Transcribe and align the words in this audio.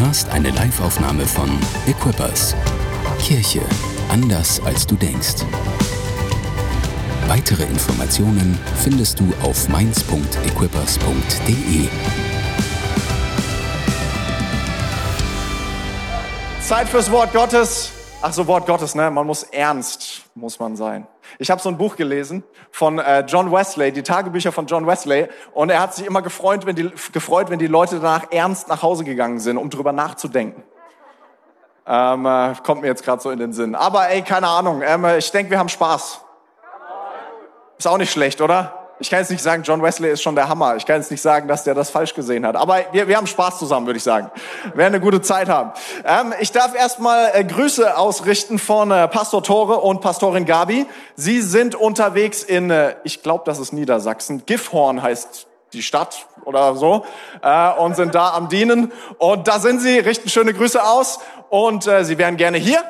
hörst 0.00 0.28
eine 0.30 0.50
Liveaufnahme 0.50 1.26
von 1.26 1.50
Equippers. 1.86 2.54
Kirche 3.18 3.60
anders 4.08 4.60
als 4.64 4.86
du 4.86 4.94
denkst. 4.94 5.44
Weitere 7.26 7.64
Informationen 7.64 8.58
findest 8.76 9.18
du 9.20 9.30
auf 9.42 9.68
mainz.equippers.de. 9.68 11.88
Zeit 16.60 16.88
fürs 16.88 17.10
Wort 17.10 17.32
Gottes. 17.32 17.90
Ach 18.22 18.32
so, 18.32 18.46
Wort 18.46 18.66
Gottes, 18.66 18.94
ne? 18.94 19.10
Man 19.10 19.26
muss 19.26 19.42
ernst, 19.42 20.22
muss 20.34 20.58
man 20.58 20.76
sein. 20.76 21.06
Ich 21.38 21.50
habe 21.50 21.60
so 21.60 21.68
ein 21.68 21.78
Buch 21.78 21.96
gelesen 21.96 22.42
von 22.70 22.98
äh, 22.98 23.20
John 23.26 23.52
Wesley, 23.52 23.92
die 23.92 24.02
Tagebücher 24.02 24.52
von 24.52 24.66
John 24.66 24.86
Wesley, 24.86 25.28
und 25.52 25.70
er 25.70 25.80
hat 25.80 25.94
sich 25.94 26.06
immer 26.06 26.22
gefreut, 26.22 26.66
wenn 26.66 26.76
die, 26.76 26.90
gefreut, 27.12 27.50
wenn 27.50 27.58
die 27.58 27.66
Leute 27.66 27.96
danach 27.96 28.30
ernst 28.30 28.68
nach 28.68 28.82
Hause 28.82 29.04
gegangen 29.04 29.40
sind, 29.40 29.56
um 29.56 29.70
drüber 29.70 29.92
nachzudenken. 29.92 30.62
Ähm, 31.86 32.26
äh, 32.26 32.54
kommt 32.62 32.82
mir 32.82 32.88
jetzt 32.88 33.02
gerade 33.02 33.22
so 33.22 33.30
in 33.30 33.38
den 33.38 33.52
Sinn. 33.52 33.74
Aber 33.74 34.08
ey, 34.10 34.22
keine 34.22 34.48
Ahnung. 34.48 34.82
Ähm, 34.84 35.06
ich 35.16 35.30
denke, 35.30 35.50
wir 35.50 35.58
haben 35.58 35.70
Spaß. 35.70 36.20
Ist 37.78 37.86
auch 37.86 37.96
nicht 37.96 38.12
schlecht, 38.12 38.40
oder? 38.40 38.77
Ich 39.00 39.10
kann 39.10 39.20
jetzt 39.20 39.30
nicht 39.30 39.42
sagen, 39.42 39.62
John 39.62 39.82
Wesley 39.82 40.10
ist 40.10 40.22
schon 40.22 40.34
der 40.34 40.48
Hammer. 40.48 40.76
Ich 40.76 40.84
kann 40.84 40.96
jetzt 40.96 41.10
nicht 41.10 41.22
sagen, 41.22 41.46
dass 41.46 41.64
der 41.64 41.74
das 41.74 41.90
falsch 41.90 42.14
gesehen 42.14 42.44
hat. 42.44 42.56
Aber 42.56 42.80
wir, 42.92 43.06
wir 43.06 43.16
haben 43.16 43.26
Spaß 43.26 43.58
zusammen, 43.58 43.86
würde 43.86 43.98
ich 43.98 44.02
sagen. 44.02 44.30
Wir 44.64 44.76
werden 44.76 44.94
eine 44.94 45.00
gute 45.00 45.20
Zeit 45.22 45.48
haben. 45.48 45.72
Ähm, 46.04 46.34
ich 46.40 46.50
darf 46.50 46.74
erstmal 46.74 47.30
äh, 47.32 47.44
Grüße 47.44 47.96
ausrichten 47.96 48.58
von 48.58 48.90
äh, 48.90 49.06
Pastor 49.08 49.42
Tore 49.42 49.78
und 49.78 50.00
Pastorin 50.00 50.46
Gabi. 50.46 50.86
Sie 51.14 51.40
sind 51.42 51.74
unterwegs 51.74 52.42
in, 52.42 52.70
äh, 52.70 52.96
ich 53.04 53.22
glaube, 53.22 53.44
das 53.46 53.60
ist 53.60 53.72
Niedersachsen. 53.72 54.44
Gifhorn 54.46 55.02
heißt 55.02 55.46
die 55.72 55.82
Stadt 55.82 56.26
oder 56.44 56.74
so 56.74 57.04
äh, 57.42 57.70
und 57.74 57.94
sind 57.94 58.14
da 58.14 58.32
am 58.34 58.48
Dienen. 58.48 58.92
Und 59.18 59.46
da 59.48 59.60
sind 59.60 59.80
sie, 59.80 59.98
richten 59.98 60.28
schöne 60.28 60.54
Grüße 60.54 60.82
aus 60.82 61.20
und 61.50 61.86
äh, 61.86 62.04
sie 62.04 62.18
wären 62.18 62.36
gerne 62.36 62.58
hier, 62.58 62.82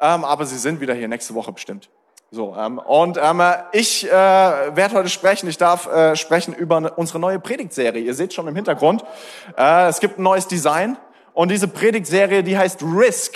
ähm, 0.00 0.24
aber 0.24 0.46
sie 0.46 0.58
sind 0.58 0.80
wieder 0.80 0.94
hier 0.94 1.08
nächste 1.08 1.34
Woche 1.34 1.52
bestimmt. 1.52 1.90
So, 2.32 2.54
ähm, 2.56 2.78
und 2.78 3.18
ähm, 3.20 3.42
ich 3.72 4.06
äh, 4.06 4.12
werde 4.12 4.94
heute 4.94 5.08
sprechen, 5.08 5.48
ich 5.48 5.58
darf 5.58 5.88
äh, 5.88 6.14
sprechen 6.14 6.54
über 6.54 6.92
unsere 6.94 7.18
neue 7.18 7.40
Predigtserie. 7.40 8.00
Ihr 8.00 8.14
seht 8.14 8.32
schon 8.32 8.46
im 8.46 8.54
Hintergrund, 8.54 9.02
äh, 9.58 9.88
es 9.88 9.98
gibt 9.98 10.20
ein 10.20 10.22
neues 10.22 10.46
Design 10.46 10.96
und 11.32 11.50
diese 11.50 11.66
Predigtserie, 11.66 12.44
die 12.44 12.56
heißt 12.56 12.84
Risk, 12.84 13.34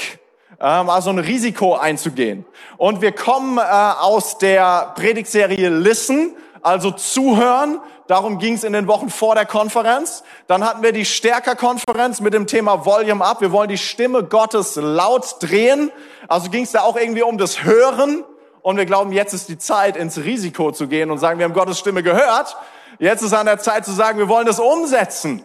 ähm, 0.60 0.88
also 0.88 1.10
ein 1.10 1.18
Risiko 1.18 1.74
einzugehen. 1.74 2.46
Und 2.76 3.00
wir 3.00 3.10
kommen 3.10 3.58
äh, 3.58 3.62
aus 3.62 4.38
der 4.38 4.92
Predigtserie 4.94 5.70
Listen, 5.70 6.36
also 6.62 6.92
zuhören. 6.92 7.80
Darum 8.06 8.38
ging 8.38 8.54
es 8.54 8.62
in 8.62 8.74
den 8.74 8.86
Wochen 8.86 9.10
vor 9.10 9.34
der 9.34 9.46
Konferenz. 9.46 10.22
Dann 10.46 10.62
hatten 10.62 10.84
wir 10.84 10.92
die 10.92 11.04
Stärker-Konferenz 11.04 12.20
mit 12.20 12.32
dem 12.32 12.46
Thema 12.46 12.86
Volume 12.86 13.24
Up. 13.24 13.40
Wir 13.40 13.50
wollen 13.50 13.70
die 13.70 13.78
Stimme 13.78 14.22
Gottes 14.22 14.76
laut 14.76 15.38
drehen. 15.40 15.90
Also 16.28 16.48
ging 16.48 16.62
es 16.62 16.70
da 16.70 16.82
auch 16.82 16.96
irgendwie 16.96 17.24
um 17.24 17.38
das 17.38 17.64
Hören 17.64 18.22
und 18.64 18.78
wir 18.78 18.86
glauben, 18.86 19.12
jetzt 19.12 19.34
ist 19.34 19.50
die 19.50 19.58
Zeit, 19.58 19.94
ins 19.94 20.16
Risiko 20.16 20.72
zu 20.72 20.88
gehen 20.88 21.10
und 21.10 21.18
sagen, 21.18 21.38
wir 21.38 21.44
haben 21.44 21.52
Gottes 21.52 21.78
Stimme 21.78 22.02
gehört. 22.02 22.56
Jetzt 22.98 23.20
ist 23.20 23.34
an 23.34 23.44
der 23.44 23.58
Zeit 23.58 23.84
zu 23.84 23.92
sagen, 23.92 24.18
wir 24.18 24.26
wollen 24.26 24.46
das 24.46 24.58
umsetzen. 24.58 25.44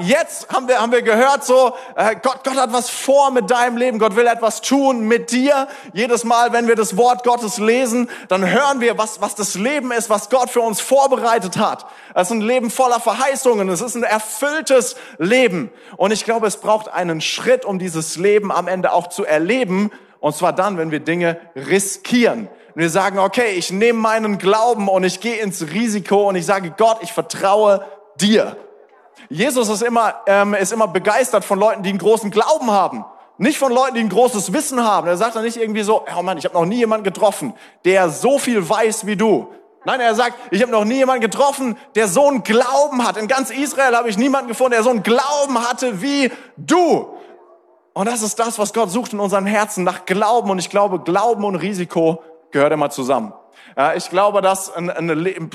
Jetzt 0.00 0.52
haben 0.52 0.66
wir, 0.66 0.80
haben 0.80 0.90
wir 0.90 1.02
gehört, 1.02 1.44
so, 1.44 1.72
äh, 1.94 2.16
Gott, 2.20 2.40
Gott 2.42 2.56
hat 2.56 2.72
was 2.72 2.90
vor 2.90 3.30
mit 3.30 3.48
deinem 3.48 3.76
Leben. 3.76 4.00
Gott 4.00 4.16
will 4.16 4.26
etwas 4.26 4.60
tun 4.60 5.06
mit 5.06 5.30
dir. 5.30 5.68
Jedes 5.92 6.24
Mal, 6.24 6.52
wenn 6.52 6.66
wir 6.66 6.74
das 6.74 6.96
Wort 6.96 7.22
Gottes 7.22 7.58
lesen, 7.58 8.10
dann 8.26 8.44
hören 8.44 8.80
wir, 8.80 8.98
was, 8.98 9.20
was 9.20 9.36
das 9.36 9.54
Leben 9.54 9.92
ist, 9.92 10.10
was 10.10 10.28
Gott 10.28 10.50
für 10.50 10.62
uns 10.62 10.80
vorbereitet 10.80 11.58
hat. 11.58 11.86
Es 12.12 12.22
ist 12.22 12.32
ein 12.32 12.40
Leben 12.40 12.72
voller 12.72 12.98
Verheißungen. 12.98 13.68
Es 13.68 13.80
ist 13.80 13.94
ein 13.94 14.02
erfülltes 14.02 14.96
Leben. 15.18 15.70
Und 15.96 16.10
ich 16.10 16.24
glaube, 16.24 16.48
es 16.48 16.56
braucht 16.56 16.88
einen 16.88 17.20
Schritt, 17.20 17.64
um 17.64 17.78
dieses 17.78 18.16
Leben 18.16 18.50
am 18.50 18.66
Ende 18.66 18.92
auch 18.92 19.06
zu 19.06 19.24
erleben 19.24 19.92
und 20.22 20.36
zwar 20.36 20.52
dann, 20.52 20.78
wenn 20.78 20.92
wir 20.92 21.00
Dinge 21.00 21.36
riskieren. 21.56 22.48
Und 22.74 22.80
wir 22.80 22.90
sagen, 22.90 23.18
okay, 23.18 23.54
ich 23.56 23.72
nehme 23.72 23.98
meinen 23.98 24.38
Glauben 24.38 24.88
und 24.88 25.02
ich 25.02 25.20
gehe 25.20 25.42
ins 25.42 25.72
Risiko 25.72 26.28
und 26.28 26.36
ich 26.36 26.46
sage, 26.46 26.72
Gott, 26.78 26.98
ich 27.02 27.12
vertraue 27.12 27.84
dir. 28.20 28.56
Jesus 29.28 29.68
ist 29.68 29.82
immer, 29.82 30.14
ähm, 30.26 30.54
ist 30.54 30.72
immer 30.72 30.86
begeistert 30.86 31.44
von 31.44 31.58
Leuten, 31.58 31.82
die 31.82 31.90
einen 31.90 31.98
großen 31.98 32.30
Glauben 32.30 32.70
haben. 32.70 33.04
Nicht 33.36 33.58
von 33.58 33.72
Leuten, 33.72 33.94
die 33.94 34.00
ein 34.00 34.08
großes 34.10 34.52
Wissen 34.52 34.84
haben. 34.84 35.08
Er 35.08 35.16
sagt 35.16 35.34
dann 35.34 35.42
nicht 35.42 35.56
irgendwie 35.56 35.82
so, 35.82 36.04
oh 36.16 36.22
Mann, 36.22 36.38
ich 36.38 36.44
habe 36.44 36.54
noch 36.54 36.66
nie 36.66 36.76
jemanden 36.76 37.02
getroffen, 37.02 37.54
der 37.84 38.08
so 38.08 38.38
viel 38.38 38.68
weiß 38.68 39.06
wie 39.06 39.16
du. 39.16 39.48
Nein, 39.84 39.98
er 39.98 40.14
sagt, 40.14 40.36
ich 40.52 40.62
habe 40.62 40.70
noch 40.70 40.84
nie 40.84 40.98
jemanden 40.98 41.22
getroffen, 41.22 41.76
der 41.96 42.06
so 42.06 42.28
einen 42.28 42.44
Glauben 42.44 43.04
hat. 43.04 43.16
In 43.16 43.26
ganz 43.26 43.50
Israel 43.50 43.96
habe 43.96 44.08
ich 44.08 44.16
niemanden 44.16 44.46
gefunden, 44.46 44.74
der 44.74 44.84
so 44.84 44.90
einen 44.90 45.02
Glauben 45.02 45.68
hatte 45.68 46.00
wie 46.00 46.30
du. 46.56 47.08
Und 47.94 48.06
das 48.06 48.22
ist 48.22 48.38
das, 48.38 48.58
was 48.58 48.72
Gott 48.72 48.90
sucht 48.90 49.12
in 49.12 49.20
unseren 49.20 49.46
Herzen, 49.46 49.84
nach 49.84 50.06
Glauben. 50.06 50.50
Und 50.50 50.58
ich 50.58 50.70
glaube, 50.70 51.00
Glauben 51.00 51.44
und 51.44 51.56
Risiko 51.56 52.22
gehört 52.50 52.72
immer 52.72 52.90
zusammen. 52.90 53.32
Ich 53.96 54.10
glaube, 54.10 54.42
dass 54.42 54.74
ein, 54.74 54.90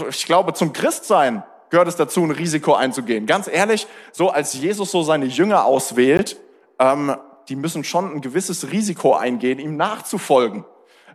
ich 0.09 0.25
glaube, 0.25 0.53
zum 0.53 0.73
Christsein 0.73 1.43
gehört 1.69 1.87
es 1.87 1.95
dazu, 1.95 2.23
ein 2.23 2.31
Risiko 2.31 2.73
einzugehen. 2.73 3.25
Ganz 3.25 3.47
ehrlich, 3.47 3.87
so 4.11 4.29
als 4.29 4.53
Jesus 4.53 4.91
so 4.91 5.01
seine 5.03 5.25
Jünger 5.25 5.65
auswählt, 5.65 6.37
ähm, 6.79 7.15
die 7.49 7.55
müssen 7.55 7.83
schon 7.83 8.15
ein 8.15 8.21
gewisses 8.21 8.71
Risiko 8.71 9.15
eingehen, 9.15 9.59
ihm 9.59 9.77
nachzufolgen. 9.77 10.65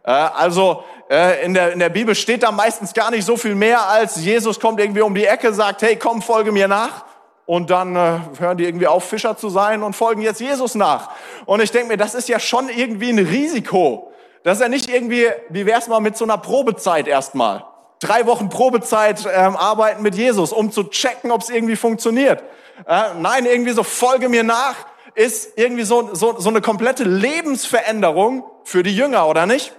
Äh, 0.04 0.10
also 0.10 0.84
äh, 1.10 1.44
in, 1.44 1.54
der, 1.54 1.72
in 1.72 1.78
der 1.78 1.88
Bibel 1.88 2.14
steht 2.14 2.42
da 2.42 2.50
meistens 2.50 2.92
gar 2.94 3.10
nicht 3.10 3.24
so 3.24 3.36
viel 3.36 3.54
mehr, 3.54 3.88
als 3.88 4.22
Jesus 4.22 4.60
kommt 4.60 4.80
irgendwie 4.80 5.02
um 5.02 5.14
die 5.14 5.24
Ecke, 5.24 5.52
sagt, 5.52 5.82
hey, 5.82 5.96
komm, 5.96 6.22
folge 6.22 6.52
mir 6.52 6.68
nach. 6.68 7.04
Und 7.44 7.70
dann 7.70 7.96
äh, 7.96 8.18
hören 8.38 8.56
die 8.56 8.64
irgendwie 8.64 8.86
auf, 8.86 9.04
Fischer 9.04 9.36
zu 9.36 9.48
sein 9.48 9.82
und 9.82 9.94
folgen 9.94 10.22
jetzt 10.22 10.40
Jesus 10.40 10.74
nach. 10.74 11.10
Und 11.44 11.60
ich 11.60 11.70
denke 11.70 11.88
mir, 11.88 11.96
das 11.96 12.14
ist 12.14 12.28
ja 12.28 12.38
schon 12.38 12.68
irgendwie 12.68 13.10
ein 13.10 13.18
Risiko. 13.18 14.12
Das 14.44 14.58
ist 14.58 14.62
ja 14.62 14.68
nicht 14.68 14.88
irgendwie, 14.88 15.26
wie 15.48 15.66
wär's 15.66 15.88
mal 15.88 16.00
mit 16.00 16.16
so 16.16 16.24
einer 16.24 16.38
Probezeit 16.38 17.08
erstmal. 17.08 17.64
Drei 18.00 18.26
Wochen 18.26 18.48
Probezeit 18.48 19.26
ähm, 19.32 19.56
arbeiten 19.56 20.02
mit 20.02 20.14
Jesus, 20.14 20.52
um 20.52 20.72
zu 20.72 20.84
checken, 20.84 21.30
ob 21.30 21.42
es 21.42 21.50
irgendwie 21.50 21.76
funktioniert. 21.76 22.42
Äh, 22.86 23.14
nein, 23.20 23.46
irgendwie 23.46 23.72
so 23.72 23.82
folge 23.82 24.28
mir 24.28 24.42
nach, 24.42 24.74
ist 25.14 25.56
irgendwie 25.56 25.84
so, 25.84 26.14
so, 26.14 26.38
so 26.38 26.48
eine 26.48 26.60
komplette 26.60 27.04
Lebensveränderung 27.04 28.44
für 28.64 28.82
die 28.82 28.94
Jünger, 28.94 29.28
oder 29.28 29.46
nicht? 29.46 29.72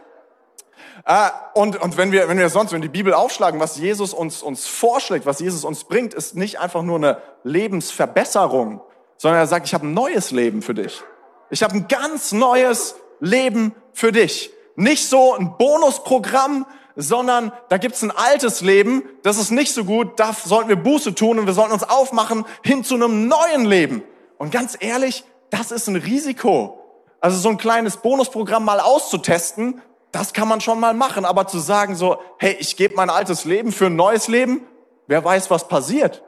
Äh, 1.05 1.29
und, 1.53 1.79
und 1.81 1.97
wenn 1.97 2.11
wir, 2.11 2.29
wenn 2.29 2.37
wir 2.37 2.49
sonst, 2.49 2.71
wenn 2.71 2.81
die 2.81 2.87
Bibel 2.87 3.13
aufschlagen, 3.13 3.59
was 3.59 3.77
Jesus 3.77 4.13
uns, 4.13 4.41
uns 4.41 4.67
vorschlägt, 4.67 5.25
was 5.25 5.39
Jesus 5.39 5.65
uns 5.65 5.83
bringt, 5.83 6.13
ist 6.13 6.35
nicht 6.35 6.59
einfach 6.59 6.81
nur 6.81 6.97
eine 6.97 7.21
Lebensverbesserung, 7.43 8.81
sondern 9.17 9.39
er 9.41 9.47
sagt, 9.47 9.67
ich 9.67 9.73
habe 9.73 9.87
ein 9.87 9.93
neues 9.93 10.31
Leben 10.31 10.61
für 10.61 10.73
dich. 10.73 11.01
Ich 11.49 11.63
habe 11.63 11.75
ein 11.75 11.87
ganz 11.87 12.31
neues 12.31 12.95
Leben 13.19 13.75
für 13.91 14.11
dich. 14.11 14.51
Nicht 14.75 15.07
so 15.07 15.35
ein 15.35 15.57
Bonusprogramm, 15.57 16.65
sondern 16.95 17.51
da 17.69 17.77
gibt's 17.77 18.01
ein 18.01 18.11
altes 18.11 18.61
Leben, 18.61 19.03
das 19.23 19.37
ist 19.37 19.51
nicht 19.51 19.73
so 19.73 19.83
gut, 19.83 20.19
da 20.19 20.33
sollten 20.33 20.69
wir 20.69 20.75
Buße 20.75 21.15
tun 21.15 21.39
und 21.39 21.47
wir 21.47 21.53
sollten 21.53 21.73
uns 21.73 21.83
aufmachen 21.83 22.45
hin 22.63 22.83
zu 22.83 22.95
einem 22.95 23.27
neuen 23.27 23.65
Leben. 23.65 24.03
Und 24.37 24.51
ganz 24.51 24.77
ehrlich, 24.79 25.23
das 25.49 25.71
ist 25.71 25.87
ein 25.87 25.95
Risiko. 25.95 26.79
Also 27.19 27.37
so 27.37 27.49
ein 27.49 27.57
kleines 27.57 27.97
Bonusprogramm 27.97 28.65
mal 28.65 28.79
auszutesten, 28.79 29.81
das 30.13 30.31
kann 30.31 30.47
man 30.47 30.61
schon 30.61 30.79
mal 30.79 30.93
machen, 30.93 31.25
aber 31.25 31.47
zu 31.47 31.59
sagen 31.59 31.95
so, 31.95 32.17
hey, 32.37 32.55
ich 32.59 32.77
gebe 32.77 32.95
mein 32.95 33.09
altes 33.09 33.45
Leben 33.45 33.71
für 33.71 33.87
ein 33.87 33.95
neues 33.95 34.27
Leben, 34.27 34.61
wer 35.07 35.25
weiß, 35.25 35.49
was 35.49 35.67
passiert. 35.67 36.23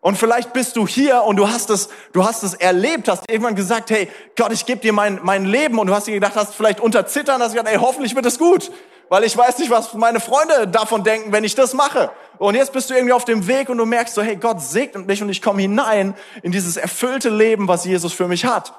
Und 0.00 0.16
vielleicht 0.16 0.54
bist 0.54 0.76
du 0.76 0.86
hier 0.86 1.22
und 1.24 1.36
du 1.36 1.46
hast 1.46 1.68
es, 1.68 1.90
du 2.14 2.24
hast 2.24 2.42
es 2.42 2.54
erlebt, 2.54 3.08
hast 3.08 3.30
irgendwann 3.30 3.54
gesagt, 3.54 3.90
hey, 3.90 4.08
Gott, 4.34 4.50
ich 4.52 4.64
gebe 4.64 4.80
dir 4.80 4.94
mein, 4.94 5.20
mein 5.22 5.44
Leben 5.44 5.78
und 5.78 5.86
du 5.88 5.94
hast 5.94 6.06
dir 6.06 6.14
gedacht, 6.14 6.34
hast 6.34 6.54
vielleicht 6.54 6.80
unter 6.80 7.06
Zittern, 7.06 7.42
hast 7.42 7.52
gesagt, 7.52 7.68
hey, 7.68 7.78
hoffentlich 7.78 8.16
wird 8.16 8.24
es 8.24 8.38
gut, 8.38 8.72
weil 9.10 9.24
ich 9.24 9.36
weiß 9.36 9.58
nicht, 9.58 9.70
was 9.70 9.92
meine 9.92 10.20
Freunde 10.20 10.66
davon 10.66 11.04
denken, 11.04 11.32
wenn 11.32 11.44
ich 11.44 11.54
das 11.54 11.74
mache. 11.74 12.10
Und 12.38 12.54
jetzt 12.54 12.72
bist 12.72 12.88
du 12.88 12.94
irgendwie 12.94 13.12
auf 13.12 13.26
dem 13.26 13.46
Weg 13.46 13.68
und 13.68 13.76
du 13.76 13.84
merkst 13.84 14.14
so, 14.14 14.22
hey, 14.22 14.36
Gott 14.36 14.62
segnet 14.62 15.06
mich 15.06 15.22
und 15.22 15.28
ich 15.28 15.42
komme 15.42 15.60
hinein 15.60 16.14
in 16.42 16.52
dieses 16.52 16.78
erfüllte 16.78 17.28
Leben, 17.28 17.68
was 17.68 17.84
Jesus 17.84 18.14
für 18.14 18.28
mich 18.28 18.46
hat. 18.46 18.72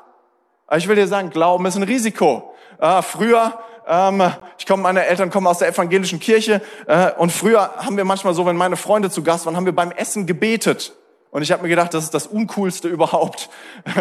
Aber 0.65 0.77
ich 0.77 0.87
will 0.87 0.95
dir 0.95 1.07
sagen, 1.07 1.29
Glauben 1.29 1.67
ist 1.67 1.75
ein 1.75 1.83
Risiko. 1.83 2.55
Äh, 2.79 3.03
früher 3.03 3.59
ähm, 3.91 4.23
ich 4.57 4.65
komme, 4.65 4.83
meine 4.83 5.05
Eltern 5.05 5.29
kommen 5.29 5.47
aus 5.47 5.57
der 5.57 5.67
evangelischen 5.67 6.21
Kirche 6.21 6.61
äh, 6.87 7.11
und 7.17 7.29
früher 7.29 7.75
haben 7.75 7.97
wir 7.97 8.05
manchmal 8.05 8.33
so, 8.33 8.45
wenn 8.45 8.55
meine 8.55 8.77
Freunde 8.77 9.09
zu 9.09 9.21
Gast 9.21 9.45
waren, 9.45 9.57
haben 9.57 9.65
wir 9.65 9.75
beim 9.75 9.91
Essen 9.91 10.25
gebetet. 10.25 10.93
Und 11.29 11.41
ich 11.41 11.51
habe 11.51 11.63
mir 11.63 11.69
gedacht, 11.69 11.93
das 11.93 12.05
ist 12.05 12.13
das 12.13 12.27
Uncoolste 12.27 12.87
überhaupt, 12.87 13.49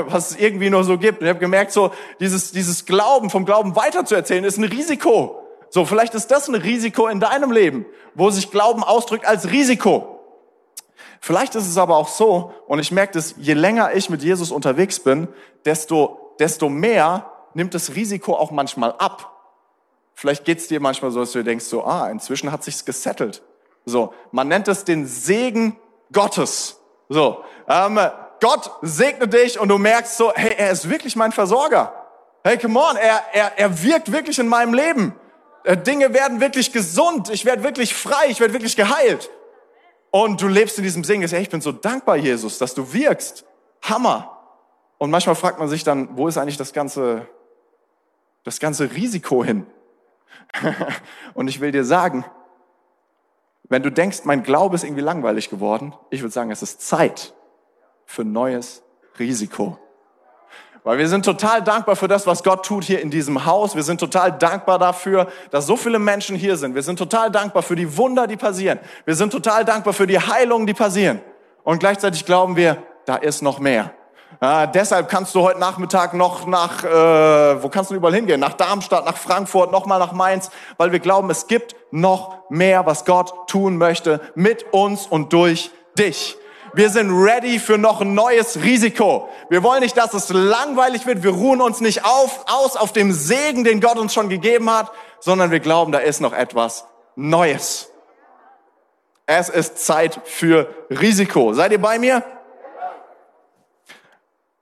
was 0.06 0.31
es 0.31 0.37
irgendwie 0.38 0.70
nur 0.70 0.84
so 0.84 0.96
gibt. 0.96 1.20
Und 1.20 1.26
ich 1.26 1.31
habe 1.31 1.40
gemerkt, 1.40 1.72
so 1.72 1.90
dieses, 2.20 2.52
dieses 2.52 2.87
Glauben, 2.87 3.31
vom 3.31 3.44
Glauben 3.44 3.75
weiterzuerzählen, 3.75 4.44
ist 4.44 4.58
ein 4.58 4.64
Risiko. 4.64 5.42
So, 5.70 5.84
vielleicht 5.84 6.14
ist 6.14 6.28
das 6.28 6.48
ein 6.48 6.54
Risiko 6.54 7.08
in 7.08 7.19
deinem 7.19 7.50
Leben, 7.50 7.84
wo 8.14 8.31
sich 8.31 8.52
Glauben 8.52 8.84
ausdrückt 8.84 9.26
als 9.26 9.50
Risiko. 9.50 10.20
Vielleicht 11.20 11.56
ist 11.56 11.69
es 11.69 11.76
aber 11.76 11.96
auch 11.96 12.08
so, 12.08 12.52
und 12.69 12.78
ich 12.78 12.92
merke 12.92 13.14
das, 13.14 13.34
je 13.38 13.54
länger 13.54 13.92
ich 13.94 14.08
mit 14.08 14.22
Jesus 14.22 14.52
unterwegs 14.52 15.00
bin, 15.00 15.26
desto, 15.64 16.34
desto 16.38 16.69
mehr 16.69 17.31
nimmt 17.54 17.75
das 17.75 17.96
Risiko 17.96 18.34
auch 18.37 18.52
manchmal 18.52 18.92
ab. 18.92 19.39
Vielleicht 20.20 20.44
geht's 20.44 20.69
dir 20.69 20.81
manchmal 20.81 21.11
so, 21.12 21.20
dass 21.20 21.32
du 21.32 21.43
denkst, 21.43 21.64
so, 21.64 21.82
ah, 21.82 22.11
inzwischen 22.11 22.52
hat 22.52 22.62
sich's 22.62 22.84
gesettelt. 22.84 23.40
So, 23.87 24.12
man 24.32 24.49
nennt 24.49 24.69
es 24.69 24.84
den 24.84 25.06
Segen 25.06 25.78
Gottes. 26.12 26.78
So, 27.08 27.43
ähm, 27.67 27.99
Gott 28.38 28.70
segne 28.82 29.28
dich 29.28 29.58
und 29.58 29.70
du 29.70 29.78
merkst 29.78 30.19
so, 30.19 30.31
hey, 30.34 30.56
er 30.58 30.72
ist 30.72 30.90
wirklich 30.90 31.17
mein 31.17 31.32
Versorger. 31.32 31.94
Hey, 32.44 32.58
come 32.58 32.78
on, 32.78 32.96
er, 32.96 33.22
er, 33.32 33.58
er 33.58 33.82
wirkt 33.82 34.12
wirklich 34.12 34.38
in 34.38 34.46
meinem 34.46 34.75
Leben. 34.75 35.14
Äh, 35.64 35.78
Dinge 35.78 36.12
werden 36.12 36.38
wirklich 36.38 36.70
gesund, 36.70 37.31
ich 37.31 37.46
werde 37.46 37.62
wirklich 37.62 37.94
frei, 37.94 38.26
ich 38.28 38.40
werde 38.40 38.52
wirklich 38.52 38.76
geheilt. 38.76 39.31
Und 40.11 40.43
du 40.43 40.49
lebst 40.49 40.76
in 40.76 40.84
diesem 40.84 41.02
Segen, 41.02 41.26
hey, 41.26 41.40
ich 41.40 41.49
bin 41.49 41.62
so 41.62 41.73
dankbar, 41.73 42.16
Jesus, 42.16 42.58
dass 42.58 42.75
du 42.75 42.93
wirkst. 42.93 43.46
Hammer. 43.81 44.37
Und 44.99 45.11
manchmal 45.11 45.34
fragt 45.34 45.58
man 45.58 45.70
sich 45.70 45.82
dann, 45.82 46.14
wo 46.19 46.28
ist 46.28 46.37
eigentlich 46.37 46.58
das 46.58 46.75
ganze, 46.75 47.26
das 48.44 48.61
ganze 48.61 48.93
Risiko 48.93 49.43
hin? 49.43 49.66
Und 51.34 51.48
ich 51.48 51.60
will 51.60 51.72
dir 51.72 51.84
sagen, 51.84 52.24
wenn 53.68 53.82
du 53.82 53.90
denkst, 53.90 54.20
mein 54.24 54.42
Glaube 54.42 54.74
ist 54.74 54.84
irgendwie 54.84 55.02
langweilig 55.02 55.48
geworden, 55.48 55.94
ich 56.10 56.22
würde 56.22 56.32
sagen, 56.32 56.50
es 56.50 56.62
ist 56.62 56.82
Zeit 56.82 57.34
für 58.04 58.24
neues 58.24 58.82
Risiko. 59.18 59.78
Weil 60.82 60.98
wir 60.98 61.08
sind 61.08 61.24
total 61.24 61.62
dankbar 61.62 61.94
für 61.94 62.08
das, 62.08 62.26
was 62.26 62.42
Gott 62.42 62.64
tut 62.64 62.84
hier 62.84 63.00
in 63.00 63.10
diesem 63.10 63.44
Haus. 63.44 63.76
Wir 63.76 63.82
sind 63.82 64.00
total 64.00 64.32
dankbar 64.32 64.78
dafür, 64.78 65.28
dass 65.50 65.66
so 65.66 65.76
viele 65.76 65.98
Menschen 65.98 66.36
hier 66.36 66.56
sind. 66.56 66.74
Wir 66.74 66.82
sind 66.82 66.98
total 66.98 67.30
dankbar 67.30 67.62
für 67.62 67.76
die 67.76 67.98
Wunder, 67.98 68.26
die 68.26 68.36
passieren. 68.36 68.80
Wir 69.04 69.14
sind 69.14 69.30
total 69.30 69.64
dankbar 69.64 69.92
für 69.92 70.06
die 70.06 70.18
Heilungen, 70.18 70.66
die 70.66 70.72
passieren. 70.72 71.20
Und 71.64 71.80
gleichzeitig 71.80 72.24
glauben 72.24 72.56
wir, 72.56 72.82
da 73.04 73.16
ist 73.16 73.42
noch 73.42 73.58
mehr. 73.58 73.92
Ja, 74.40 74.66
deshalb 74.66 75.08
kannst 75.08 75.34
du 75.34 75.42
heute 75.42 75.58
Nachmittag 75.58 76.14
noch 76.14 76.46
nach, 76.46 76.84
äh, 76.84 77.62
wo 77.62 77.68
kannst 77.68 77.90
du 77.90 77.94
überall 77.94 78.14
hingehen? 78.14 78.40
Nach 78.40 78.54
Darmstadt, 78.54 79.04
nach 79.04 79.16
Frankfurt, 79.16 79.72
nochmal 79.72 79.98
nach 79.98 80.12
Mainz, 80.12 80.50
weil 80.78 80.92
wir 80.92 81.00
glauben, 81.00 81.28
es 81.30 81.46
gibt 81.46 81.74
noch 81.90 82.48
mehr, 82.48 82.86
was 82.86 83.04
Gott 83.04 83.48
tun 83.48 83.76
möchte 83.76 84.20
mit 84.34 84.72
uns 84.72 85.06
und 85.06 85.32
durch 85.32 85.70
dich. 85.98 86.36
Wir 86.72 86.88
sind 86.88 87.10
ready 87.10 87.58
für 87.58 87.76
noch 87.76 88.00
ein 88.00 88.14
neues 88.14 88.62
Risiko. 88.62 89.28
Wir 89.48 89.62
wollen 89.62 89.80
nicht, 89.80 89.96
dass 89.96 90.14
es 90.14 90.28
langweilig 90.30 91.04
wird. 91.04 91.24
Wir 91.24 91.32
ruhen 91.32 91.60
uns 91.60 91.80
nicht 91.80 92.04
auf, 92.04 92.44
aus 92.46 92.76
auf 92.76 92.92
dem 92.92 93.12
Segen, 93.12 93.64
den 93.64 93.80
Gott 93.80 93.98
uns 93.98 94.14
schon 94.14 94.28
gegeben 94.28 94.70
hat, 94.70 94.90
sondern 95.18 95.50
wir 95.50 95.60
glauben, 95.60 95.90
da 95.90 95.98
ist 95.98 96.20
noch 96.20 96.32
etwas 96.32 96.86
Neues. 97.16 97.90
Es 99.26 99.48
ist 99.48 99.84
Zeit 99.84 100.20
für 100.24 100.68
Risiko. 100.88 101.52
Seid 101.52 101.72
ihr 101.72 101.80
bei 101.80 101.98
mir? 101.98 102.22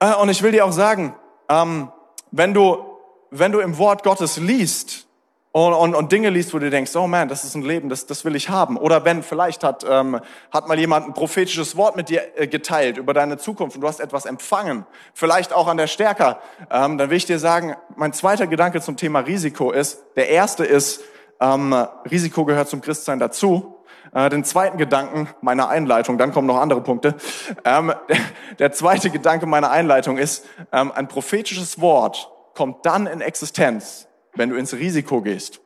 Äh, 0.00 0.14
und 0.14 0.28
ich 0.28 0.42
will 0.42 0.52
dir 0.52 0.64
auch 0.64 0.72
sagen, 0.72 1.14
ähm, 1.48 1.90
wenn 2.30 2.54
du, 2.54 2.84
wenn 3.30 3.52
du 3.52 3.60
im 3.60 3.78
Wort 3.78 4.02
Gottes 4.02 4.36
liest, 4.36 5.08
und, 5.52 5.72
und, 5.72 5.94
und 5.94 6.12
Dinge 6.12 6.30
liest, 6.30 6.52
wo 6.52 6.58
du 6.58 6.68
denkst, 6.70 6.94
oh 6.94 7.06
man, 7.06 7.28
das 7.28 7.42
ist 7.42 7.54
ein 7.54 7.62
Leben, 7.62 7.88
das, 7.88 8.06
das 8.06 8.24
will 8.24 8.36
ich 8.36 8.48
haben. 8.50 8.76
Oder 8.76 9.04
wenn 9.04 9.22
vielleicht 9.22 9.64
hat, 9.64 9.84
ähm, 9.88 10.20
hat 10.50 10.68
mal 10.68 10.78
jemand 10.78 11.06
ein 11.06 11.14
prophetisches 11.14 11.76
Wort 11.76 11.96
mit 11.96 12.10
dir 12.10 12.22
äh, 12.36 12.46
geteilt 12.46 12.98
über 12.98 13.14
deine 13.14 13.38
Zukunft 13.38 13.76
und 13.76 13.82
du 13.82 13.88
hast 13.88 14.00
etwas 14.00 14.26
empfangen, 14.26 14.86
vielleicht 15.14 15.52
auch 15.52 15.66
an 15.66 15.78
der 15.78 15.86
Stärker, 15.86 16.40
ähm, 16.70 16.98
dann 16.98 17.10
will 17.10 17.16
ich 17.16 17.24
dir 17.24 17.38
sagen, 17.38 17.76
mein 17.96 18.12
zweiter 18.12 18.46
Gedanke 18.46 18.80
zum 18.80 18.96
Thema 18.96 19.20
Risiko 19.20 19.72
ist, 19.72 20.04
der 20.16 20.28
erste 20.28 20.64
ist, 20.64 21.00
ähm, 21.40 21.72
Risiko 22.10 22.44
gehört 22.44 22.68
zum 22.68 22.80
Christsein 22.80 23.18
dazu. 23.18 23.77
Äh, 24.12 24.28
den 24.30 24.44
zweiten 24.44 24.78
Gedanken 24.78 25.28
meiner 25.40 25.68
Einleitung, 25.68 26.18
dann 26.18 26.32
kommen 26.32 26.46
noch 26.46 26.58
andere 26.58 26.80
Punkte. 26.80 27.16
Ähm, 27.64 27.92
der, 28.58 28.72
zweite 28.72 29.10
Gedanke 29.10 29.46
meiner 29.46 29.70
Einleitung 29.70 30.18
ist, 30.18 30.46
ähm, 30.72 30.92
ein 30.92 31.08
prophetisches 31.08 31.80
Wort 31.80 32.30
kommt 32.54 32.84
dann 32.86 33.06
in 33.06 33.20
Existenz, 33.20 34.08
wenn 34.34 34.50
du 34.50 34.56
ins 34.56 34.74
Risiko 34.74 35.20
gehst. 35.22 35.60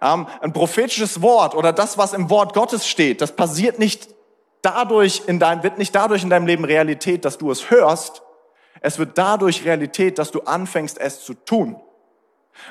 Ähm, 0.00 0.26
ein 0.40 0.52
prophetisches 0.52 1.22
Wort 1.22 1.54
oder 1.54 1.72
das, 1.72 1.98
was 1.98 2.12
im 2.12 2.30
Wort 2.30 2.54
Gottes 2.54 2.86
steht, 2.86 3.20
das 3.20 3.32
passiert 3.32 3.78
nicht 3.78 4.08
dadurch 4.62 5.22
in 5.26 5.38
deinem, 5.38 5.62
wird 5.62 5.78
nicht 5.78 5.94
dadurch 5.94 6.22
in 6.22 6.30
deinem 6.30 6.46
Leben 6.46 6.64
Realität, 6.64 7.24
dass 7.24 7.38
du 7.38 7.50
es 7.50 7.70
hörst. 7.70 8.22
Es 8.80 8.98
wird 8.98 9.16
dadurch 9.16 9.64
Realität, 9.64 10.18
dass 10.18 10.30
du 10.30 10.40
anfängst, 10.42 11.00
es 11.00 11.24
zu 11.24 11.34
tun. 11.34 11.80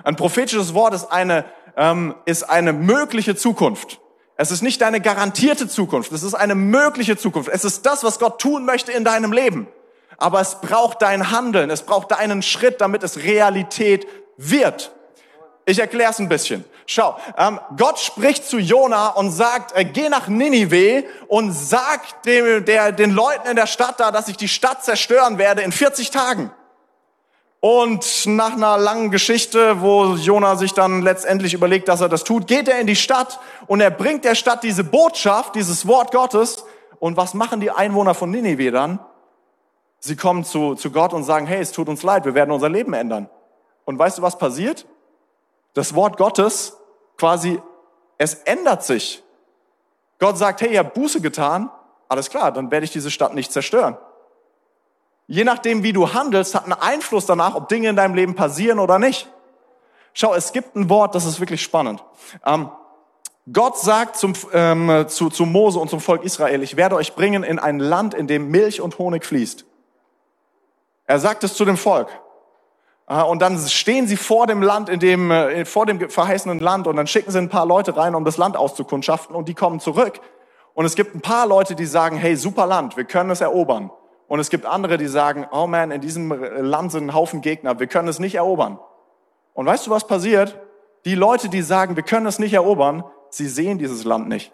Ein 0.04 0.16
prophetisches 0.16 0.74
Wort 0.74 0.94
ist 0.94 1.06
eine, 1.06 1.46
ähm, 1.78 2.16
ist 2.26 2.44
eine 2.44 2.74
mögliche 2.74 3.36
Zukunft. 3.36 4.00
Es 4.38 4.52
ist 4.52 4.62
nicht 4.62 4.82
deine 4.82 5.00
garantierte 5.00 5.68
Zukunft. 5.68 6.12
Es 6.12 6.24
ist 6.24 6.34
eine 6.34 6.56
mögliche 6.56 7.18
Zukunft. 7.18 7.50
Es 7.50 7.64
ist 7.64 7.86
das, 7.86 8.04
was 8.04 8.20
Gott 8.20 8.40
tun 8.40 8.66
möchte 8.66 8.92
in 8.92 9.06
deinem 9.06 9.32
Leben. 9.32 9.68
Aber 10.18 10.42
es 10.42 10.56
braucht 10.62 11.02
dein 11.02 11.32
Handeln. 11.32 11.70
Es 11.70 11.84
braucht 11.84 12.12
deinen 12.12 12.42
Schritt, 12.42 12.82
damit 12.82 13.04
es 13.04 13.18
Realität 13.18 14.08
wird. 14.38 14.92
Ich 15.66 15.80
erkläre 15.80 16.12
es 16.12 16.20
ein 16.20 16.30
bisschen. 16.30 16.66
Schau, 16.86 17.18
ähm, 17.38 17.60
Gott 17.78 18.00
spricht 18.00 18.46
zu 18.46 18.60
Jona 18.60 19.10
und 19.10 19.32
sagt, 19.32 19.76
äh, 19.76 19.86
geh 19.86 20.10
nach 20.10 20.28
Ninive 20.28 21.06
und 21.28 21.52
sag 21.52 22.22
dem, 22.24 22.64
der, 22.66 22.92
den 22.92 23.12
Leuten 23.12 23.48
in 23.48 23.56
der 23.56 23.66
Stadt 23.66 24.00
da, 24.00 24.12
dass 24.12 24.28
ich 24.28 24.38
die 24.38 24.48
Stadt 24.48 24.84
zerstören 24.84 25.40
werde 25.40 25.64
in 25.64 25.72
40 25.72 26.12
Tagen. 26.12 26.52
Und 27.66 28.28
nach 28.28 28.54
einer 28.54 28.78
langen 28.78 29.10
Geschichte, 29.10 29.82
wo 29.82 30.14
Jona 30.18 30.56
sich 30.56 30.74
dann 30.74 31.02
letztendlich 31.02 31.56
überlegt, 31.56 31.88
dass 31.88 32.00
er 32.00 32.10
das 32.10 32.24
tut, 32.24 32.46
geht 32.46 32.68
er 32.68 32.80
in 32.80 32.86
die 32.86 32.96
Stadt 32.96 33.40
und 33.66 33.82
er 33.82 33.90
bringt 33.90 34.24
der 34.24 34.36
Stadt 34.36 34.62
diese 34.62 34.84
Botschaft, 34.84 35.56
dieses 35.56 35.88
Wort 35.88 36.12
Gottes. 36.12 36.64
Und 37.00 37.18
was 37.18 37.34
machen 37.34 37.62
die 37.62 37.72
Einwohner 37.72 38.14
von 38.14 38.30
Ninive 38.30 38.70
dann? 38.70 39.00
Sie 39.98 40.16
kommen 40.16 40.44
zu, 40.44 40.76
zu 40.76 40.92
Gott 40.92 41.12
und 41.12 41.24
sagen, 41.24 41.48
hey, 41.48 41.60
es 41.60 41.72
tut 41.72 41.90
uns 41.90 42.04
leid, 42.04 42.26
wir 42.26 42.36
werden 42.36 42.52
unser 42.52 42.70
Leben 42.70 42.94
ändern. 42.94 43.32
Und 43.86 43.98
weißt 43.98 44.20
du, 44.20 44.22
was 44.22 44.38
passiert? 44.38 44.86
das 45.76 45.94
Wort 45.94 46.18
Gottes 46.18 46.78
quasi, 47.18 47.62
es 48.18 48.34
ändert 48.34 48.84
sich. 48.84 49.24
Gott 50.20 50.38
sagt, 50.38 50.62
hey, 50.62 50.74
ihr 50.74 50.80
habt 50.80 50.94
Buße 50.94 51.20
getan, 51.20 51.70
alles 52.10 52.30
klar, 52.30 52.52
dann 52.52 52.72
werde 52.72 52.86
ich 52.86 52.92
diese 52.92 53.12
Stadt 53.12 53.34
nicht 53.34 53.52
zerstören. 53.52 53.98
Je 55.28 55.44
nachdem, 55.44 55.84
wie 55.84 55.94
du 55.94 56.14
handelst, 56.14 56.54
hat 56.54 56.66
einen 56.66 56.74
Einfluss 56.74 57.26
danach, 57.26 57.56
ob 57.56 57.68
Dinge 57.68 57.90
in 57.90 57.96
deinem 57.96 58.14
Leben 58.14 58.36
passieren 58.36 58.80
oder 58.80 59.00
nicht. 59.00 59.30
Schau, 60.14 60.34
es 60.34 60.54
gibt 60.54 60.76
ein 60.76 60.90
Wort, 60.90 61.16
das 61.16 61.26
ist 61.26 61.40
wirklich 61.40 61.62
spannend. 61.62 62.04
Ähm, 62.46 62.70
Gott 63.52 63.78
sagt 63.78 64.18
zum, 64.18 64.34
ähm, 64.54 65.06
zu, 65.08 65.30
zu 65.30 65.46
Mose 65.46 65.78
und 65.80 65.90
zum 65.90 66.00
Volk 66.00 66.24
Israel, 66.24 66.64
ich 66.64 66.78
werde 66.78 66.96
euch 66.96 67.16
bringen 67.16 67.44
in 67.44 67.60
ein 67.60 67.80
Land, 67.80 68.14
in 68.14 68.28
dem 68.28 68.50
Milch 68.50 68.82
und 68.82 68.98
Honig 68.98 69.26
fließt. 69.26 69.66
Er 71.06 71.20
sagt 71.20 71.44
es 71.44 71.54
zu 71.54 71.66
dem 71.66 71.78
Volk. 71.78 72.10
Und 73.08 73.40
dann 73.44 73.60
stehen 73.60 74.08
sie 74.08 74.18
vor 74.18 74.48
dem 74.48 74.64
Land, 74.64 74.90
in 74.90 75.00
dem, 75.00 75.30
äh, 75.30 75.64
vor 75.66 75.86
dem 75.86 76.10
verheißenen 76.10 76.60
Land 76.60 76.88
und 76.88 76.96
dann 76.96 77.06
schicken 77.06 77.30
sie 77.30 77.38
ein 77.38 77.50
paar 77.50 77.68
Leute 77.68 77.96
rein, 77.96 78.16
um 78.16 78.26
das 78.26 78.38
Land 78.38 78.58
auszukundschaften 78.58 79.36
und 79.36 79.48
die 79.48 79.54
kommen 79.54 79.80
zurück. 79.80 80.20
Und 80.74 80.86
es 80.86 80.96
gibt 80.96 81.14
ein 81.14 81.22
paar 81.22 81.46
Leute, 81.46 81.76
die 81.76 81.86
sagen, 81.86 82.18
hey, 82.18 82.36
super 82.36 82.66
Land, 82.66 82.98
wir 82.98 83.04
können 83.04 83.30
es 83.30 83.42
erobern. 83.42 83.92
Und 84.28 84.40
es 84.40 84.50
gibt 84.50 84.66
andere, 84.66 84.98
die 84.98 85.08
sagen, 85.08 85.48
oh 85.52 85.68
man, 85.68 85.92
in 85.92 86.02
diesem 86.02 86.32
Land 86.32 86.92
sind 86.92 87.08
ein 87.08 87.14
Haufen 87.14 87.42
Gegner, 87.42 87.80
wir 87.80 87.88
können 87.88 88.08
es 88.08 88.20
nicht 88.20 88.36
erobern. 88.36 88.80
Und 89.54 89.66
weißt 89.66 89.88
du, 89.88 89.92
was 89.92 90.08
passiert? 90.08 90.60
Die 91.06 91.16
Leute, 91.16 91.50
die 91.50 91.62
sagen, 91.62 91.96
wir 91.96 92.04
können 92.04 92.26
es 92.26 92.40
nicht 92.40 92.54
erobern, 92.54 93.04
sie 93.30 93.48
sehen 93.48 93.78
dieses 93.78 94.04
Land 94.04 94.28
nicht. 94.28 94.52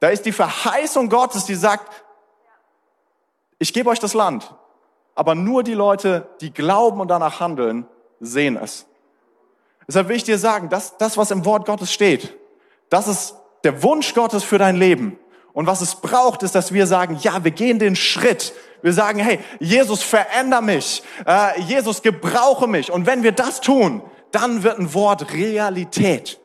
Da 0.00 0.08
ist 0.08 0.26
die 0.26 0.32
Verheißung 0.32 1.08
Gottes, 1.08 1.46
die 1.46 1.54
sagt, 1.54 2.04
ich 3.58 3.72
gebe 3.72 3.90
euch 3.90 3.98
das 3.98 4.14
Land 4.14 4.54
aber 5.18 5.34
nur 5.34 5.64
die 5.64 5.74
Leute, 5.74 6.28
die 6.40 6.52
glauben 6.52 7.00
und 7.00 7.08
danach 7.08 7.40
handeln, 7.40 7.88
sehen 8.20 8.56
es. 8.56 8.86
Deshalb 9.88 10.06
will 10.06 10.14
ich 10.14 10.22
dir 10.22 10.38
sagen, 10.38 10.68
dass 10.68 10.96
das, 10.96 11.16
was 11.16 11.32
im 11.32 11.44
Wort 11.44 11.66
Gottes 11.66 11.92
steht, 11.92 12.36
das 12.88 13.08
ist 13.08 13.34
der 13.64 13.82
Wunsch 13.82 14.14
Gottes 14.14 14.44
für 14.44 14.58
dein 14.58 14.76
Leben. 14.76 15.18
Und 15.52 15.66
was 15.66 15.80
es 15.80 15.96
braucht, 15.96 16.42
ist, 16.42 16.54
dass 16.54 16.72
wir 16.72 16.86
sagen, 16.86 17.18
ja, 17.20 17.42
wir 17.42 17.50
gehen 17.50 17.78
den 17.78 17.96
Schritt. 17.96 18.52
Wir 18.82 18.92
sagen, 18.92 19.18
hey, 19.18 19.40
Jesus, 19.58 20.02
veränder 20.02 20.60
mich. 20.60 21.02
Äh, 21.26 21.60
Jesus, 21.62 22.02
gebrauche 22.02 22.66
mich. 22.66 22.92
Und 22.92 23.06
wenn 23.06 23.22
wir 23.22 23.32
das 23.32 23.60
tun, 23.60 24.02
dann 24.30 24.62
wird 24.62 24.78
ein 24.78 24.94
Wort 24.94 25.32
Realität. 25.32 26.38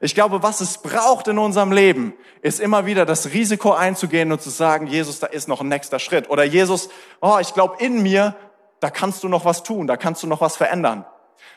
Ich 0.00 0.14
glaube, 0.14 0.42
was 0.42 0.60
es 0.60 0.78
braucht 0.78 1.28
in 1.28 1.38
unserem 1.38 1.72
Leben, 1.72 2.14
ist 2.40 2.60
immer 2.60 2.86
wieder 2.86 3.04
das 3.04 3.32
Risiko 3.32 3.72
einzugehen 3.72 4.30
und 4.30 4.40
zu 4.40 4.50
sagen, 4.50 4.86
Jesus, 4.86 5.18
da 5.18 5.26
ist 5.26 5.48
noch 5.48 5.60
ein 5.60 5.68
nächster 5.68 5.98
Schritt. 5.98 6.30
Oder 6.30 6.44
Jesus, 6.44 6.88
oh, 7.20 7.38
ich 7.40 7.52
glaube 7.52 7.82
in 7.84 8.02
mir, 8.02 8.36
da 8.80 8.90
kannst 8.90 9.24
du 9.24 9.28
noch 9.28 9.44
was 9.44 9.64
tun, 9.64 9.86
da 9.86 9.96
kannst 9.96 10.22
du 10.22 10.26
noch 10.28 10.40
was 10.40 10.56
verändern. 10.56 11.04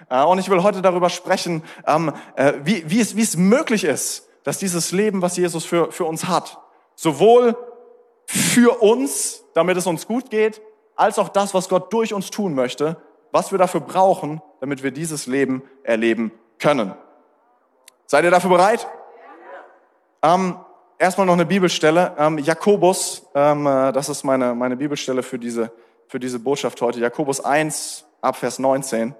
Äh, 0.09 0.23
und 0.23 0.39
ich 0.39 0.49
will 0.49 0.63
heute 0.63 0.81
darüber 0.81 1.09
sprechen, 1.09 1.63
ähm, 1.85 2.13
äh, 2.35 2.53
wie, 2.63 2.83
wie, 2.89 2.99
es, 2.99 3.15
wie 3.15 3.21
es 3.21 3.37
möglich 3.37 3.83
ist, 3.83 4.27
dass 4.43 4.57
dieses 4.57 4.91
Leben, 4.91 5.21
was 5.21 5.37
Jesus 5.37 5.65
für, 5.65 5.91
für 5.91 6.05
uns 6.05 6.27
hat, 6.27 6.57
sowohl 7.01 7.57
für 8.27 8.79
uns, 8.83 9.43
damit 9.55 9.75
es 9.75 9.87
uns 9.87 10.05
gut 10.05 10.29
geht, 10.29 10.61
als 10.95 11.17
auch 11.17 11.29
das, 11.29 11.55
was 11.55 11.67
Gott 11.67 11.91
durch 11.91 12.13
uns 12.13 12.29
tun 12.29 12.53
möchte, 12.53 12.95
was 13.31 13.51
wir 13.51 13.57
dafür 13.57 13.79
brauchen, 13.81 14.39
damit 14.59 14.83
wir 14.83 14.91
dieses 14.91 15.25
Leben 15.25 15.63
erleben 15.81 16.31
können. 16.59 16.93
Seid 18.05 18.23
ihr 18.23 18.29
dafür 18.29 18.51
bereit? 18.51 18.87
Ähm, 20.21 20.57
erstmal 20.99 21.25
noch 21.25 21.33
eine 21.33 21.47
Bibelstelle. 21.47 22.13
Ähm, 22.19 22.37
Jakobus, 22.37 23.25
ähm, 23.33 23.65
äh, 23.65 23.91
das 23.93 24.07
ist 24.07 24.23
meine, 24.23 24.53
meine 24.53 24.77
Bibelstelle 24.77 25.23
für 25.23 25.39
diese, 25.39 25.71
für 26.07 26.19
diese 26.19 26.37
Botschaft 26.37 26.79
heute. 26.81 26.99
Jakobus 26.99 27.43
1, 27.43 28.05
Abvers 28.21 28.59
19. 28.59 29.15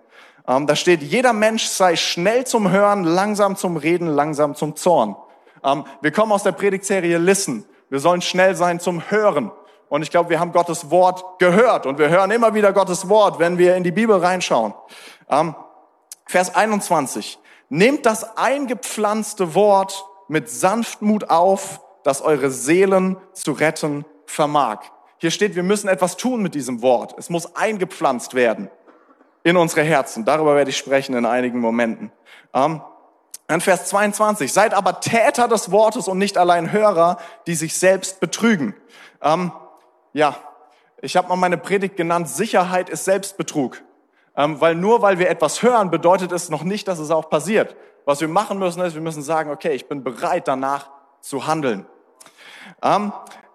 Ähm, 0.47 0.67
da 0.67 0.75
steht, 0.75 1.01
jeder 1.01 1.33
Mensch 1.33 1.65
sei 1.65 1.95
schnell 1.95 2.45
zum 2.45 2.69
Hören, 2.69 3.05
langsam 3.05 3.55
zum 3.55 3.75
Reden, 3.75 4.05
langsam 4.05 4.53
zum 4.53 4.75
Zorn. 4.75 5.15
Ähm, 5.63 5.85
wir 6.01 6.11
kommen 6.11 6.31
aus 6.31 6.43
der 6.43 6.51
Predigtserie 6.51 7.17
Listen. 7.17 7.65
Wir 7.91 7.99
sollen 7.99 8.21
schnell 8.21 8.55
sein 8.55 8.79
zum 8.79 9.11
Hören 9.11 9.51
Und 9.89 10.01
ich 10.01 10.09
glaube, 10.09 10.29
wir 10.29 10.39
haben 10.39 10.53
Gottes 10.53 10.89
Wort 10.89 11.39
gehört 11.39 11.85
und 11.85 11.99
wir 11.99 12.07
hören 12.07 12.31
immer 12.31 12.53
wieder 12.53 12.71
Gottes 12.71 13.09
Wort, 13.09 13.37
wenn 13.37 13.57
wir 13.57 13.75
in 13.75 13.83
die 13.83 13.91
Bibel 13.91 14.15
reinschauen. 14.15 14.73
Ähm, 15.29 15.53
Vers 16.25 16.55
21. 16.55 17.37
Nehmt 17.67 18.05
das 18.05 18.37
eingepflanzte 18.37 19.55
Wort 19.55 20.05
mit 20.29 20.49
Sanftmut 20.49 21.29
auf, 21.29 21.81
das 22.05 22.21
eure 22.21 22.49
Seelen 22.49 23.17
zu 23.33 23.51
retten 23.51 24.05
vermag. 24.25 24.79
Hier 25.17 25.31
steht, 25.31 25.55
wir 25.55 25.63
müssen 25.63 25.89
etwas 25.89 26.15
tun 26.15 26.41
mit 26.41 26.55
diesem 26.55 26.81
Wort. 26.81 27.13
Es 27.17 27.29
muss 27.29 27.57
eingepflanzt 27.57 28.35
werden 28.35 28.71
in 29.43 29.57
unsere 29.57 29.83
Herzen. 29.83 30.23
Darüber 30.23 30.55
werde 30.55 30.69
ich 30.69 30.77
sprechen 30.77 31.13
in 31.13 31.25
einigen 31.25 31.59
Momenten. 31.59 32.13
Ähm, 32.53 32.79
dann 33.51 33.59
Vers 33.59 33.85
22. 33.87 34.53
Seid 34.53 34.73
aber 34.73 35.01
Täter 35.01 35.49
des 35.49 35.71
Wortes 35.71 36.07
und 36.07 36.17
nicht 36.17 36.37
allein 36.37 36.71
Hörer, 36.71 37.17
die 37.47 37.55
sich 37.55 37.77
selbst 37.77 38.21
betrügen. 38.21 38.73
Ähm, 39.21 39.51
ja, 40.13 40.37
ich 41.01 41.17
habe 41.17 41.27
mal 41.27 41.35
meine 41.35 41.57
Predigt 41.57 41.97
genannt, 41.97 42.29
Sicherheit 42.29 42.89
ist 42.89 43.03
Selbstbetrug. 43.03 43.81
Ähm, 44.37 44.61
weil 44.61 44.75
nur 44.75 45.01
weil 45.01 45.19
wir 45.19 45.29
etwas 45.29 45.61
hören, 45.61 45.91
bedeutet 45.91 46.31
es 46.31 46.49
noch 46.49 46.63
nicht, 46.63 46.87
dass 46.87 46.99
es 46.99 47.11
auch 47.11 47.29
passiert. 47.29 47.75
Was 48.05 48.21
wir 48.21 48.29
machen 48.29 48.57
müssen, 48.57 48.81
ist, 48.83 48.93
wir 48.93 49.01
müssen 49.01 49.21
sagen, 49.21 49.51
okay, 49.51 49.73
ich 49.73 49.89
bin 49.89 50.01
bereit 50.01 50.47
danach 50.47 50.89
zu 51.19 51.45
handeln. 51.45 51.85
Ähm, 52.81 53.11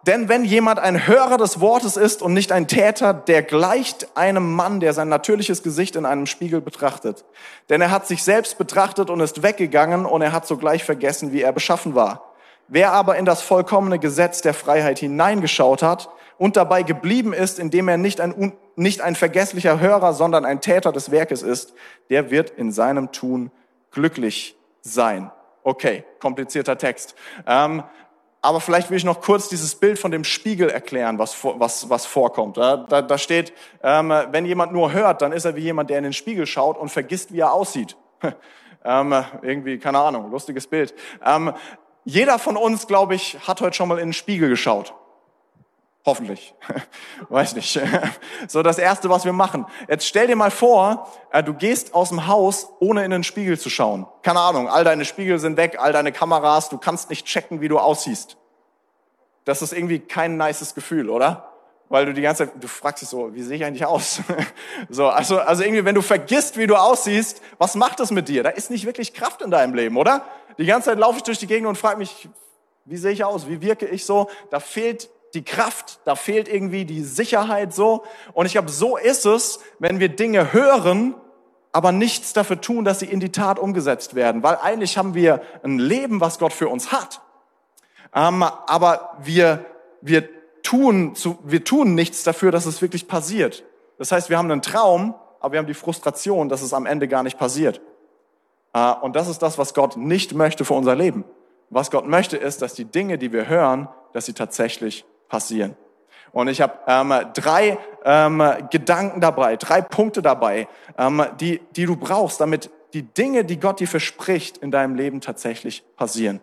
denn 0.07 0.29
wenn 0.29 0.45
jemand 0.45 0.79
ein 0.79 1.07
Hörer 1.07 1.37
des 1.37 1.61
Wortes 1.61 1.97
ist 1.97 2.23
und 2.23 2.33
nicht 2.33 2.53
ein 2.53 2.69
Täter, 2.69 3.13
der 3.15 3.43
gleicht 3.43 4.17
einem 4.17 4.53
Mann, 4.53 4.81
der 4.81 4.93
sein 4.93 5.09
natürliches 5.09 5.63
Gesicht 5.63 5.97
in 5.97 6.07
einem 6.07 6.27
Spiegel 6.27 6.61
betrachtet. 6.61 7.25
Denn 7.69 7.81
er 7.81 7.91
hat 7.91 8.07
sich 8.07 8.23
selbst 8.23 8.59
betrachtet 8.59 9.11
und 9.11 9.21
ist 9.21 9.43
weggegangen 9.43 10.07
und 10.07 10.23
er 10.23 10.33
hat 10.33 10.47
sogleich 10.47 10.85
vergessen, 10.85 11.33
wie 11.33 11.43
er 11.43 11.53
beschaffen 11.53 11.95
war. 11.95 12.33
Wer 12.69 12.93
aber 12.93 13.17
in 13.17 13.25
das 13.25 13.43
vollkommene 13.43 13.99
Gesetz 13.99 14.43
der 14.43 14.55
Freiheit 14.55 14.99
hineingeschaut 14.99 15.83
hat, 15.83 16.09
und 16.39 16.57
dabei 16.57 16.83
geblieben 16.83 17.33
ist, 17.33 17.59
indem 17.59 17.89
er 17.89 17.97
nicht 17.97 18.21
ein, 18.21 18.53
nicht 18.77 19.01
ein 19.01 19.15
vergesslicher 19.15 19.81
Hörer, 19.81 20.13
sondern 20.13 20.45
ein 20.45 20.61
Täter 20.61 20.93
des 20.93 21.11
Werkes 21.11 21.43
ist, 21.43 21.75
der 22.11 22.31
wird 22.31 22.51
in 22.51 22.73
seinem 22.73 23.13
Tun 23.13 23.51
glücklich 23.91 24.57
sein. 24.83 25.31
Okay, 25.63 26.05
komplizierter 26.21 26.79
Text. 26.79 27.15
Ähm, 27.47 27.83
aber 28.47 28.61
vielleicht 28.61 28.91
will 28.91 28.97
ich 28.97 29.05
noch 29.05 29.21
kurz 29.21 29.49
dieses 29.49 29.75
Bild 29.75 29.99
von 29.99 30.13
dem 30.13 30.23
Spiegel 30.23 30.71
erklären, 30.71 31.19
was, 31.19 31.37
was, 31.43 31.91
was 31.91 32.07
vorkommt. 32.07 32.57
Da, 32.57 32.77
da 32.77 33.19
steht, 33.19 33.53
ähm, 33.83 34.13
wenn 34.31 34.47
jemand 34.47 34.73
nur 34.73 34.93
hört, 34.93 35.21
dann 35.21 35.33
ist 35.33 35.45
er 35.45 35.57
wie 35.57 35.63
jemand, 35.63 35.91
der 35.91 35.99
in 35.99 36.05
den 36.05 36.13
Spiegel 36.13 36.47
schaut 36.47 36.79
und 36.79 36.89
vergisst, 36.89 37.33
wie 37.33 37.41
er 37.41 37.53
aussieht. 37.53 37.97
ähm, 38.85 39.13
irgendwie, 39.43 39.79
keine 39.79 39.99
Ahnung, 39.99 40.31
lustiges 40.31 40.69
Bild. 40.69 40.95
Ähm, 41.25 41.55
jeder 42.05 42.39
von 42.39 42.57
uns, 42.57 42.87
glaube 42.87 43.17
ich, 43.17 43.37
hat 43.49 43.61
heute 43.61 43.75
schon 43.77 43.89
mal 43.89 43.99
in 43.99 44.09
den 44.09 44.13
Spiegel 44.13 44.49
geschaut. 44.49 44.95
Hoffentlich. 46.07 46.55
Weiß 47.29 47.55
nicht. 47.57 47.79
So 48.49 48.63
das 48.63 48.79
Erste, 48.79 49.11
was 49.11 49.25
wir 49.25 49.33
machen. 49.33 49.67
Jetzt 49.89 50.07
stell 50.07 50.29
dir 50.29 50.37
mal 50.37 50.53
vor, 50.53 51.11
äh, 51.33 51.43
du 51.43 51.53
gehst 51.53 51.95
aus 51.95 52.11
dem 52.11 52.29
Haus, 52.29 52.69
ohne 52.79 53.05
in 53.05 53.11
den 53.11 53.25
Spiegel 53.25 53.59
zu 53.59 53.71
schauen. 53.71 54.07
Keine 54.23 54.39
Ahnung, 54.39 54.69
all 54.69 54.85
deine 54.85 55.05
Spiegel 55.05 55.39
sind 55.39 55.57
weg, 55.57 55.79
all 55.81 55.93
deine 55.93 56.13
Kameras, 56.13 56.69
du 56.69 56.79
kannst 56.79 57.11
nicht 57.11 57.27
checken, 57.27 57.61
wie 57.61 57.69
du 57.69 57.79
aussiehst. 57.79 58.37
Das 59.45 59.63
ist 59.63 59.73
irgendwie 59.73 59.99
kein 59.99 60.37
nices 60.37 60.75
Gefühl, 60.75 61.11
oder? 61.11 61.53
Weil 61.89 62.07
du 62.07 62.15
die 62.15 62.23
ganze 62.23 62.47
Zeit, 62.47 62.63
du 62.63 62.69
fragst 62.69 63.03
dich 63.03 63.09
so, 63.09 63.35
wie 63.35 63.43
sehe 63.43 63.57
ich 63.57 63.65
eigentlich 63.65 63.87
aus? 63.87 64.21
So, 64.89 65.09
also, 65.09 65.41
also 65.41 65.65
irgendwie, 65.65 65.85
wenn 65.85 65.95
du 65.95 66.03
vergisst, 66.03 66.57
wie 66.57 66.67
du 66.67 66.77
aussiehst, 66.77 67.43
was 67.59 67.75
macht 67.75 67.99
das 67.99 68.11
mit 68.13 68.29
dir? 68.29 68.45
Da 68.45 68.51
ist 68.51 68.71
nicht 68.71 68.87
wirklich 68.87 69.15
Kraft 69.15 69.43
in 69.43 69.51
deinem 69.51 69.75
Leben, 69.75 69.97
oder? 69.97 70.25
Die 70.59 70.67
ganze 70.67 70.91
Zeit 70.91 70.99
laufe 70.99 71.17
ich 71.17 71.23
durch 71.25 71.39
die 71.39 71.47
Gegend 71.47 71.69
und 71.69 71.77
frage 71.77 71.99
mich, 71.99 72.29
wie 72.85 72.97
sehe 72.97 73.11
ich 73.11 73.25
aus? 73.25 73.49
Wie 73.49 73.61
wirke 73.61 73.87
ich 73.87 74.05
so? 74.05 74.29
Da 74.51 74.61
fehlt 74.61 75.09
die 75.37 75.45
Kraft, 75.45 76.01
da 76.05 76.17
fehlt 76.17 76.49
irgendwie 76.49 76.85
die 76.85 77.03
Sicherheit 77.03 77.73
so. 77.73 78.05
Und 78.33 78.47
ich 78.47 78.53
glaube, 78.53 78.71
so 78.71 78.97
ist 78.97 79.27
es, 79.27 79.61
wenn 79.79 80.01
wir 80.01 80.09
Dinge 80.09 80.53
hören, 80.53 81.15
aber 81.73 81.93
nichts 81.93 82.33
dafür 82.33 82.61
tun, 82.61 82.85
dass 82.85 82.99
sie 82.99 83.07
in 83.07 83.21
die 83.21 83.31
Tat 83.31 83.59
umgesetzt 83.59 84.15
werden. 84.15 84.43
Weil 84.43 84.57
eigentlich 84.57 84.99
haben 84.99 85.15
wir 85.15 85.43
ein 85.63 85.79
Leben, 85.79 86.21
was 86.21 86.39
Gott 86.39 86.53
für 86.53 86.69
uns 86.69 86.91
hat. 86.91 87.21
Ähm, 88.15 88.43
aber 88.43 89.17
wir, 89.23 89.65
wir, 90.01 90.29
tun 90.67 91.15
zu, 91.15 91.39
wir 91.45 91.63
tun 91.63 91.95
nichts 91.95 92.25
dafür, 92.25 92.51
dass 92.51 92.67
es 92.67 92.83
wirklich 92.83 93.07
passiert. 93.07 93.63
Das 93.99 94.11
heißt, 94.11 94.31
wir 94.31 94.37
haben 94.37 94.51
einen 94.51 94.63
Traum, 94.63 95.15
aber 95.39 95.53
wir 95.53 95.59
haben 95.61 95.69
die 95.69 95.75
Frustration, 95.75 96.49
dass 96.49 96.61
es 96.61 96.75
am 96.75 96.87
Ende 96.87 97.07
gar 97.07 97.23
nicht 97.23 97.39
passiert. 97.39 97.81
Äh, 98.73 98.93
und 99.01 99.15
das 99.15 99.29
ist 99.29 99.43
das, 99.43 99.59
was 99.59 99.75
Gott 99.75 99.97
nicht 99.97 100.35
möchte 100.35 100.65
für 100.65 100.75
unser 100.75 100.97
Leben. 100.97 101.25
Was 101.71 101.91
Gott 101.91 102.07
möchte, 102.07 102.37
ist, 102.37 102.63
dass 102.63 102.75
die 102.75 102.85
Dinge, 102.85 103.17
die 103.17 103.33
wir 103.33 103.49
hören, 103.49 103.89
dass 104.13 104.27
sie 104.27 104.33
tatsächlich 104.33 105.05
passieren. 105.29 105.77
Und 106.33 106.49
ich 106.49 106.61
habe 106.61 106.75
ähm, 106.87 107.15
drei 107.33 107.79
ähm, 108.05 108.43
Gedanken 108.71 109.23
dabei, 109.23 109.57
drei 109.57 109.81
Punkte 109.81 110.21
dabei, 110.21 110.69
ähm, 110.99 111.25
die, 111.41 111.61
die 111.75 111.87
du 111.87 111.97
brauchst, 111.97 112.41
damit 112.43 112.71
die 112.93 113.03
Dinge, 113.03 113.45
die 113.45 113.59
Gott 113.59 113.81
dir 113.81 113.89
verspricht, 113.89 114.59
in 114.59 114.71
deinem 114.71 114.97
Leben 114.97 115.23
tatsächlich 115.23 115.83
passieren. 115.97 116.41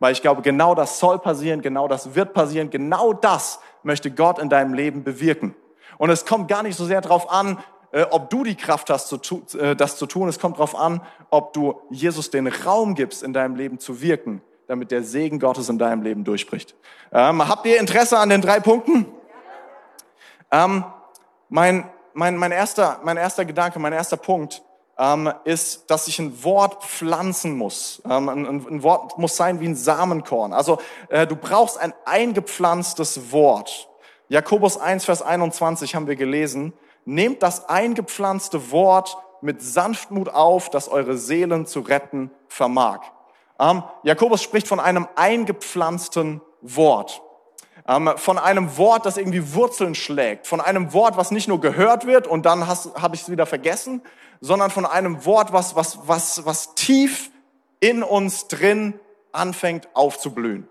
Weil 0.00 0.12
ich 0.12 0.22
glaube, 0.22 0.42
genau 0.42 0.74
das 0.74 0.98
soll 0.98 1.18
passieren, 1.20 1.62
genau 1.62 1.86
das 1.86 2.16
wird 2.16 2.34
passieren, 2.34 2.70
genau 2.70 3.12
das 3.12 3.60
möchte 3.84 4.10
Gott 4.10 4.38
in 4.38 4.48
deinem 4.48 4.74
Leben 4.74 5.04
bewirken. 5.04 5.54
Und 5.96 6.10
es 6.10 6.26
kommt 6.26 6.48
gar 6.48 6.64
nicht 6.64 6.76
so 6.76 6.84
sehr 6.84 7.00
darauf 7.00 7.30
an, 7.30 7.58
äh, 7.92 8.06
ob 8.10 8.30
du 8.30 8.42
die 8.42 8.56
Kraft 8.56 8.90
hast, 8.90 9.12
äh, 9.54 9.76
das 9.76 9.96
zu 9.96 10.06
tun. 10.06 10.28
Es 10.28 10.40
kommt 10.40 10.56
darauf 10.56 10.74
an, 10.74 11.02
ob 11.30 11.52
du 11.52 11.80
Jesus 11.90 12.30
den 12.30 12.48
Raum 12.48 12.96
gibst, 12.96 13.22
in 13.22 13.32
deinem 13.32 13.54
Leben 13.54 13.78
zu 13.78 14.00
wirken 14.00 14.42
damit 14.70 14.92
der 14.92 15.02
Segen 15.02 15.40
Gottes 15.40 15.68
in 15.68 15.78
deinem 15.78 16.02
Leben 16.02 16.22
durchbricht. 16.22 16.76
Ähm, 17.12 17.46
habt 17.48 17.66
ihr 17.66 17.80
Interesse 17.80 18.16
an 18.16 18.28
den 18.28 18.40
drei 18.40 18.60
Punkten? 18.60 19.04
Ähm, 20.52 20.84
mein, 21.48 21.90
mein, 22.14 22.36
mein, 22.36 22.52
erster, 22.52 23.00
mein 23.02 23.16
erster 23.16 23.44
Gedanke, 23.44 23.80
mein 23.80 23.92
erster 23.92 24.16
Punkt 24.16 24.62
ähm, 24.96 25.32
ist, 25.42 25.90
dass 25.90 26.06
ich 26.06 26.20
ein 26.20 26.44
Wort 26.44 26.84
pflanzen 26.84 27.58
muss. 27.58 28.00
Ähm, 28.08 28.28
ein, 28.28 28.46
ein, 28.46 28.82
Wort 28.84 29.18
muss 29.18 29.36
sein 29.36 29.58
wie 29.58 29.66
ein 29.66 29.74
Samenkorn. 29.74 30.52
Also 30.52 30.78
äh, 31.08 31.26
du 31.26 31.34
brauchst 31.34 31.76
ein 31.76 31.92
eingepflanztes 32.04 33.32
Wort. 33.32 33.88
Jakobus 34.28 34.78
1, 34.78 35.04
Vers 35.04 35.20
21 35.20 35.96
haben 35.96 36.06
wir 36.06 36.14
gelesen. 36.14 36.74
Nehmt 37.04 37.42
das 37.42 37.68
eingepflanzte 37.68 38.70
Wort 38.70 39.18
mit 39.40 39.62
Sanftmut 39.62 40.28
auf, 40.28 40.70
das 40.70 40.88
eure 40.88 41.16
Seelen 41.16 41.66
zu 41.66 41.80
retten 41.80 42.30
vermag. 42.46 43.00
Ähm, 43.60 43.82
Jakobus 44.02 44.42
spricht 44.42 44.66
von 44.66 44.80
einem 44.80 45.06
eingepflanzten 45.14 46.40
Wort. 46.62 47.22
Ähm, 47.86 48.10
von 48.16 48.38
einem 48.38 48.76
Wort, 48.78 49.04
das 49.04 49.18
irgendwie 49.18 49.54
Wurzeln 49.54 49.94
schlägt. 49.94 50.46
Von 50.46 50.60
einem 50.60 50.92
Wort, 50.92 51.16
was 51.16 51.30
nicht 51.30 51.46
nur 51.46 51.60
gehört 51.60 52.06
wird 52.06 52.26
und 52.26 52.46
dann 52.46 52.66
habe 52.66 53.14
ich 53.14 53.22
es 53.22 53.30
wieder 53.30 53.46
vergessen, 53.46 54.02
sondern 54.40 54.70
von 54.70 54.86
einem 54.86 55.24
Wort, 55.26 55.52
was, 55.52 55.76
was, 55.76 55.98
was, 56.06 56.46
was 56.46 56.74
tief 56.74 57.30
in 57.80 58.02
uns 58.02 58.48
drin 58.48 58.98
anfängt 59.32 59.88
aufzublühen. 59.94 60.66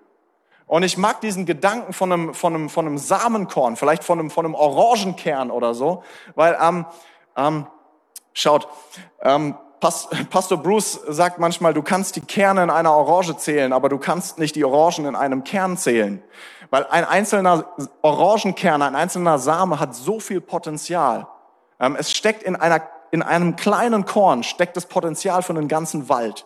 Und 0.65 0.83
ich 0.83 0.97
mag 0.97 1.21
diesen 1.21 1.45
Gedanken 1.45 1.93
von 1.93 2.11
einem, 2.11 2.33
von 2.33 2.53
einem, 2.53 2.69
von 2.69 2.85
einem 2.85 2.97
Samenkorn, 2.97 3.75
vielleicht 3.75 4.03
von 4.03 4.19
einem, 4.19 4.29
von 4.29 4.45
einem 4.45 4.55
Orangenkern 4.55 5.49
oder 5.49 5.73
so, 5.73 6.03
weil, 6.35 6.57
ähm, 6.61 6.85
ähm, 7.35 7.67
schaut, 8.33 8.67
ähm, 9.21 9.55
Pastor 9.79 10.57
Bruce 10.57 10.99
sagt 11.07 11.39
manchmal, 11.39 11.73
du 11.73 11.81
kannst 11.81 12.15
die 12.15 12.21
Kerne 12.21 12.63
in 12.63 12.69
einer 12.69 12.93
Orange 12.93 13.37
zählen, 13.37 13.71
aber 13.71 13.87
du 13.87 13.97
kannst 13.97 14.37
nicht 14.37 14.55
die 14.55 14.65
Orangen 14.65 15.05
in 15.05 15.15
einem 15.15 15.43
Kern 15.43 15.77
zählen. 15.77 16.21
Weil 16.69 16.85
ein 16.87 17.05
einzelner 17.05 17.65
Orangenkern, 18.01 18.81
ein 18.81 18.95
einzelner 18.95 19.39
Same 19.39 19.79
hat 19.79 19.95
so 19.95 20.19
viel 20.19 20.41
Potenzial. 20.41 21.27
Ähm, 21.79 21.95
es 21.97 22.11
steckt 22.11 22.43
in, 22.43 22.55
einer, 22.55 22.81
in 23.11 23.23
einem 23.23 23.55
kleinen 23.55 24.05
Korn, 24.05 24.43
steckt 24.43 24.75
das 24.75 24.85
Potenzial 24.85 25.41
für 25.41 25.53
einen 25.53 25.67
ganzen 25.67 26.09
Wald. 26.09 26.45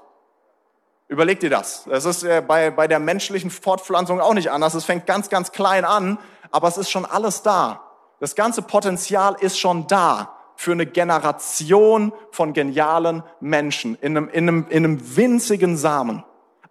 Überleg 1.07 1.39
dir 1.39 1.49
das. 1.49 1.85
Das 1.89 2.05
ist 2.05 2.23
äh, 2.23 2.43
bei, 2.45 2.71
bei 2.71 2.87
der 2.87 2.99
menschlichen 2.99 3.49
Fortpflanzung 3.49 4.21
auch 4.21 4.33
nicht 4.33 4.51
anders. 4.51 4.75
Es 4.75 4.85
fängt 4.85 5.05
ganz, 5.07 5.29
ganz 5.29 5.51
klein 5.51 5.85
an, 5.85 6.19
aber 6.51 6.67
es 6.67 6.77
ist 6.77 6.91
schon 6.91 7.05
alles 7.05 7.41
da. 7.41 7.81
Das 8.19 8.35
ganze 8.35 8.61
Potenzial 8.61 9.35
ist 9.39 9.59
schon 9.59 9.87
da 9.87 10.42
für 10.63 10.71
eine 10.71 10.85
Generation 10.85 12.13
von 12.31 12.53
genialen 12.53 13.21
Menschen 13.41 13.97
in 13.99 14.15
einem, 14.15 14.29
in 14.29 14.47
einem, 14.47 14.65
in 14.69 14.85
einem 14.85 15.17
winzigen 15.17 15.75
Samen. 15.75 16.23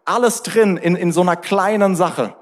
Alles 0.06 0.42
drin 0.42 0.78
in, 0.78 0.96
in 0.96 1.12
so 1.12 1.20
einer 1.20 1.36
kleinen 1.36 1.94
Sache. 1.94 2.34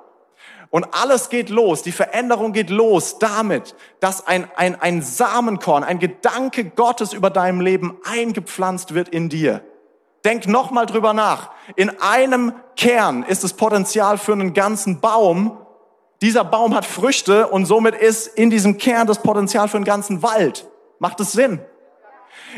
Und 0.71 0.87
alles 0.93 1.29
geht 1.29 1.51
los, 1.51 1.83
die 1.83 1.91
Veränderung 1.91 2.53
geht 2.53 2.71
los 2.71 3.19
damit, 3.19 3.75
dass 3.99 4.25
ein, 4.29 4.49
ein, 4.55 4.81
ein 4.81 5.03
Samenkorn, 5.03 5.83
ein 5.83 5.99
Gedanke 5.99 6.65
Gottes 6.65 7.13
über 7.13 7.31
deinem 7.31 7.61
Leben 7.61 7.99
eingepflanzt 8.05 8.95
wird 8.95 9.09
in 9.09 9.29
dir. 9.29 9.65
Denk 10.25 10.47
nochmal 10.47 10.87
drüber 10.87 11.13
nach. 11.15 11.51
In 11.75 11.91
einem 12.01 12.53
Kern 12.77 13.25
ist 13.25 13.43
das 13.43 13.55
Potenzial 13.55 14.19
für 14.19 14.33
einen 14.33 14.55
ganzen 14.55 15.01
Baum. 15.01 15.59
Dieser 16.23 16.45
Baum 16.45 16.77
hat 16.77 16.85
Früchte 16.85 17.49
und 17.49 17.67
somit 17.67 17.97
ist 17.97 18.29
in 18.29 18.51
diesem 18.51 18.79
Kern 18.79 19.09
das 19.09 19.21
Potenzial 19.21 19.67
für 19.67 19.79
einen 19.79 19.85
ganzen 19.85 20.23
Wald. 20.23 20.71
Macht 21.01 21.19
es 21.19 21.33
Sinn? 21.33 21.61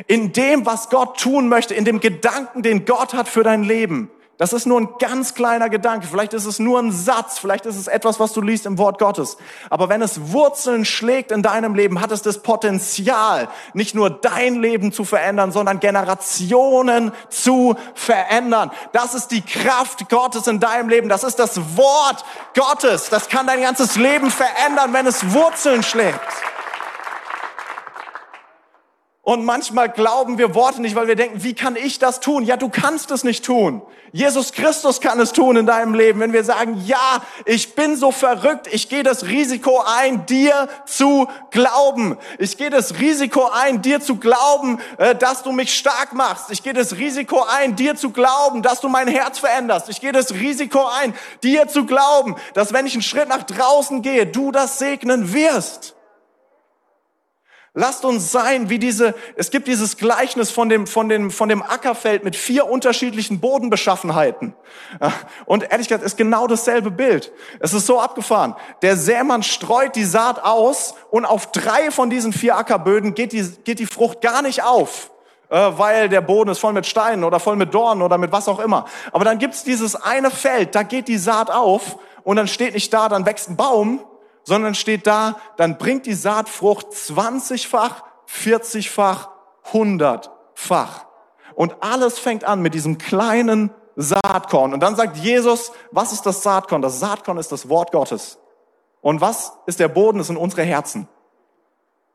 In 0.06 0.32
dem, 0.32 0.66
was 0.66 0.90
Gott 0.90 1.18
tun 1.18 1.48
möchte, 1.48 1.74
in 1.74 1.86
dem 1.86 2.00
Gedanken, 2.00 2.62
den 2.62 2.84
Gott 2.84 3.14
hat 3.14 3.28
für 3.28 3.42
dein 3.42 3.62
Leben, 3.62 4.10
Das 4.38 4.52
ist 4.52 4.66
nur 4.66 4.80
ein 4.80 4.88
ganz 4.98 5.34
kleiner 5.34 5.68
Gedanke. 5.68 6.08
Vielleicht 6.08 6.32
ist 6.32 6.46
es 6.46 6.58
nur 6.58 6.80
ein 6.80 6.90
Satz. 6.90 7.38
Vielleicht 7.38 7.64
ist 7.64 7.76
es 7.76 7.86
etwas, 7.86 8.18
was 8.18 8.32
du 8.32 8.40
liest 8.40 8.66
im 8.66 8.76
Wort 8.76 8.98
Gottes. 8.98 9.36
Aber 9.70 9.88
wenn 9.88 10.02
es 10.02 10.32
Wurzeln 10.32 10.84
schlägt 10.84 11.30
in 11.30 11.42
deinem 11.42 11.76
Leben, 11.76 12.00
hat 12.00 12.10
es 12.10 12.22
das 12.22 12.42
Potenzial, 12.42 13.48
nicht 13.72 13.94
nur 13.94 14.10
dein 14.10 14.60
Leben 14.60 14.90
zu 14.90 15.04
verändern, 15.04 15.52
sondern 15.52 15.78
Generationen 15.78 17.12
zu 17.28 17.76
verändern. 17.94 18.72
Das 18.90 19.14
ist 19.14 19.28
die 19.28 19.42
Kraft 19.42 20.08
Gottes 20.08 20.48
in 20.48 20.58
deinem 20.58 20.88
Leben. 20.88 21.08
Das 21.08 21.22
ist 21.22 21.38
das 21.38 21.76
Wort 21.76 22.24
Gottes. 22.56 23.10
Das 23.10 23.28
kann 23.28 23.46
dein 23.46 23.62
ganzes 23.62 23.94
Leben 23.94 24.28
verändern, 24.28 24.92
wenn 24.92 25.06
es 25.06 25.32
Wurzeln 25.32 25.84
schlägt. 25.84 26.18
Und 29.24 29.44
manchmal 29.44 29.88
glauben 29.88 30.36
wir 30.36 30.52
Worte 30.56 30.82
nicht, 30.82 30.96
weil 30.96 31.06
wir 31.06 31.14
denken, 31.14 31.44
wie 31.44 31.54
kann 31.54 31.76
ich 31.76 32.00
das 32.00 32.18
tun? 32.18 32.44
Ja, 32.44 32.56
du 32.56 32.68
kannst 32.68 33.12
es 33.12 33.22
nicht 33.22 33.44
tun. 33.44 33.80
Jesus 34.10 34.50
Christus 34.50 35.00
kann 35.00 35.20
es 35.20 35.32
tun 35.32 35.54
in 35.54 35.64
deinem 35.64 35.94
Leben. 35.94 36.18
Wenn 36.18 36.32
wir 36.32 36.42
sagen, 36.42 36.82
ja, 36.84 37.22
ich 37.44 37.76
bin 37.76 37.94
so 37.94 38.10
verrückt, 38.10 38.66
ich 38.72 38.88
gehe 38.88 39.04
das 39.04 39.26
Risiko 39.26 39.80
ein, 39.86 40.26
dir 40.26 40.68
zu 40.86 41.28
glauben. 41.52 42.18
Ich 42.40 42.58
gehe 42.58 42.68
das 42.68 42.98
Risiko 42.98 43.48
ein, 43.48 43.80
dir 43.80 44.00
zu 44.00 44.16
glauben, 44.16 44.80
äh, 44.98 45.14
dass 45.14 45.44
du 45.44 45.52
mich 45.52 45.72
stark 45.72 46.14
machst. 46.14 46.50
Ich 46.50 46.64
gehe 46.64 46.74
das 46.74 46.96
Risiko 46.96 47.44
ein, 47.48 47.76
dir 47.76 47.94
zu 47.94 48.10
glauben, 48.10 48.62
dass 48.62 48.80
du 48.80 48.88
mein 48.88 49.06
Herz 49.06 49.38
veränderst. 49.38 49.88
Ich 49.88 50.00
gehe 50.00 50.12
das 50.12 50.34
Risiko 50.34 50.84
ein, 51.00 51.14
dir 51.44 51.68
zu 51.68 51.86
glauben, 51.86 52.34
dass 52.54 52.72
wenn 52.72 52.86
ich 52.86 52.94
einen 52.94 53.02
Schritt 53.02 53.28
nach 53.28 53.44
draußen 53.44 54.02
gehe, 54.02 54.26
du 54.26 54.50
das 54.50 54.80
segnen 54.80 55.32
wirst. 55.32 55.94
Lasst 57.74 58.04
uns 58.04 58.30
sein 58.30 58.68
wie 58.68 58.78
diese, 58.78 59.14
es 59.34 59.50
gibt 59.50 59.66
dieses 59.66 59.96
Gleichnis 59.96 60.50
von 60.50 60.68
dem, 60.68 60.86
von 60.86 61.08
dem, 61.08 61.30
von 61.30 61.48
dem 61.48 61.62
Ackerfeld 61.62 62.22
mit 62.22 62.36
vier 62.36 62.68
unterschiedlichen 62.68 63.40
Bodenbeschaffenheiten. 63.40 64.52
Und 65.46 65.70
ehrlich 65.70 65.88
gesagt 65.88 66.04
ist 66.04 66.18
genau 66.18 66.46
dasselbe 66.46 66.90
Bild. 66.90 67.32
Es 67.60 67.72
ist 67.72 67.86
so 67.86 67.98
abgefahren. 67.98 68.56
Der 68.82 68.98
Sämann 68.98 69.42
streut 69.42 69.96
die 69.96 70.04
Saat 70.04 70.44
aus 70.44 70.94
und 71.10 71.24
auf 71.24 71.50
drei 71.50 71.90
von 71.90 72.10
diesen 72.10 72.34
vier 72.34 72.58
Ackerböden 72.58 73.14
geht 73.14 73.32
die, 73.32 73.42
geht 73.64 73.78
die 73.78 73.86
Frucht 73.86 74.20
gar 74.20 74.42
nicht 74.42 74.62
auf 74.62 75.10
äh, 75.48 75.56
weil 75.56 76.10
der 76.10 76.20
Boden 76.20 76.50
ist 76.50 76.58
voll 76.58 76.74
mit 76.74 76.86
Steinen 76.86 77.24
oder 77.24 77.40
voll 77.40 77.56
mit 77.56 77.72
Dornen 77.72 78.02
oder 78.02 78.18
mit 78.18 78.32
was 78.32 78.48
auch 78.48 78.58
immer. 78.58 78.84
Aber 79.12 79.24
dann 79.24 79.38
gibt's 79.38 79.64
dieses 79.64 79.96
eine 79.96 80.30
Feld, 80.30 80.74
da 80.74 80.82
geht 80.82 81.08
die 81.08 81.16
Saat 81.16 81.50
auf 81.50 81.96
und 82.22 82.36
dann 82.36 82.48
steht 82.48 82.74
nicht 82.74 82.92
da, 82.92 83.08
dann 83.08 83.24
wächst 83.24 83.48
ein 83.48 83.56
Baum, 83.56 84.00
sondern 84.44 84.74
steht 84.74 85.06
da, 85.06 85.36
dann 85.56 85.78
bringt 85.78 86.06
die 86.06 86.14
Saatfrucht 86.14 86.88
20-fach, 86.88 88.02
40-fach, 88.28 89.28
100-fach. 89.72 91.06
Und 91.54 91.76
alles 91.80 92.18
fängt 92.18 92.44
an 92.44 92.62
mit 92.62 92.74
diesem 92.74 92.98
kleinen 92.98 93.70
Saatkorn. 93.96 94.72
Und 94.72 94.80
dann 94.80 94.96
sagt 94.96 95.18
Jesus, 95.18 95.72
was 95.90 96.12
ist 96.12 96.24
das 96.24 96.42
Saatkorn? 96.42 96.82
Das 96.82 96.98
Saatkorn 96.98 97.38
ist 97.38 97.52
das 97.52 97.68
Wort 97.68 97.92
Gottes. 97.92 98.38
Und 99.00 99.20
was 99.20 99.52
ist 99.66 99.80
der 99.80 99.88
Boden? 99.88 100.18
Das 100.18 100.28
sind 100.28 100.36
unsere 100.36 100.62
Herzen. 100.62 101.08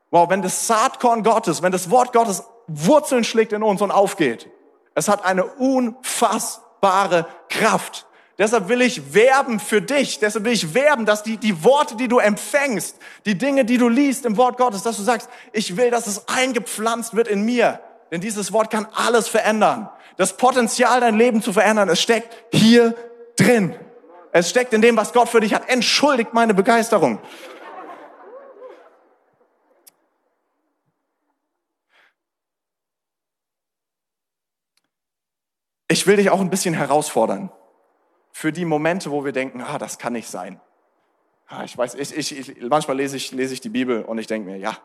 Wow, 0.10 0.30
wenn 0.30 0.42
das 0.42 0.68
Saatkorn 0.68 1.24
Gottes, 1.24 1.62
wenn 1.62 1.72
das 1.72 1.92
Wort 1.92 2.14
Gottes 2.14 2.44
Wurzeln 2.68 3.24
schlägt 3.24 3.54
in 3.54 3.64
uns 3.64 3.82
und 3.82 3.92
aufgeht, 3.92 4.50
es 4.96 5.10
hat 5.10 5.24
eine 5.26 5.46
unfassbare 5.46 7.28
Kraft. 7.50 8.08
Deshalb 8.38 8.70
will 8.70 8.82
ich 8.82 9.16
werben 9.16 9.60
für 9.60 9.82
dich. 9.82 10.20
Deshalb 10.20 10.46
will 10.46 10.54
ich 10.54 10.76
werben, 10.76 11.06
dass 11.06 11.24
die, 11.24 11.38
die 11.38 11.64
Worte, 11.64 11.96
die 11.96 12.08
du 12.08 12.20
empfängst, 12.20 12.98
die 13.26 13.36
Dinge, 13.36 13.66
die 13.66 13.80
du 13.80 13.90
liest 13.90 14.26
im 14.26 14.38
Wort 14.38 14.58
Gottes, 14.58 14.84
dass 14.84 14.98
du 14.98 15.04
sagst, 15.04 15.28
ich 15.54 15.76
will, 15.76 15.90
dass 15.90 16.06
es 16.06 16.28
eingepflanzt 16.28 17.16
wird 17.16 17.28
in 17.28 17.44
mir. 17.44 17.80
Denn 18.12 18.22
dieses 18.22 18.54
Wort 18.54 18.70
kann 18.70 18.88
alles 18.94 19.28
verändern. 19.28 19.90
Das 20.18 20.38
Potenzial, 20.38 21.00
dein 21.00 21.18
Leben 21.18 21.42
zu 21.42 21.52
verändern, 21.52 21.90
es 21.90 22.00
steckt 22.00 22.36
hier 22.54 22.96
drin. 23.38 23.76
Es 24.32 24.50
steckt 24.50 24.72
in 24.74 24.84
dem, 24.84 24.98
was 24.98 25.14
Gott 25.14 25.30
für 25.30 25.40
dich 25.40 25.56
hat. 25.56 25.68
Entschuldigt 25.68 26.34
meine 26.34 26.54
Begeisterung. 26.54 27.20
Ich 35.88 36.06
will 36.06 36.18
dich 36.18 36.30
auch 36.30 36.42
ein 36.42 36.52
bisschen 36.52 36.76
herausfordern 36.76 37.50
für 38.38 38.52
die 38.52 38.66
Momente, 38.66 39.10
wo 39.10 39.26
wir 39.26 39.32
denken, 39.32 39.64
ah, 39.64 39.80
das 39.80 39.98
kann 39.98 40.14
nicht 40.14 40.30
sein. 40.30 40.62
Ah, 41.48 41.64
ich 41.64 41.76
weiß, 41.76 41.96
ich, 41.96 42.16
ich, 42.16 42.38
ich, 42.38 42.70
manchmal 42.70 42.96
lese 42.96 43.18
ich, 43.18 43.32
lese 43.32 43.52
ich 43.52 43.62
die 43.62 43.70
Bibel 43.70 44.04
und 44.04 44.20
ich 44.20 44.28
denke 44.28 44.48
mir, 44.48 44.58
ja, 44.58 44.78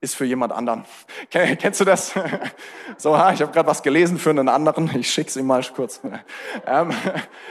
ist 0.00 0.14
für 0.14 0.24
jemand 0.24 0.54
anderen. 0.54 0.86
Kennst 1.30 1.78
du 1.78 1.84
das? 1.84 2.14
So, 2.96 3.18
ha, 3.18 3.32
ich 3.32 3.42
habe 3.42 3.52
gerade 3.52 3.68
was 3.68 3.82
gelesen 3.82 4.18
für 4.18 4.30
einen 4.30 4.48
anderen. 4.48 4.90
Ich 4.96 5.12
schick's 5.12 5.36
ihm 5.36 5.46
mal 5.46 5.62
kurz. 5.76 6.00
Ähm, 6.66 6.90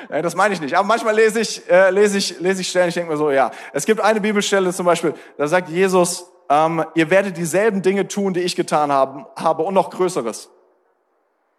das 0.09 0.35
meine 0.35 0.55
ich 0.55 0.61
nicht. 0.61 0.75
Aber 0.75 0.87
manchmal 0.87 1.15
lese 1.15 1.39
ich, 1.39 1.69
äh, 1.69 1.91
lese 1.91 2.17
ich, 2.17 2.39
lese 2.39 2.61
ich 2.61 2.69
Stellen. 2.69 2.89
Ich 2.89 2.95
denke 2.95 3.11
mir 3.11 3.17
so, 3.17 3.29
ja. 3.29 3.51
Es 3.71 3.85
gibt 3.85 4.01
eine 4.01 4.19
Bibelstelle 4.19 4.73
zum 4.73 4.87
Beispiel, 4.87 5.13
da 5.37 5.47
sagt 5.47 5.69
Jesus, 5.69 6.25
ähm, 6.49 6.83
ihr 6.95 7.11
werdet 7.11 7.37
dieselben 7.37 7.83
Dinge 7.83 8.07
tun, 8.07 8.33
die 8.33 8.39
ich 8.39 8.55
getan 8.55 8.91
habe, 8.91 9.27
habe 9.35 9.61
und 9.61 9.75
noch 9.75 9.91
Größeres. 9.91 10.49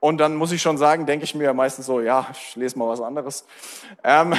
Und 0.02 0.18
dann 0.18 0.34
muss 0.34 0.50
ich 0.50 0.60
schon 0.60 0.78
sagen, 0.78 1.06
denke 1.06 1.24
ich 1.24 1.36
mir 1.36 1.54
meistens 1.54 1.86
so, 1.86 2.00
ja, 2.00 2.26
ich 2.32 2.56
lese 2.56 2.76
mal 2.76 2.88
was 2.88 3.00
anderes. 3.00 3.46
Ähm, 4.02 4.34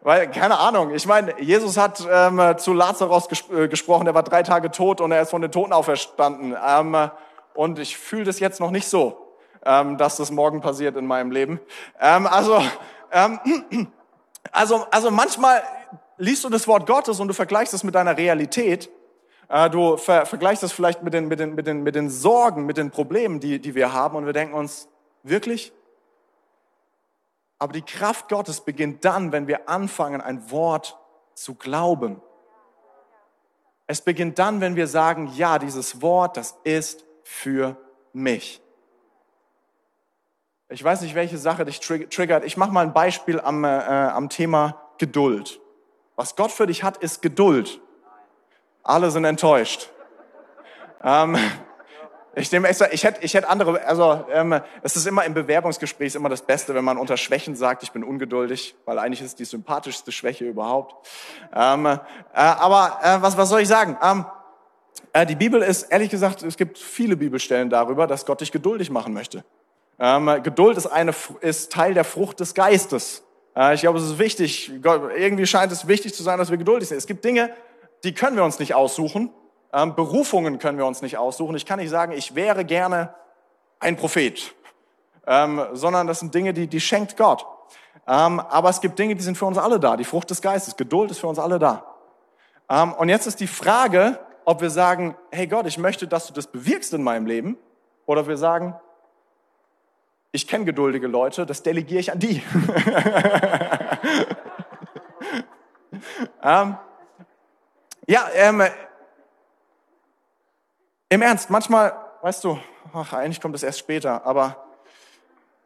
weil, 0.00 0.30
keine 0.30 0.60
Ahnung, 0.60 0.94
ich 0.94 1.06
meine, 1.06 1.42
Jesus 1.42 1.76
hat 1.76 2.06
ähm, 2.08 2.40
zu 2.56 2.72
Lazarus 2.72 3.28
ges 3.28 3.42
äh, 3.50 3.66
gesprochen, 3.66 4.04
der 4.04 4.14
war 4.14 4.22
drei 4.22 4.44
Tage 4.44 4.70
tot 4.70 5.00
und 5.00 5.10
er 5.10 5.22
ist 5.22 5.30
von 5.30 5.42
den 5.42 5.50
Toten 5.50 5.72
auferstanden. 5.72 6.56
Ähm, 6.64 7.10
und 7.54 7.80
ich 7.80 7.98
fühle 7.98 8.22
das 8.22 8.38
jetzt 8.38 8.60
noch 8.60 8.70
nicht 8.70 8.86
so, 8.86 9.34
ähm, 9.66 9.98
dass 9.98 10.18
das 10.18 10.30
morgen 10.30 10.60
passiert 10.60 10.96
in 10.96 11.04
meinem 11.04 11.32
Leben. 11.32 11.58
Ähm, 12.00 12.28
also, 12.28 12.62
ähm, 13.10 13.40
also, 14.52 14.86
also 14.92 15.10
manchmal 15.10 15.64
liest 16.16 16.44
du 16.44 16.48
das 16.48 16.68
Wort 16.68 16.86
Gottes 16.86 17.18
und 17.18 17.26
du 17.26 17.34
vergleichst 17.34 17.74
es 17.74 17.82
mit 17.82 17.96
deiner 17.96 18.16
Realität. 18.16 18.88
Äh, 19.48 19.68
du 19.68 19.96
ver 19.96 20.26
vergleichst 20.26 20.62
es 20.62 20.70
vielleicht 20.70 21.02
mit 21.02 21.12
den, 21.12 21.26
mit, 21.26 21.40
den, 21.40 21.56
mit, 21.56 21.66
den, 21.66 21.82
mit 21.82 21.96
den 21.96 22.08
Sorgen, 22.08 22.66
mit 22.66 22.76
den 22.76 22.92
Problemen, 22.92 23.40
die, 23.40 23.58
die 23.58 23.74
wir 23.74 23.92
haben 23.92 24.16
und 24.16 24.24
wir 24.24 24.32
denken 24.32 24.54
uns, 24.54 24.88
Wirklich? 25.28 25.72
Aber 27.58 27.72
die 27.72 27.82
Kraft 27.82 28.28
Gottes 28.28 28.60
beginnt 28.60 29.04
dann, 29.04 29.32
wenn 29.32 29.46
wir 29.48 29.68
anfangen, 29.68 30.20
ein 30.20 30.50
Wort 30.50 30.96
zu 31.34 31.54
glauben. 31.54 32.22
Es 33.86 34.00
beginnt 34.00 34.38
dann, 34.38 34.60
wenn 34.60 34.76
wir 34.76 34.86
sagen, 34.86 35.32
ja, 35.34 35.58
dieses 35.58 36.02
Wort, 36.02 36.36
das 36.36 36.56
ist 36.62 37.04
für 37.22 37.76
mich. 38.12 38.60
Ich 40.68 40.84
weiß 40.84 41.00
nicht, 41.00 41.14
welche 41.14 41.38
Sache 41.38 41.64
dich 41.64 41.80
triggert. 41.80 42.44
Ich 42.44 42.56
mache 42.56 42.70
mal 42.70 42.84
ein 42.84 42.92
Beispiel 42.92 43.40
am, 43.40 43.64
äh, 43.64 43.68
am 43.68 44.28
Thema 44.28 44.82
Geduld. 44.98 45.60
Was 46.16 46.36
Gott 46.36 46.50
für 46.50 46.66
dich 46.66 46.82
hat, 46.82 46.98
ist 46.98 47.22
Geduld. 47.22 47.80
Alle 48.82 49.10
sind 49.10 49.24
enttäuscht. 49.24 49.90
Ähm, 51.02 51.36
ich 52.38 52.52
nehme 52.52 52.68
extra, 52.68 52.88
ich 52.92 53.04
hätte, 53.04 53.24
ich 53.24 53.34
hätte 53.34 53.48
andere, 53.48 53.84
also 53.86 54.24
ähm, 54.32 54.60
es 54.82 54.96
ist 54.96 55.06
immer 55.06 55.24
im 55.24 55.34
Bewerbungsgespräch 55.34 56.14
immer 56.14 56.28
das 56.28 56.42
Beste, 56.42 56.74
wenn 56.74 56.84
man 56.84 56.98
unter 56.98 57.16
Schwächen 57.16 57.56
sagt, 57.56 57.82
ich 57.82 57.92
bin 57.92 58.04
ungeduldig, 58.04 58.74
weil 58.84 58.98
eigentlich 58.98 59.22
ist 59.22 59.38
die 59.38 59.44
sympathischste 59.44 60.12
Schwäche 60.12 60.44
überhaupt. 60.44 61.08
Ähm, 61.54 61.86
äh, 61.86 61.98
aber 62.32 62.98
äh, 63.02 63.22
was, 63.22 63.36
was 63.36 63.48
soll 63.48 63.60
ich 63.60 63.68
sagen? 63.68 63.96
Ähm, 64.02 64.24
äh, 65.12 65.26
die 65.26 65.36
Bibel 65.36 65.62
ist, 65.62 65.84
ehrlich 65.84 66.10
gesagt, 66.10 66.42
es 66.42 66.56
gibt 66.56 66.78
viele 66.78 67.16
Bibelstellen 67.16 67.70
darüber, 67.70 68.06
dass 68.06 68.26
Gott 68.26 68.40
dich 68.40 68.52
geduldig 68.52 68.90
machen 68.90 69.12
möchte. 69.12 69.44
Ähm, 69.98 70.42
Geduld 70.42 70.76
ist, 70.76 70.86
eine, 70.86 71.14
ist 71.40 71.72
Teil 71.72 71.94
der 71.94 72.04
Frucht 72.04 72.40
des 72.40 72.54
Geistes. 72.54 73.22
Äh, 73.56 73.74
ich 73.74 73.80
glaube, 73.80 73.98
es 73.98 74.04
ist 74.04 74.18
wichtig, 74.18 74.72
Gott, 74.82 75.10
irgendwie 75.16 75.46
scheint 75.46 75.72
es 75.72 75.88
wichtig 75.88 76.14
zu 76.14 76.22
sein, 76.22 76.38
dass 76.38 76.50
wir 76.50 76.58
geduldig 76.58 76.88
sind. 76.88 76.98
Es 76.98 77.06
gibt 77.06 77.24
Dinge, 77.24 77.50
die 78.04 78.14
können 78.14 78.36
wir 78.36 78.44
uns 78.44 78.58
nicht 78.58 78.74
aussuchen. 78.74 79.30
Ähm, 79.72 79.94
Berufungen 79.94 80.58
können 80.58 80.78
wir 80.78 80.86
uns 80.86 81.02
nicht 81.02 81.18
aussuchen. 81.18 81.54
Ich 81.56 81.66
kann 81.66 81.78
nicht 81.78 81.90
sagen, 81.90 82.12
ich 82.12 82.34
wäre 82.34 82.64
gerne 82.64 83.14
ein 83.80 83.96
Prophet, 83.96 84.54
ähm, 85.26 85.62
sondern 85.72 86.06
das 86.06 86.20
sind 86.20 86.34
Dinge, 86.34 86.54
die, 86.54 86.66
die 86.66 86.80
schenkt 86.80 87.16
Gott. 87.16 87.46
Ähm, 88.06 88.40
aber 88.40 88.70
es 88.70 88.80
gibt 88.80 88.98
Dinge, 88.98 89.14
die 89.14 89.22
sind 89.22 89.36
für 89.36 89.44
uns 89.44 89.58
alle 89.58 89.78
da. 89.78 89.96
Die 89.96 90.04
Frucht 90.04 90.30
des 90.30 90.40
Geistes, 90.40 90.76
Geduld 90.76 91.10
ist 91.10 91.20
für 91.20 91.26
uns 91.26 91.38
alle 91.38 91.58
da. 91.58 91.84
Ähm, 92.70 92.94
und 92.94 93.10
jetzt 93.10 93.26
ist 93.26 93.40
die 93.40 93.46
Frage, 93.46 94.18
ob 94.46 94.62
wir 94.62 94.70
sagen, 94.70 95.14
hey 95.30 95.46
Gott, 95.46 95.66
ich 95.66 95.76
möchte, 95.76 96.08
dass 96.08 96.26
du 96.26 96.32
das 96.32 96.46
bewirkst 96.46 96.94
in 96.94 97.02
meinem 97.02 97.26
Leben, 97.26 97.58
oder 98.06 98.26
wir 98.26 98.38
sagen, 98.38 98.74
ich 100.32 100.48
kenne 100.48 100.64
geduldige 100.64 101.06
Leute, 101.06 101.44
das 101.44 101.62
delegiere 101.62 102.00
ich 102.00 102.10
an 102.10 102.18
die. 102.18 102.42
ähm, 106.42 106.78
ja, 108.06 108.26
ähm, 108.34 108.62
im 111.08 111.22
Ernst, 111.22 111.50
manchmal, 111.50 111.92
weißt 112.22 112.44
du, 112.44 112.58
ach, 112.92 113.12
eigentlich 113.12 113.40
kommt 113.40 113.54
es 113.54 113.62
erst 113.62 113.78
später, 113.78 114.24
aber 114.26 114.64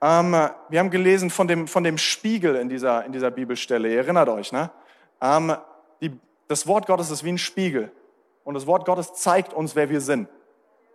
ähm, 0.01 0.33
wir 0.69 0.79
haben 0.79 0.91
gelesen 0.91 1.31
von 1.31 1.49
dem, 1.49 1.69
von 1.69 1.85
dem 1.85 1.99
Spiegel 1.99 2.57
in 2.57 2.69
dieser, 2.69 3.05
in 3.05 3.13
dieser 3.13 3.31
Bibelstelle. 3.31 3.89
Ihr 3.89 3.99
erinnert 3.99 4.29
euch, 4.29 4.53
ne? 4.53 4.71
Ähm, 5.21 5.55
die, 6.01 6.19
das 6.49 6.67
Wort 6.67 6.87
Gottes 6.87 7.11
ist 7.11 7.25
wie 7.25 7.33
ein 7.33 7.39
Spiegel. 7.39 7.93
Und 8.45 8.55
das 8.55 8.67
Wort 8.67 8.85
Gottes 8.85 9.15
zeigt 9.15 9.53
uns, 9.53 9.77
wer 9.77 9.89
wir 9.89 10.01
sind. 10.01 10.29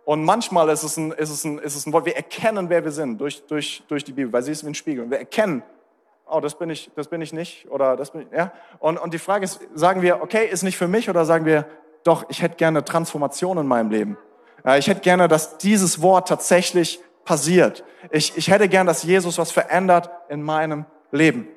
Und 0.04 0.24
manchmal 0.24 0.68
ist 0.70 0.82
es 0.82 0.96
ein, 0.96 1.12
ist 1.12 1.30
es 1.30 1.44
ein, 1.44 1.58
ist 1.58 1.76
es 1.76 1.86
ein 1.86 1.92
Wort, 1.92 2.04
wir 2.04 2.16
erkennen, 2.16 2.68
wer 2.68 2.84
wir 2.84 2.92
sind 2.92 3.18
durch, 3.18 3.46
durch, 3.46 3.82
durch 3.88 4.04
die 4.04 4.12
Bibel, 4.12 4.32
weil 4.32 4.42
sie 4.42 4.52
ist 4.52 4.64
wie 4.64 4.68
ein 4.68 4.74
Spiegel. 4.74 5.04
Und 5.04 5.10
wir 5.10 5.18
erkennen, 5.18 5.62
oh, 6.26 6.40
das 6.40 6.58
bin 6.58 6.70
ich, 6.70 6.90
das 6.94 7.08
bin 7.08 7.20
ich 7.22 7.32
nicht, 7.32 7.70
oder 7.70 7.96
das 7.96 8.10
bin 8.10 8.22
ich, 8.22 8.28
ja. 8.30 8.52
Und, 8.78 8.98
und 8.98 9.12
die 9.12 9.18
Frage 9.18 9.44
ist, 9.44 9.60
sagen 9.74 10.02
wir, 10.02 10.22
okay, 10.22 10.46
ist 10.46 10.62
nicht 10.62 10.76
für 10.76 10.88
mich, 10.88 11.08
oder 11.08 11.24
sagen 11.24 11.44
wir, 11.44 11.66
doch, 12.04 12.24
ich 12.28 12.42
hätte 12.42 12.56
gerne 12.56 12.84
Transformation 12.84 13.58
in 13.58 13.66
meinem 13.66 13.90
Leben. 13.90 14.18
Ich 14.76 14.88
hätte 14.88 15.00
gerne, 15.00 15.28
dass 15.28 15.58
dieses 15.58 16.02
Wort 16.02 16.28
tatsächlich 16.28 17.00
passiert. 17.24 17.84
Ich, 18.10 18.36
ich 18.36 18.50
hätte 18.50 18.68
gern, 18.68 18.86
dass 18.86 19.02
Jesus 19.02 19.38
was 19.38 19.50
verändert 19.50 20.10
in 20.28 20.42
meinem 20.42 20.86
Leben. 21.10 21.48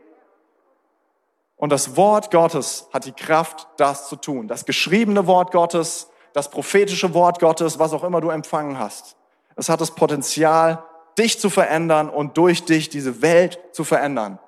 Und 1.55 1.71
das 1.71 1.95
Wort 1.95 2.31
Gottes 2.31 2.87
hat 2.91 3.05
die 3.05 3.11
Kraft, 3.11 3.67
das 3.77 4.07
zu 4.07 4.15
tun. 4.15 4.47
Das 4.47 4.65
geschriebene 4.65 5.27
Wort 5.27 5.51
Gottes, 5.51 6.09
das 6.33 6.49
prophetische 6.49 7.13
Wort 7.13 7.39
Gottes, 7.39 7.77
was 7.79 7.93
auch 7.93 8.03
immer 8.03 8.21
du 8.21 8.29
empfangen 8.29 8.79
hast. 8.79 9.15
Es 9.55 9.69
hat 9.69 9.81
das 9.81 9.91
Potenzial, 9.91 10.83
dich 11.17 11.39
zu 11.39 11.49
verändern 11.49 12.09
und 12.09 12.37
durch 12.37 12.65
dich 12.65 12.89
diese 12.89 13.21
Welt 13.21 13.59
zu 13.73 13.83
verändern. 13.83 14.39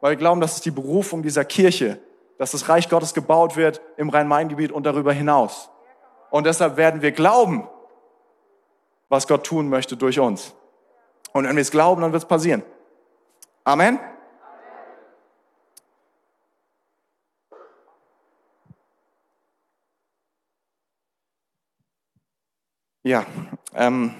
Weil 0.00 0.12
wir 0.12 0.16
glauben, 0.16 0.40
das 0.40 0.54
ist 0.54 0.64
die 0.64 0.70
Berufung 0.70 1.22
dieser 1.22 1.44
Kirche, 1.44 2.00
dass 2.38 2.52
das 2.52 2.68
Reich 2.68 2.88
Gottes 2.88 3.14
gebaut 3.14 3.56
wird 3.56 3.80
im 3.96 4.08
Rhein-Main-Gebiet 4.08 4.72
und 4.72 4.84
darüber 4.84 5.12
hinaus. 5.12 5.68
Und 6.30 6.46
deshalb 6.46 6.76
werden 6.76 7.02
wir 7.02 7.12
glauben, 7.12 7.68
was 9.12 9.28
Gott 9.28 9.44
tun 9.44 9.68
möchte 9.68 9.94
durch 9.94 10.18
uns. 10.18 10.54
Und 11.34 11.46
wenn 11.46 11.54
wir 11.54 11.60
es 11.60 11.70
glauben, 11.70 12.00
dann 12.00 12.12
wird 12.12 12.22
es 12.22 12.28
passieren. 12.28 12.62
Amen. 13.62 14.00
Ja, 23.02 23.26
ähm, 23.74 24.14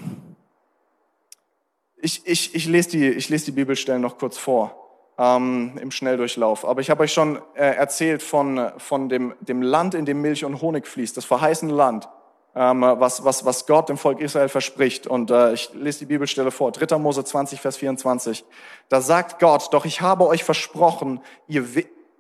ich, 1.97 2.27
ich, 2.27 2.55
ich, 2.55 2.67
lese 2.67 2.91
die, 2.91 3.09
ich 3.09 3.31
lese 3.31 3.47
die 3.47 3.53
Bibelstellen 3.53 4.03
noch 4.03 4.19
kurz 4.19 4.37
vor 4.37 4.77
ähm, 5.17 5.79
im 5.81 5.91
Schnelldurchlauf. 5.91 6.67
Aber 6.67 6.83
ich 6.83 6.91
habe 6.91 7.05
euch 7.05 7.15
schon 7.15 7.41
äh, 7.55 7.77
erzählt 7.77 8.23
von, 8.23 8.73
von 8.77 9.09
dem, 9.09 9.35
dem 9.41 9.63
Land, 9.63 9.95
in 9.95 10.05
dem 10.05 10.21
Milch 10.21 10.45
und 10.45 10.61
Honig 10.61 10.87
fließt, 10.87 11.17
das 11.17 11.25
verheißene 11.25 11.73
Land, 11.73 12.11
was, 12.55 13.25
was, 13.25 13.45
was 13.45 13.67
Gott 13.67 13.89
dem 13.89 13.97
Volk 13.97 14.21
Israel 14.21 14.49
verspricht. 14.49 15.07
Und 15.07 15.31
äh, 15.31 15.55
ich 15.55 15.73
lese 15.75 16.01
die 16.01 16.07
Bibelstelle 16.07 16.51
vor, 16.51 16.71
3. 16.71 16.99
Mose 16.99 17.25
20, 17.25 17.61
Vers 17.61 17.79
24. 17.79 18.45
Da 18.89 19.01
sagt 19.01 19.39
Gott, 19.39 19.73
doch 19.73 19.85
ich 19.85 20.01
habe 20.01 20.27
euch 20.27 20.45
versprochen, 20.45 21.21
ihr, 21.49 21.65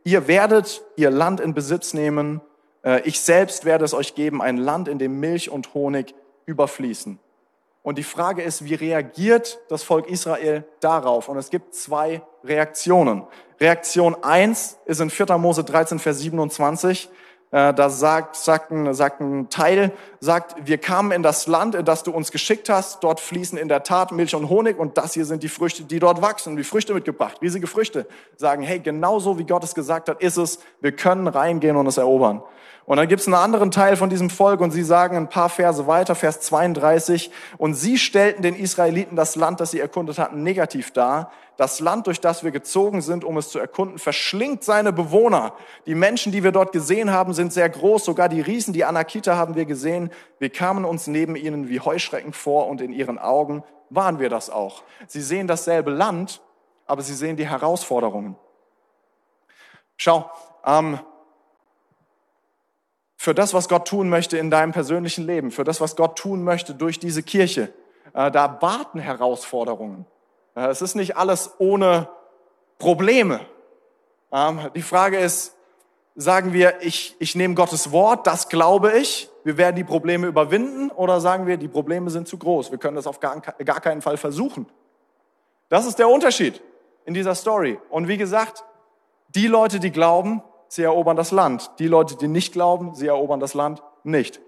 ihr 0.04 0.28
werdet 0.28 0.82
ihr 0.96 1.10
Land 1.10 1.40
in 1.40 1.52
Besitz 1.52 1.92
nehmen. 1.92 2.40
Äh, 2.82 3.02
ich 3.02 3.20
selbst 3.20 3.64
werde 3.64 3.84
es 3.84 3.92
euch 3.92 4.14
geben, 4.14 4.40
ein 4.40 4.56
Land, 4.56 4.88
in 4.88 4.98
dem 4.98 5.20
Milch 5.20 5.50
und 5.50 5.74
Honig 5.74 6.14
überfließen. 6.46 7.18
Und 7.82 7.98
die 7.98 8.04
Frage 8.04 8.42
ist, 8.42 8.64
wie 8.64 8.74
reagiert 8.74 9.58
das 9.68 9.82
Volk 9.82 10.08
Israel 10.08 10.64
darauf? 10.80 11.28
Und 11.28 11.36
es 11.36 11.50
gibt 11.50 11.74
zwei 11.74 12.22
Reaktionen. 12.44 13.24
Reaktion 13.60 14.16
eins 14.22 14.78
ist 14.86 15.00
in 15.00 15.10
4. 15.10 15.36
Mose 15.36 15.64
13, 15.64 15.98
Vers 15.98 16.20
27. 16.20 17.10
Äh, 17.52 17.74
da 17.74 17.90
sagt, 17.90 18.34
sagt, 18.34 18.70
ein, 18.70 18.94
sagt 18.94 19.20
ein 19.20 19.50
Teil, 19.50 19.92
sagt, 20.20 20.66
wir 20.66 20.78
kamen 20.78 21.12
in 21.12 21.22
das 21.22 21.46
Land, 21.46 21.74
in 21.74 21.84
das 21.84 22.02
du 22.02 22.10
uns 22.10 22.32
geschickt 22.32 22.70
hast. 22.70 23.04
Dort 23.04 23.20
fließen 23.20 23.58
in 23.58 23.68
der 23.68 23.82
Tat 23.82 24.10
Milch 24.10 24.34
und 24.34 24.48
Honig 24.48 24.78
und 24.78 24.96
das 24.96 25.12
hier 25.12 25.26
sind 25.26 25.42
die 25.42 25.50
Früchte, 25.50 25.84
die 25.84 25.98
dort 25.98 26.22
wachsen. 26.22 26.56
Die 26.56 26.64
Früchte 26.64 26.94
mitgebracht, 26.94 27.42
riesige 27.42 27.66
Früchte. 27.66 28.06
Sagen, 28.36 28.62
hey, 28.62 28.80
genauso 28.80 29.38
wie 29.38 29.44
Gott 29.44 29.62
es 29.64 29.74
gesagt 29.74 30.08
hat, 30.08 30.22
ist 30.22 30.38
es. 30.38 30.60
Wir 30.80 30.92
können 30.92 31.26
reingehen 31.26 31.76
und 31.76 31.86
es 31.86 31.98
erobern. 31.98 32.42
Und 32.84 32.96
dann 32.96 33.06
gibt 33.06 33.20
es 33.20 33.26
einen 33.28 33.34
anderen 33.34 33.70
Teil 33.70 33.96
von 33.96 34.10
diesem 34.10 34.28
Volk 34.28 34.60
und 34.60 34.72
sie 34.72 34.82
sagen 34.82 35.16
ein 35.16 35.28
paar 35.28 35.48
Verse 35.48 35.86
weiter, 35.86 36.14
Vers 36.14 36.40
32, 36.40 37.30
und 37.56 37.74
sie 37.74 37.96
stellten 37.96 38.42
den 38.42 38.56
Israeliten 38.56 39.14
das 39.14 39.36
Land, 39.36 39.60
das 39.60 39.70
sie 39.70 39.80
erkundet 39.80 40.18
hatten, 40.18 40.42
negativ 40.42 40.90
dar. 40.90 41.30
Das 41.56 41.80
Land, 41.80 42.08
durch 42.08 42.20
das 42.20 42.42
wir 42.42 42.50
gezogen 42.50 43.00
sind, 43.02 43.24
um 43.24 43.36
es 43.36 43.50
zu 43.50 43.58
erkunden, 43.58 43.98
verschlingt 43.98 44.64
seine 44.64 44.92
Bewohner. 44.92 45.52
Die 45.86 45.94
Menschen, 45.94 46.32
die 46.32 46.42
wir 46.42 46.50
dort 46.50 46.72
gesehen 46.72 47.12
haben, 47.12 47.34
sind 47.34 47.52
sehr 47.52 47.68
groß. 47.68 48.04
Sogar 48.04 48.28
die 48.28 48.40
Riesen, 48.40 48.72
die 48.72 48.84
Anakita, 48.84 49.36
haben 49.36 49.54
wir 49.54 49.64
gesehen. 49.64 50.10
Wir 50.38 50.50
kamen 50.50 50.84
uns 50.84 51.06
neben 51.06 51.36
ihnen 51.36 51.68
wie 51.68 51.78
Heuschrecken 51.78 52.32
vor 52.32 52.66
und 52.68 52.80
in 52.80 52.92
ihren 52.92 53.18
Augen 53.18 53.62
waren 53.90 54.18
wir 54.18 54.30
das 54.30 54.50
auch. 54.50 54.82
Sie 55.06 55.20
sehen 55.20 55.46
dasselbe 55.46 55.90
Land, 55.90 56.40
aber 56.86 57.02
sie 57.02 57.14
sehen 57.14 57.36
die 57.36 57.46
Herausforderungen. 57.46 58.36
Schau, 59.96 60.30
ähm, 60.64 60.98
für 63.22 63.34
das, 63.34 63.54
was 63.54 63.68
Gott 63.68 63.86
tun 63.86 64.08
möchte 64.08 64.36
in 64.36 64.50
deinem 64.50 64.72
persönlichen 64.72 65.24
Leben, 65.24 65.52
für 65.52 65.62
das, 65.62 65.80
was 65.80 65.94
Gott 65.94 66.18
tun 66.18 66.42
möchte 66.42 66.74
durch 66.74 66.98
diese 66.98 67.22
Kirche. 67.22 67.72
Äh, 68.14 68.32
da 68.32 68.58
warten 68.60 68.98
Herausforderungen. 68.98 70.06
Äh, 70.56 70.66
es 70.70 70.82
ist 70.82 70.96
nicht 70.96 71.16
alles 71.16 71.52
ohne 71.58 72.08
Probleme. 72.80 73.38
Ähm, 74.32 74.70
die 74.74 74.82
Frage 74.82 75.18
ist, 75.18 75.54
sagen 76.16 76.52
wir, 76.52 76.82
ich, 76.82 77.14
ich 77.20 77.36
nehme 77.36 77.54
Gottes 77.54 77.92
Wort, 77.92 78.26
das 78.26 78.48
glaube 78.48 78.90
ich, 78.98 79.30
wir 79.44 79.56
werden 79.56 79.76
die 79.76 79.84
Probleme 79.84 80.26
überwinden, 80.26 80.90
oder 80.90 81.20
sagen 81.20 81.46
wir, 81.46 81.58
die 81.58 81.68
Probleme 81.68 82.10
sind 82.10 82.26
zu 82.26 82.38
groß, 82.38 82.72
wir 82.72 82.78
können 82.78 82.96
das 82.96 83.06
auf 83.06 83.20
gar, 83.20 83.40
gar 83.40 83.80
keinen 83.80 84.02
Fall 84.02 84.16
versuchen. 84.16 84.66
Das 85.68 85.86
ist 85.86 86.00
der 86.00 86.08
Unterschied 86.08 86.60
in 87.04 87.14
dieser 87.14 87.36
Story. 87.36 87.78
Und 87.88 88.08
wie 88.08 88.16
gesagt, 88.16 88.64
die 89.28 89.46
Leute, 89.46 89.78
die 89.78 89.92
glauben, 89.92 90.42
sie 90.72 90.84
erobern 90.84 91.16
das 91.16 91.32
Land. 91.32 91.70
Die 91.78 91.86
Leute, 91.86 92.16
die 92.16 92.28
nicht 92.28 92.54
glauben, 92.54 92.94
sie 92.94 93.06
erobern 93.06 93.40
das 93.40 93.52
Land 93.52 93.82
nicht. 94.04 94.40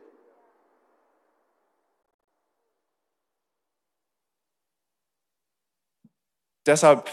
Deshalb 6.64 7.10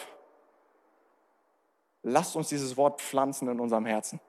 lasst 2.03 2.37
uns 2.37 2.47
dieses 2.47 2.77
Wort 2.77 3.01
pflanzen 3.01 3.49
in 3.49 3.59
unserem 3.59 3.85
Herzen. 3.85 4.21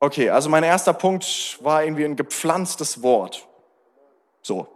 Okay, 0.00 0.30
also 0.30 0.48
mein 0.48 0.64
erster 0.64 0.92
Punkt 0.92 1.62
war 1.62 1.84
irgendwie 1.84 2.04
ein 2.04 2.16
gepflanztes 2.16 3.04
Wort. 3.04 3.46
So. 4.42 4.66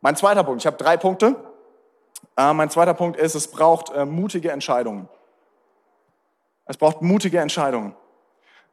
Mein 0.00 0.14
zweiter 0.14 0.44
Punkt, 0.44 0.62
ich 0.62 0.66
habe 0.68 0.76
drei 0.76 0.96
Punkte. 0.96 1.57
Äh, 2.36 2.52
mein 2.52 2.70
zweiter 2.70 2.94
Punkt 2.94 3.18
ist, 3.18 3.34
es 3.34 3.48
braucht 3.48 3.90
äh, 3.90 4.04
mutige 4.04 4.50
Entscheidungen. 4.50 5.08
Es 6.64 6.76
braucht 6.76 7.02
mutige 7.02 7.40
Entscheidungen. 7.40 7.94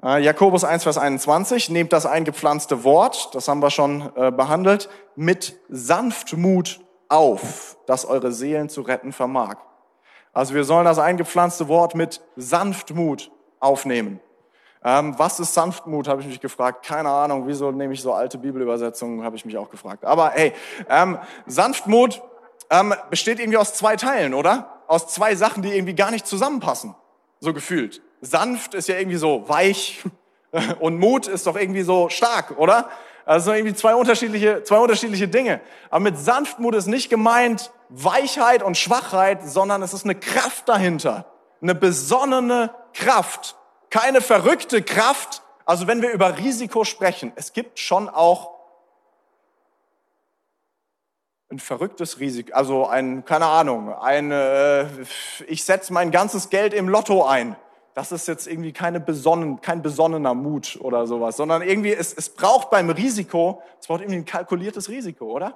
Äh, 0.03 0.21
Jakobus 0.21 0.63
1, 0.63 0.83
Vers 0.83 0.97
21, 0.97 1.69
nehmt 1.69 1.93
das 1.93 2.05
eingepflanzte 2.05 2.83
Wort, 2.83 3.33
das 3.33 3.47
haben 3.47 3.61
wir 3.61 3.71
schon 3.71 4.11
äh, 4.15 4.31
behandelt, 4.31 4.89
mit 5.15 5.55
Sanftmut 5.69 6.81
auf, 7.09 7.77
das 7.85 8.05
eure 8.05 8.31
Seelen 8.31 8.69
zu 8.69 8.81
retten 8.81 9.13
vermag. 9.13 9.55
Also 10.33 10.53
wir 10.53 10.65
sollen 10.65 10.85
das 10.85 10.99
eingepflanzte 10.99 11.67
Wort 11.69 11.95
mit 11.95 12.21
Sanftmut 12.35 13.31
aufnehmen. 13.59 14.19
Ähm, 14.83 15.15
was 15.17 15.39
ist 15.39 15.53
Sanftmut, 15.53 16.07
habe 16.07 16.21
ich 16.21 16.27
mich 16.27 16.41
gefragt. 16.41 16.85
Keine 16.85 17.09
Ahnung, 17.09 17.47
wieso 17.47 17.71
nehme 17.71 17.93
ich 17.93 18.01
so 18.01 18.13
alte 18.13 18.37
Bibelübersetzungen, 18.37 19.23
habe 19.23 19.35
ich 19.35 19.45
mich 19.45 19.57
auch 19.57 19.69
gefragt. 19.71 20.05
Aber 20.05 20.31
hey, 20.31 20.53
ähm, 20.89 21.17
Sanftmut 21.47 22.21
ähm, 22.69 22.93
besteht 23.09 23.39
irgendwie 23.39 23.57
aus 23.57 23.73
zwei 23.73 23.95
Teilen, 23.95 24.33
oder? 24.33 24.81
Aus 24.87 25.07
zwei 25.07 25.35
Sachen, 25.35 25.63
die 25.63 25.73
irgendwie 25.73 25.95
gar 25.95 26.11
nicht 26.11 26.27
zusammenpassen, 26.27 26.95
so 27.39 27.53
gefühlt. 27.53 28.01
Sanft 28.21 28.73
ist 28.73 28.87
ja 28.87 28.97
irgendwie 28.97 29.17
so 29.17 29.47
weich 29.47 30.03
und 30.79 30.99
Mut 30.99 31.27
ist 31.27 31.47
doch 31.47 31.55
irgendwie 31.55 31.83
so 31.83 32.09
stark, 32.09 32.57
oder? 32.57 32.89
Also 33.25 33.53
irgendwie 33.53 33.73
zwei 33.73 33.95
unterschiedliche, 33.95 34.63
zwei 34.63 34.77
unterschiedliche 34.77 35.27
Dinge. 35.27 35.59
Aber 35.89 36.01
mit 36.01 36.17
Sanftmut 36.17 36.75
ist 36.75 36.85
nicht 36.85 37.09
gemeint 37.09 37.71
Weichheit 37.89 38.61
und 38.61 38.77
Schwachheit, 38.77 39.47
sondern 39.47 39.81
es 39.81 39.93
ist 39.93 40.03
eine 40.03 40.15
Kraft 40.15 40.69
dahinter. 40.69 41.25
Eine 41.61 41.73
besonnene 41.73 42.69
Kraft. 42.93 43.55
Keine 43.89 44.21
verrückte 44.21 44.83
Kraft. 44.83 45.41
Also 45.65 45.87
wenn 45.87 46.03
wir 46.03 46.11
über 46.11 46.37
Risiko 46.37 46.83
sprechen, 46.83 47.31
es 47.35 47.53
gibt 47.53 47.79
schon 47.79 48.09
auch 48.09 48.54
ein 51.51 51.59
verrücktes 51.59 52.19
Risiko, 52.19 52.53
also 52.53 52.87
ein, 52.87 53.23
keine 53.23 53.45
Ahnung, 53.45 53.93
ein, 53.93 54.31
äh, 54.31 54.85
ich 55.47 55.63
setze 55.63 55.93
mein 55.93 56.11
ganzes 56.11 56.49
Geld 56.49 56.73
im 56.73 56.89
Lotto 56.89 57.25
ein. 57.25 57.55
Das 57.93 58.11
ist 58.11 58.27
jetzt 58.27 58.45
irgendwie 58.47 58.73
keine 58.73 58.99
besonnen, 58.99 59.61
kein 59.61 59.81
besonnener 59.81 60.33
Mut 60.33 60.77
oder 60.81 61.07
sowas, 61.07 61.37
sondern 61.37 61.61
irgendwie, 61.61 61.93
es, 61.93 62.13
es 62.13 62.29
braucht 62.29 62.69
beim 62.69 62.89
Risiko, 62.89 63.61
es 63.79 63.87
braucht 63.87 64.01
irgendwie 64.01 64.19
ein 64.19 64.25
kalkuliertes 64.25 64.89
Risiko, 64.89 65.31
oder? 65.31 65.55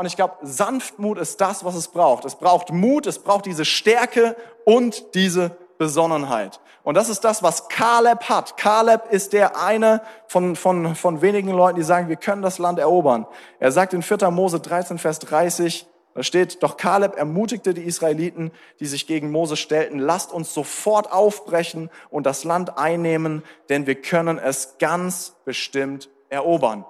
und 0.00 0.06
ich 0.06 0.16
glaube, 0.16 0.38
Sanftmut 0.42 1.18
ist 1.18 1.40
das, 1.40 1.64
was 1.64 1.76
es 1.76 1.86
braucht. 1.86 2.24
Es 2.24 2.34
braucht 2.34 2.72
Mut, 2.72 3.06
es 3.06 3.20
braucht 3.20 3.46
diese 3.46 3.64
Stärke 3.64 4.34
und 4.64 5.14
diese 5.14 5.56
Besonnenheit. 5.78 6.60
Und 6.82 6.96
das 6.96 7.08
ist 7.08 7.24
das, 7.24 7.42
was 7.42 7.68
Kaleb 7.68 8.24
hat. 8.28 8.56
Kaleb 8.56 9.10
ist 9.10 9.32
der 9.32 9.60
eine 9.60 10.02
von, 10.26 10.56
von, 10.56 10.94
von 10.94 11.22
wenigen 11.22 11.50
Leuten, 11.50 11.76
die 11.76 11.84
sagen, 11.84 12.08
wir 12.08 12.16
können 12.16 12.42
das 12.42 12.58
Land 12.58 12.78
erobern. 12.78 13.26
Er 13.58 13.72
sagt 13.72 13.94
in 13.94 14.02
4. 14.02 14.30
Mose 14.30 14.60
13, 14.60 14.98
Vers 14.98 15.18
30, 15.20 15.86
da 16.14 16.22
steht, 16.24 16.62
doch 16.62 16.76
Kaleb 16.76 17.16
ermutigte 17.16 17.74
die 17.74 17.84
Israeliten, 17.84 18.50
die 18.80 18.86
sich 18.86 19.06
gegen 19.06 19.30
Mose 19.30 19.56
stellten, 19.56 20.00
lasst 20.00 20.32
uns 20.32 20.52
sofort 20.52 21.12
aufbrechen 21.12 21.90
und 22.10 22.26
das 22.26 22.42
Land 22.42 22.76
einnehmen, 22.76 23.44
denn 23.68 23.86
wir 23.86 23.94
können 23.94 24.38
es 24.38 24.78
ganz 24.78 25.36
bestimmt 25.44 26.08
erobern. 26.28 26.84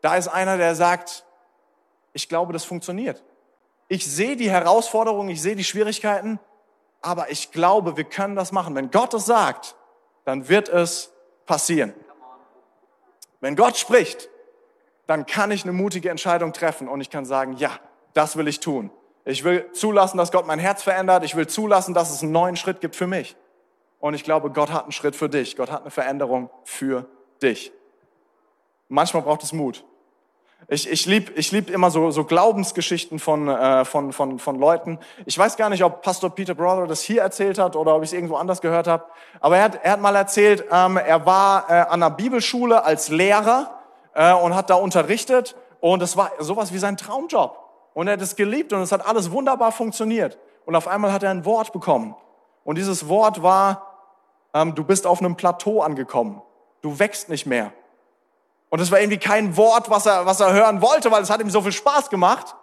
Da 0.00 0.16
ist 0.16 0.28
einer, 0.28 0.56
der 0.56 0.74
sagt, 0.74 1.24
ich 2.12 2.28
glaube, 2.28 2.52
das 2.52 2.64
funktioniert. 2.64 3.22
Ich 3.86 4.10
sehe 4.10 4.36
die 4.36 4.50
Herausforderungen, 4.50 5.28
ich 5.28 5.42
sehe 5.42 5.56
die 5.56 5.64
Schwierigkeiten, 5.64 6.40
aber 7.02 7.30
ich 7.30 7.50
glaube, 7.52 7.96
wir 7.96 8.04
können 8.04 8.36
das 8.36 8.52
machen. 8.52 8.74
Wenn 8.74 8.90
Gott 8.90 9.14
es 9.14 9.26
sagt, 9.26 9.76
dann 10.24 10.48
wird 10.48 10.68
es 10.68 11.12
passieren. 11.46 11.94
Wenn 13.40 13.56
Gott 13.56 13.76
spricht, 13.76 14.28
dann 15.06 15.26
kann 15.26 15.50
ich 15.50 15.64
eine 15.64 15.72
mutige 15.72 16.10
Entscheidung 16.10 16.52
treffen 16.52 16.88
und 16.88 17.00
ich 17.00 17.10
kann 17.10 17.24
sagen, 17.24 17.54
ja, 17.54 17.70
das 18.12 18.36
will 18.36 18.48
ich 18.48 18.60
tun. 18.60 18.90
Ich 19.24 19.44
will 19.44 19.70
zulassen, 19.72 20.18
dass 20.18 20.32
Gott 20.32 20.46
mein 20.46 20.58
Herz 20.58 20.82
verändert. 20.82 21.24
Ich 21.24 21.36
will 21.36 21.46
zulassen, 21.46 21.94
dass 21.94 22.10
es 22.10 22.22
einen 22.22 22.32
neuen 22.32 22.56
Schritt 22.56 22.80
gibt 22.80 22.96
für 22.96 23.06
mich. 23.06 23.36
Und 23.98 24.14
ich 24.14 24.24
glaube, 24.24 24.50
Gott 24.50 24.70
hat 24.70 24.84
einen 24.84 24.92
Schritt 24.92 25.14
für 25.14 25.28
dich. 25.28 25.56
Gott 25.56 25.70
hat 25.70 25.82
eine 25.82 25.90
Veränderung 25.90 26.50
für 26.64 27.06
dich. 27.42 27.72
Manchmal 28.88 29.22
braucht 29.22 29.42
es 29.42 29.52
Mut. 29.52 29.84
Ich, 30.68 30.88
ich 30.88 31.06
liebe 31.06 31.32
ich 31.32 31.50
lieb 31.52 31.68
immer 31.70 31.90
so, 31.90 32.10
so 32.10 32.24
Glaubensgeschichten 32.24 33.18
von, 33.18 33.48
äh, 33.48 33.84
von, 33.84 34.12
von, 34.12 34.38
von 34.38 34.58
Leuten. 34.58 34.98
Ich 35.26 35.36
weiß 35.36 35.56
gar 35.56 35.68
nicht, 35.68 35.82
ob 35.82 36.02
Pastor 36.02 36.30
Peter 36.30 36.54
Brother 36.54 36.86
das 36.86 37.02
hier 37.02 37.22
erzählt 37.22 37.58
hat 37.58 37.74
oder 37.76 37.96
ob 37.96 38.02
ich 38.02 38.10
es 38.10 38.12
irgendwo 38.12 38.36
anders 38.36 38.60
gehört 38.60 38.86
habe. 38.86 39.04
Aber 39.40 39.56
er 39.56 39.64
hat, 39.64 39.80
er 39.82 39.92
hat 39.92 40.00
mal 40.00 40.14
erzählt, 40.14 40.64
ähm, 40.70 40.96
er 40.96 41.26
war 41.26 41.68
äh, 41.68 41.72
an 41.72 42.02
einer 42.02 42.10
Bibelschule 42.10 42.84
als 42.84 43.08
Lehrer 43.08 43.80
äh, 44.14 44.32
und 44.32 44.54
hat 44.54 44.70
da 44.70 44.74
unterrichtet. 44.74 45.56
Und 45.80 46.02
es 46.02 46.16
war 46.16 46.30
sowas 46.38 46.72
wie 46.72 46.78
sein 46.78 46.96
Traumjob. 46.96 47.58
Und 47.94 48.06
er 48.06 48.12
hat 48.12 48.20
es 48.20 48.36
geliebt 48.36 48.72
und 48.72 48.80
es 48.80 48.92
hat 48.92 49.04
alles 49.06 49.30
wunderbar 49.32 49.72
funktioniert. 49.72 50.38
Und 50.66 50.76
auf 50.76 50.86
einmal 50.86 51.12
hat 51.12 51.22
er 51.22 51.30
ein 51.30 51.44
Wort 51.44 51.72
bekommen. 51.72 52.14
Und 52.64 52.76
dieses 52.76 53.08
Wort 53.08 53.42
war, 53.42 53.86
ähm, 54.54 54.74
du 54.74 54.84
bist 54.84 55.06
auf 55.06 55.20
einem 55.20 55.36
Plateau 55.36 55.80
angekommen. 55.80 56.42
Du 56.82 56.98
wächst 56.98 57.28
nicht 57.28 57.46
mehr. 57.46 57.72
Und 58.70 58.80
es 58.80 58.90
war 58.90 59.00
irgendwie 59.00 59.18
kein 59.18 59.56
Wort, 59.56 59.90
was 59.90 60.06
er, 60.06 60.26
was 60.26 60.40
er 60.40 60.52
hören 60.52 60.80
wollte, 60.80 61.10
weil 61.10 61.22
es 61.22 61.30
hat 61.30 61.40
ihm 61.40 61.50
so 61.50 61.60
viel 61.60 61.72
Spaß 61.72 62.08
gemacht. 62.08 62.54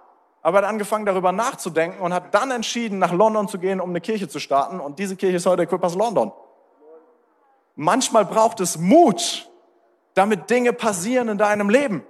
Aber 0.41 0.59
er 0.59 0.63
hat 0.63 0.69
angefangen, 0.69 1.05
darüber 1.05 1.33
nachzudenken 1.33 2.01
und 2.01 2.13
hat 2.13 2.33
dann 2.33 2.51
entschieden, 2.51 2.99
nach 2.99 3.11
London 3.11 3.49
zu 3.49 3.59
gehen, 3.59 3.81
um 3.81 3.89
eine 3.89 3.99
Kirche 3.99 4.29
zu 4.29 4.39
starten. 4.39 4.79
Und 4.79 4.97
diese 4.97 5.17
Kirche 5.17 5.35
ist 5.35 5.45
heute 5.45 5.63
Equippers 5.63 5.95
London. 5.95 6.31
Manchmal 7.75 8.25
braucht 8.25 8.61
es 8.61 8.77
Mut, 8.77 9.49
damit 10.13 10.49
Dinge 10.49 10.71
passieren 10.73 11.27
in 11.27 11.37
deinem 11.37 11.69
Leben. 11.69 12.03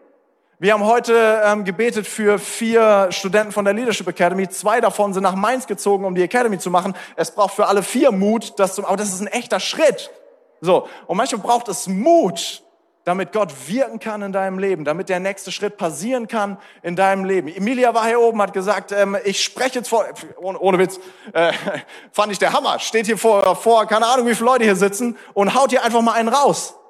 Wir 0.59 0.73
haben 0.73 0.85
heute 0.85 1.41
ähm, 1.45 1.65
gebetet 1.65 2.07
für 2.07 2.39
vier 2.39 3.07
Studenten 3.11 3.51
von 3.51 3.65
der 3.65 3.73
Leadership 3.73 4.07
Academy. 4.07 4.47
Zwei 4.49 4.81
davon 4.81 5.13
sind 5.13 5.23
nach 5.23 5.35
Mainz 5.35 5.67
gezogen, 5.67 6.05
um 6.05 6.15
die 6.15 6.23
Academy 6.23 6.57
zu 6.57 6.69
machen. 6.69 6.95
Es 7.15 7.31
braucht 7.31 7.53
für 7.53 7.67
alle 7.67 7.83
vier 7.83 8.11
Mut, 8.11 8.53
das 8.57 8.75
zu, 8.75 8.87
aber 8.87 8.97
das 8.97 9.09
ist 9.09 9.21
ein 9.21 9.27
echter 9.27 9.59
Schritt. 9.59 10.09
So. 10.61 10.87
Und 11.07 11.17
manchmal 11.17 11.41
braucht 11.41 11.67
es 11.67 11.87
Mut, 11.87 12.63
damit 13.07 13.31
Gott 13.31 13.53
wirken 13.69 13.99
kann 14.01 14.21
in 14.21 14.33
deinem 14.33 14.59
Leben, 14.59 14.83
damit 14.83 15.07
der 15.07 15.21
nächste 15.21 15.49
Schritt 15.53 15.77
passieren 15.77 16.27
kann 16.27 16.57
in 16.81 16.97
deinem 16.97 17.23
Leben. 17.23 17.47
Emilia 17.47 17.93
war 17.93 18.05
hier 18.05 18.19
oben, 18.19 18.41
hat 18.41 18.51
gesagt, 18.51 18.91
ähm, 18.91 19.15
ich 19.23 19.41
spreche 19.41 19.75
jetzt 19.75 19.87
vor, 19.87 20.05
ohne, 20.35 20.59
ohne 20.59 20.77
Witz, 20.77 20.99
äh, 21.31 21.53
fand 22.11 22.33
ich 22.33 22.37
der 22.37 22.51
Hammer, 22.51 22.79
steht 22.79 23.05
hier 23.05 23.17
vor, 23.17 23.55
vor, 23.55 23.85
keine 23.85 24.07
Ahnung, 24.07 24.27
wie 24.27 24.35
viele 24.35 24.47
Leute 24.47 24.65
hier 24.65 24.75
sitzen 24.75 25.17
und 25.33 25.55
haut 25.55 25.69
hier 25.69 25.85
einfach 25.85 26.01
mal 26.01 26.13
einen 26.13 26.27
raus. 26.27 26.75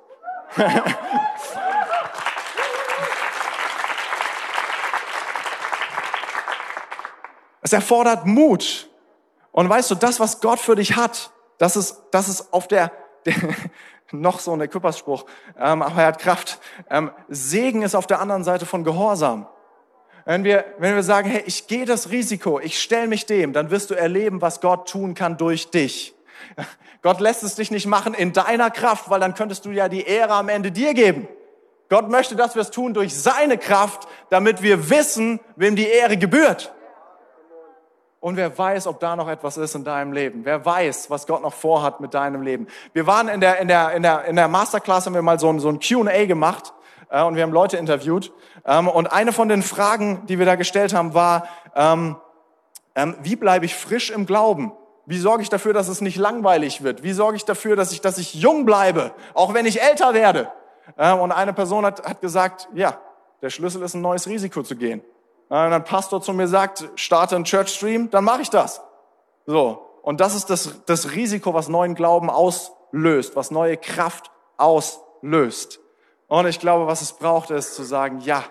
Es 7.62 7.74
erfordert 7.74 8.26
Mut. 8.26 8.88
Und 9.52 9.68
weißt 9.68 9.92
du, 9.92 9.96
das, 9.96 10.22
was 10.22 10.40
Gott 10.40 10.58
für 10.58 10.76
dich 10.76 10.96
hat, 10.96 11.32
das 11.58 11.76
ist, 11.76 12.02
das 12.12 12.30
ist 12.30 12.54
auf 12.54 12.70
der, 12.70 12.94
der 13.26 13.36
noch 14.12 14.40
so 14.40 14.54
ein 14.54 14.62
Equipersspruch, 14.62 15.26
ähm, 15.60 15.82
aber 15.82 16.02
er 16.02 16.08
hat 16.08 16.20
Kraft. 16.20 16.60
Ähm, 16.90 17.12
Segen 17.28 17.82
ist 17.82 17.96
auf 17.96 18.08
der 18.08 18.22
anderen 18.22 18.44
Seite 18.44 18.66
von 18.66 18.84
Gehorsam. 18.84 19.48
Wenn 20.26 20.44
wir, 20.44 20.66
wenn 20.78 20.96
wir 20.96 21.04
sagen, 21.04 21.30
hey, 21.30 21.44
ich 21.46 21.68
gehe 21.68 21.86
das 21.86 22.10
Risiko, 22.12 22.60
ich 22.60 22.82
stelle 22.82 23.08
mich 23.08 23.26
dem, 23.26 23.54
dann 23.54 23.72
wirst 23.72 23.90
du 23.90 23.94
erleben, 23.94 24.42
was 24.42 24.60
Gott 24.60 24.90
tun 24.90 25.14
kann 25.14 25.38
durch 25.38 25.70
dich. 25.70 26.14
Gott 27.02 27.20
lässt 27.20 27.44
es 27.44 27.56
dich 27.56 27.72
nicht 27.72 27.86
machen 27.86 28.14
in 28.14 28.34
deiner 28.34 28.70
Kraft, 28.70 29.10
weil 29.10 29.20
dann 29.20 29.36
könntest 29.36 29.64
du 29.66 29.72
ja 29.72 29.88
die 29.88 30.04
Ehre 30.04 30.34
am 30.34 30.50
Ende 30.50 30.72
dir 30.72 30.94
geben. 30.94 31.28
Gott 31.90 32.10
möchte, 32.10 32.36
dass 32.36 32.56
wir 32.56 32.62
es 32.62 32.72
tun 32.72 32.94
durch 32.94 33.16
seine 33.16 33.58
Kraft, 33.58 34.08
damit 34.30 34.62
wir 34.62 34.90
wissen, 34.90 35.40
wem 35.56 35.76
die 35.76 35.88
Ehre 35.88 36.18
gebührt. 36.18 36.74
Und 38.28 38.36
wer 38.36 38.58
weiß, 38.58 38.88
ob 38.88 39.00
da 39.00 39.16
noch 39.16 39.30
etwas 39.30 39.56
ist 39.56 39.74
in 39.74 39.86
deinem 39.86 40.12
Leben. 40.12 40.44
Wer 40.44 40.66
weiß, 40.66 41.10
was 41.10 41.28
Gott 41.28 41.42
noch 41.42 41.54
vorhat 41.54 42.02
mit 42.02 42.14
deinem 42.14 42.42
Leben. 42.42 42.68
Wir 42.92 43.08
waren 43.08 43.30
in 43.30 43.40
der, 43.40 43.60
in 43.60 43.70
der, 43.70 43.94
in 43.94 44.04
der, 44.04 44.26
in 44.26 44.36
der 44.36 44.50
Masterclass, 44.50 45.06
haben 45.06 45.14
wir 45.14 45.22
mal 45.22 45.40
so 45.40 45.48
ein, 45.48 45.62
so 45.62 45.70
ein 45.70 45.80
Q&A 45.80 46.26
gemacht 46.26 46.74
äh, 47.10 47.24
und 47.24 47.38
wir 47.38 47.44
haben 47.44 47.54
Leute 47.54 47.78
interviewt. 47.78 48.34
Ähm, 48.66 48.90
und 48.90 49.08
eine 49.08 49.32
von 49.32 49.48
den 49.48 49.64
Fragen, 49.64 50.26
die 50.26 50.40
wir 50.40 50.46
da 50.46 50.56
gestellt 50.56 50.94
haben, 50.94 51.14
war, 51.14 51.48
ähm, 51.74 52.18
ähm, 52.96 53.16
wie 53.22 53.38
bleibe 53.38 53.64
ich 53.64 53.74
frisch 53.74 54.10
im 54.10 54.26
Glauben? 54.26 54.74
Wie 55.06 55.20
sorge 55.20 55.42
ich 55.42 55.48
dafür, 55.48 55.72
dass 55.72 55.88
es 55.88 56.02
nicht 56.02 56.18
langweilig 56.18 56.84
wird? 56.84 57.04
Wie 57.04 57.14
sorge 57.14 57.38
ich 57.38 57.46
dafür, 57.46 57.78
dass 57.78 57.94
ich, 57.94 58.02
dass 58.02 58.18
ich 58.18 58.34
jung 58.34 58.66
bleibe, 58.66 59.14
auch 59.36 59.54
wenn 59.54 59.66
ich 59.66 59.82
älter 59.82 60.14
werde? 60.14 60.52
Äh, 60.98 61.14
und 61.14 61.32
eine 61.32 61.54
Person 61.54 61.86
hat, 61.86 62.04
hat 62.04 62.20
gesagt, 62.20 62.68
ja, 62.74 62.98
der 63.42 63.52
Schlüssel 63.52 63.82
ist 63.84 63.94
ein 63.94 64.02
neues 64.02 64.28
Risiko 64.28 64.64
zu 64.64 64.76
gehen. 64.76 65.02
Wenn 65.50 65.74
ein 65.74 65.84
Pastor 65.84 66.22
zu 66.22 66.34
mir 66.34 66.48
sagt, 66.48 66.90
starte 66.96 67.36
einen 67.36 67.46
Church 67.46 67.70
Stream, 67.70 68.10
dann 68.10 68.24
mache 68.24 68.42
ich 68.42 68.50
das. 68.50 68.82
So. 69.46 69.84
Und 70.02 70.20
das 70.20 70.36
ist 70.36 70.50
das, 70.50 70.84
das 70.86 71.12
Risiko, 71.12 71.54
was 71.54 71.70
neuen 71.70 71.96
Glauben 71.96 72.30
auslöst, 72.30 73.36
was 73.36 73.52
neue 73.52 73.78
Kraft 73.78 74.32
auslöst. 74.58 75.80
Und 76.28 76.48
ich 76.48 76.60
glaube, 76.60 76.88
was 76.88 77.02
es 77.02 77.14
braucht, 77.14 77.52
ist 77.52 77.76
zu 77.76 77.84
sagen, 77.84 78.20
ja, 78.20 78.44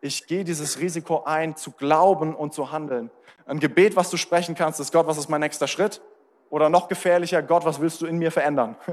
ich 0.00 0.26
gehe 0.26 0.44
dieses 0.44 0.80
Risiko 0.80 1.24
ein, 1.24 1.56
zu 1.56 1.72
glauben 1.72 2.34
und 2.34 2.52
zu 2.52 2.70
handeln. 2.70 3.10
Ein 3.46 3.60
Gebet, 3.60 3.96
was 3.96 4.10
du 4.10 4.16
sprechen 4.16 4.54
kannst, 4.54 4.80
ist 4.80 4.92
Gott, 4.92 5.06
was 5.06 5.18
ist 5.18 5.28
mein 5.28 5.40
nächster 5.40 5.66
Schritt? 5.66 6.02
Oder 6.50 6.68
noch 6.68 6.88
gefährlicher, 6.88 7.42
Gott, 7.42 7.64
was 7.64 7.80
willst 7.80 8.00
du 8.00 8.06
in 8.06 8.18
mir 8.18 8.30
verändern? 8.30 8.76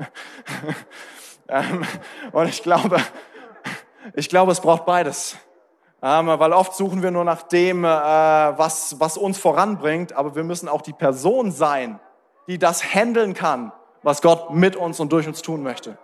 Ähm, 1.51 1.85
und 2.31 2.47
ich 2.47 2.63
glaube, 2.63 2.97
ich 4.13 4.29
glaube, 4.29 4.53
es 4.53 4.61
braucht 4.61 4.85
beides. 4.85 5.35
Ähm, 6.03 6.27
weil 6.27 6.53
oft 6.53 6.73
suchen 6.73 7.03
wir 7.03 7.11
nur 7.11 7.23
nach 7.23 7.43
dem, 7.43 7.83
äh, 7.83 7.87
was, 7.87 8.99
was 8.99 9.17
uns 9.17 9.37
voranbringt, 9.37 10.13
aber 10.13 10.35
wir 10.35 10.43
müssen 10.43 10.67
auch 10.67 10.81
die 10.81 10.93
Person 10.93 11.51
sein, 11.51 11.99
die 12.47 12.57
das 12.57 12.95
handeln 12.95 13.35
kann, 13.35 13.71
was 14.01 14.21
Gott 14.23 14.51
mit 14.51 14.75
uns 14.75 14.99
und 14.99 15.11
durch 15.11 15.27
uns 15.27 15.43
tun 15.43 15.61
möchte. 15.61 15.97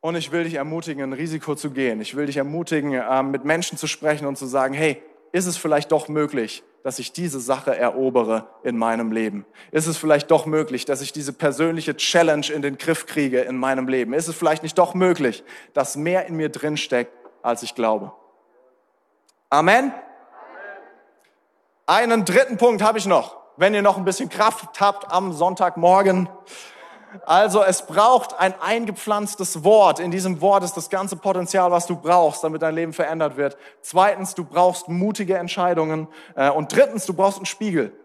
Und 0.00 0.14
ich 0.14 0.30
will 0.30 0.44
dich 0.44 0.54
ermutigen, 0.54 1.02
ein 1.02 1.12
Risiko 1.12 1.54
zu 1.54 1.70
gehen. 1.70 2.00
Ich 2.00 2.14
will 2.14 2.26
dich 2.26 2.36
ermutigen, 2.36 2.92
äh, 2.92 3.22
mit 3.22 3.44
Menschen 3.44 3.78
zu 3.78 3.86
sprechen 3.86 4.26
und 4.26 4.36
zu 4.36 4.46
sagen, 4.46 4.74
hey, 4.74 5.02
ist 5.32 5.46
es 5.46 5.56
vielleicht 5.56 5.90
doch 5.92 6.08
möglich, 6.08 6.62
dass 6.82 6.98
ich 6.98 7.12
diese 7.12 7.40
Sache 7.40 7.76
erobere 7.76 8.48
in 8.62 8.78
meinem 8.78 9.12
Leben? 9.12 9.44
Ist 9.72 9.86
es 9.86 9.96
vielleicht 9.96 10.30
doch 10.30 10.46
möglich, 10.46 10.84
dass 10.84 11.02
ich 11.02 11.12
diese 11.12 11.32
persönliche 11.32 11.96
Challenge 11.96 12.46
in 12.54 12.62
den 12.62 12.78
Griff 12.78 13.06
kriege 13.06 13.40
in 13.40 13.56
meinem 13.56 13.88
Leben? 13.88 14.12
Ist 14.12 14.28
es 14.28 14.36
vielleicht 14.36 14.62
nicht 14.62 14.78
doch 14.78 14.94
möglich, 14.94 15.44
dass 15.74 15.96
mehr 15.96 16.26
in 16.26 16.36
mir 16.36 16.48
drinsteckt, 16.48 17.12
als 17.48 17.62
ich 17.62 17.74
glaube. 17.74 18.12
Amen. 19.48 19.92
Einen 21.86 22.26
dritten 22.26 22.58
Punkt 22.58 22.82
habe 22.82 22.98
ich 22.98 23.06
noch, 23.06 23.36
wenn 23.56 23.72
ihr 23.72 23.80
noch 23.80 23.96
ein 23.96 24.04
bisschen 24.04 24.28
Kraft 24.28 24.78
habt 24.80 25.10
am 25.10 25.32
Sonntagmorgen. 25.32 26.28
Also 27.24 27.62
es 27.62 27.86
braucht 27.86 28.38
ein 28.38 28.52
eingepflanztes 28.60 29.64
Wort. 29.64 29.98
In 29.98 30.10
diesem 30.10 30.42
Wort 30.42 30.62
ist 30.62 30.76
das 30.76 30.90
ganze 30.90 31.16
Potenzial, 31.16 31.70
was 31.70 31.86
du 31.86 31.96
brauchst, 31.96 32.44
damit 32.44 32.60
dein 32.60 32.74
Leben 32.74 32.92
verändert 32.92 33.38
wird. 33.38 33.56
Zweitens, 33.80 34.34
du 34.34 34.44
brauchst 34.44 34.88
mutige 34.88 35.38
Entscheidungen. 35.38 36.06
Äh, 36.36 36.50
und 36.50 36.76
drittens, 36.76 37.06
du 37.06 37.14
brauchst 37.14 37.38
einen 37.38 37.46
Spiegel. 37.46 37.98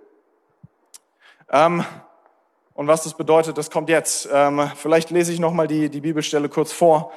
Ähm, 1.52 1.84
und 2.76 2.88
was 2.88 3.04
das 3.04 3.14
bedeutet, 3.16 3.58
das 3.58 3.70
kommt 3.70 3.90
jetzt. 3.90 4.30
Ähm, 4.32 4.72
vielleicht 4.78 5.10
lese 5.10 5.34
ich 5.34 5.42
nochmal 5.42 5.68
die, 5.68 5.90
die 5.90 6.00
Bibelstelle 6.00 6.48
kurz 6.48 6.72
vor. 6.72 7.12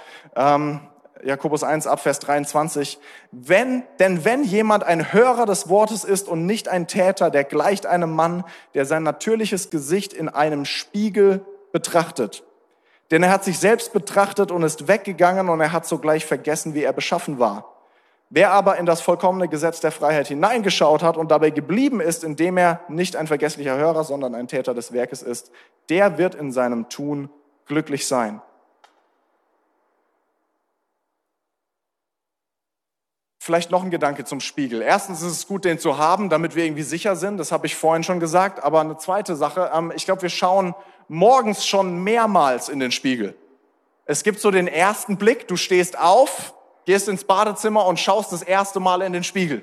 Jakobus 1.22 1.62
1 1.62 1.86
Abvers 1.86 2.18
23. 2.20 2.98
Wenn, 3.32 3.82
denn 3.98 4.24
wenn 4.24 4.44
jemand 4.44 4.84
ein 4.84 5.12
Hörer 5.12 5.46
des 5.46 5.68
Wortes 5.68 6.04
ist 6.04 6.28
und 6.28 6.46
nicht 6.46 6.68
ein 6.68 6.86
Täter, 6.86 7.30
der 7.30 7.44
gleicht 7.44 7.86
einem 7.86 8.10
Mann, 8.10 8.44
der 8.74 8.86
sein 8.86 9.02
natürliches 9.02 9.70
Gesicht 9.70 10.12
in 10.12 10.28
einem 10.28 10.64
Spiegel 10.64 11.44
betrachtet. 11.72 12.44
Denn 13.10 13.22
er 13.22 13.30
hat 13.30 13.44
sich 13.44 13.58
selbst 13.58 13.92
betrachtet 13.92 14.50
und 14.50 14.62
ist 14.62 14.88
weggegangen 14.88 15.48
und 15.48 15.60
er 15.60 15.72
hat 15.72 15.86
sogleich 15.86 16.26
vergessen, 16.26 16.74
wie 16.74 16.82
er 16.82 16.92
beschaffen 16.92 17.38
war. 17.38 17.72
Wer 18.28 18.50
aber 18.50 18.76
in 18.76 18.86
das 18.86 19.00
vollkommene 19.00 19.48
Gesetz 19.48 19.80
der 19.80 19.92
Freiheit 19.92 20.26
hineingeschaut 20.26 21.02
hat 21.04 21.16
und 21.16 21.30
dabei 21.30 21.50
geblieben 21.50 22.00
ist, 22.00 22.24
indem 22.24 22.56
er 22.56 22.80
nicht 22.88 23.14
ein 23.14 23.28
vergesslicher 23.28 23.76
Hörer, 23.76 24.02
sondern 24.02 24.34
ein 24.34 24.48
Täter 24.48 24.74
des 24.74 24.92
Werkes 24.92 25.22
ist, 25.22 25.52
der 25.88 26.18
wird 26.18 26.34
in 26.34 26.50
seinem 26.50 26.88
Tun 26.88 27.30
glücklich 27.66 28.08
sein. 28.08 28.42
Vielleicht 33.46 33.70
noch 33.70 33.84
ein 33.84 33.92
Gedanke 33.92 34.24
zum 34.24 34.40
Spiegel. 34.40 34.82
Erstens 34.82 35.22
ist 35.22 35.30
es 35.30 35.46
gut, 35.46 35.64
den 35.64 35.78
zu 35.78 35.98
haben, 35.98 36.30
damit 36.30 36.56
wir 36.56 36.64
irgendwie 36.64 36.82
sicher 36.82 37.14
sind. 37.14 37.36
Das 37.36 37.52
habe 37.52 37.68
ich 37.68 37.76
vorhin 37.76 38.02
schon 38.02 38.18
gesagt. 38.18 38.64
Aber 38.64 38.80
eine 38.80 38.98
zweite 38.98 39.36
Sache, 39.36 39.70
ähm, 39.72 39.92
ich 39.94 40.04
glaube, 40.04 40.22
wir 40.22 40.30
schauen 40.30 40.74
morgens 41.06 41.64
schon 41.64 42.02
mehrmals 42.02 42.68
in 42.68 42.80
den 42.80 42.90
Spiegel. 42.90 43.36
Es 44.04 44.24
gibt 44.24 44.40
so 44.40 44.50
den 44.50 44.66
ersten 44.66 45.16
Blick, 45.16 45.46
du 45.46 45.54
stehst 45.54 45.96
auf, 45.96 46.54
gehst 46.86 47.08
ins 47.08 47.22
Badezimmer 47.22 47.86
und 47.86 48.00
schaust 48.00 48.32
das 48.32 48.42
erste 48.42 48.80
Mal 48.80 49.00
in 49.00 49.12
den 49.12 49.22
Spiegel. 49.22 49.62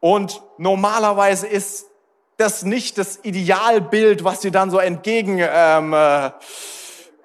Und 0.00 0.42
normalerweise 0.56 1.46
ist 1.46 1.88
das 2.38 2.62
nicht 2.62 2.96
das 2.96 3.20
Idealbild, 3.22 4.24
was 4.24 4.40
dir 4.40 4.52
dann 4.52 4.70
so 4.70 4.78
entgegen 4.78 5.36
ähm, 5.38 5.92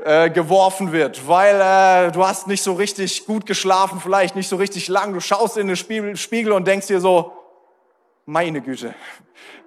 äh, 0.04 0.30
geworfen 0.30 0.92
wird, 0.92 1.28
weil 1.28 1.56
äh, 1.56 2.12
du 2.12 2.26
hast 2.26 2.48
nicht 2.48 2.62
so 2.62 2.74
richtig 2.74 3.26
gut 3.26 3.46
geschlafen, 3.46 4.00
vielleicht 4.00 4.36
nicht 4.36 4.48
so 4.48 4.56
richtig 4.56 4.88
lang. 4.88 5.14
Du 5.14 5.20
schaust 5.20 5.58
in 5.58 5.68
den 5.68 5.76
Spiegel, 5.76 6.16
Spiegel 6.18 6.52
und 6.52 6.68
denkst 6.68 6.88
dir 6.88 7.02
so, 7.02 7.34
meine 8.26 8.62
Güte, 8.62 8.94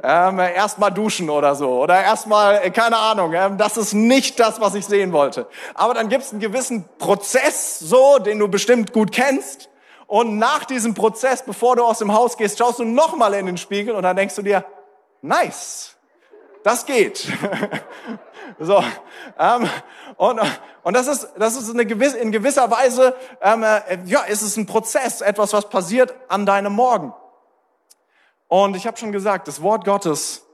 ähm, 0.02 0.38
erstmal 0.38 0.92
duschen 0.92 1.30
oder 1.30 1.54
so 1.54 1.82
oder 1.82 2.02
erstmal, 2.02 2.60
äh, 2.62 2.70
keine 2.70 2.96
Ahnung, 2.96 3.32
ähm, 3.34 3.58
das 3.58 3.76
ist 3.76 3.92
nicht 3.92 4.38
das, 4.38 4.60
was 4.60 4.74
ich 4.74 4.86
sehen 4.86 5.12
wollte. 5.12 5.46
Aber 5.74 5.94
dann 5.94 6.08
gibt 6.08 6.24
es 6.24 6.30
einen 6.30 6.40
gewissen 6.40 6.88
Prozess, 6.98 7.78
so, 7.78 8.18
den 8.18 8.38
du 8.38 8.48
bestimmt 8.48 8.92
gut 8.92 9.12
kennst. 9.12 9.68
Und 10.06 10.38
nach 10.38 10.64
diesem 10.64 10.94
Prozess, 10.94 11.44
bevor 11.44 11.76
du 11.76 11.84
aus 11.84 11.98
dem 11.98 12.12
Haus 12.12 12.36
gehst, 12.36 12.58
schaust 12.58 12.78
du 12.78 12.84
nochmal 12.84 13.34
in 13.34 13.46
den 13.46 13.56
Spiegel 13.56 13.94
und 13.94 14.02
dann 14.02 14.16
denkst 14.16 14.34
du 14.34 14.42
dir, 14.42 14.64
nice, 15.22 15.96
das 16.62 16.86
geht. 16.86 17.18
so, 18.58 18.82
ähm, 19.38 19.68
und, 20.16 20.40
und 20.82 20.96
das 20.96 21.06
ist, 21.06 21.28
das 21.38 21.56
ist 21.56 21.70
eine 21.70 21.86
gewisse, 21.86 22.18
in 22.18 22.32
gewisser 22.32 22.70
Weise, 22.70 23.14
ähm, 23.40 23.62
äh, 23.62 23.98
ja, 24.04 24.20
ist 24.22 24.42
es 24.42 24.56
ein 24.56 24.66
Prozess, 24.66 25.20
etwas, 25.20 25.52
was 25.52 25.68
passiert 25.68 26.14
an 26.28 26.46
deinem 26.46 26.72
Morgen. 26.72 27.12
Und 28.48 28.76
ich 28.76 28.86
habe 28.86 28.96
schon 28.96 29.12
gesagt, 29.12 29.48
das 29.48 29.62
Wort 29.62 29.84
Gottes 29.84 30.44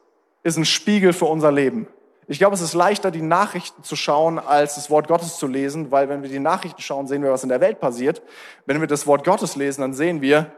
ist 0.42 0.56
ein 0.56 0.64
Spiegel 0.64 1.12
für 1.12 1.24
unser 1.24 1.50
Leben. 1.50 1.88
Ich 2.28 2.38
glaube, 2.38 2.54
es 2.54 2.60
ist 2.60 2.74
leichter, 2.74 3.10
die 3.10 3.22
Nachrichten 3.22 3.84
zu 3.84 3.94
schauen, 3.94 4.38
als 4.38 4.74
das 4.74 4.90
Wort 4.90 5.06
Gottes 5.06 5.38
zu 5.38 5.46
lesen, 5.46 5.92
weil 5.92 6.08
wenn 6.08 6.22
wir 6.22 6.28
die 6.28 6.40
Nachrichten 6.40 6.82
schauen, 6.82 7.06
sehen 7.06 7.22
wir, 7.22 7.30
was 7.30 7.44
in 7.44 7.48
der 7.48 7.60
Welt 7.60 7.78
passiert. 7.78 8.20
Wenn 8.64 8.80
wir 8.80 8.88
das 8.88 9.06
Wort 9.06 9.24
Gottes 9.24 9.54
lesen, 9.54 9.82
dann 9.82 9.94
sehen 9.94 10.20
wir, 10.20 10.50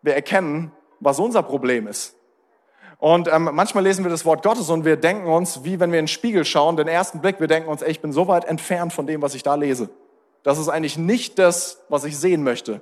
wir 0.00 0.14
erkennen, 0.14 0.72
was 0.98 1.18
unser 1.18 1.42
Problem 1.42 1.86
ist. 1.86 2.16
Und 3.02 3.26
ähm, 3.26 3.50
manchmal 3.52 3.82
lesen 3.82 4.04
wir 4.04 4.12
das 4.12 4.24
Wort 4.24 4.44
Gottes 4.44 4.70
und 4.70 4.84
wir 4.84 4.94
denken 4.94 5.26
uns, 5.26 5.64
wie 5.64 5.80
wenn 5.80 5.90
wir 5.90 5.98
in 5.98 6.04
den 6.04 6.08
Spiegel 6.08 6.44
schauen, 6.44 6.76
den 6.76 6.86
ersten 6.86 7.20
Blick, 7.20 7.40
wir 7.40 7.48
denken 7.48 7.68
uns, 7.68 7.82
ey, 7.82 7.90
ich 7.90 8.00
bin 8.00 8.12
so 8.12 8.28
weit 8.28 8.44
entfernt 8.44 8.92
von 8.92 9.08
dem, 9.08 9.22
was 9.22 9.34
ich 9.34 9.42
da 9.42 9.56
lese. 9.56 9.90
Das 10.44 10.56
ist 10.56 10.68
eigentlich 10.68 10.96
nicht 10.96 11.36
das, 11.40 11.82
was 11.88 12.04
ich 12.04 12.16
sehen 12.16 12.44
möchte. 12.44 12.80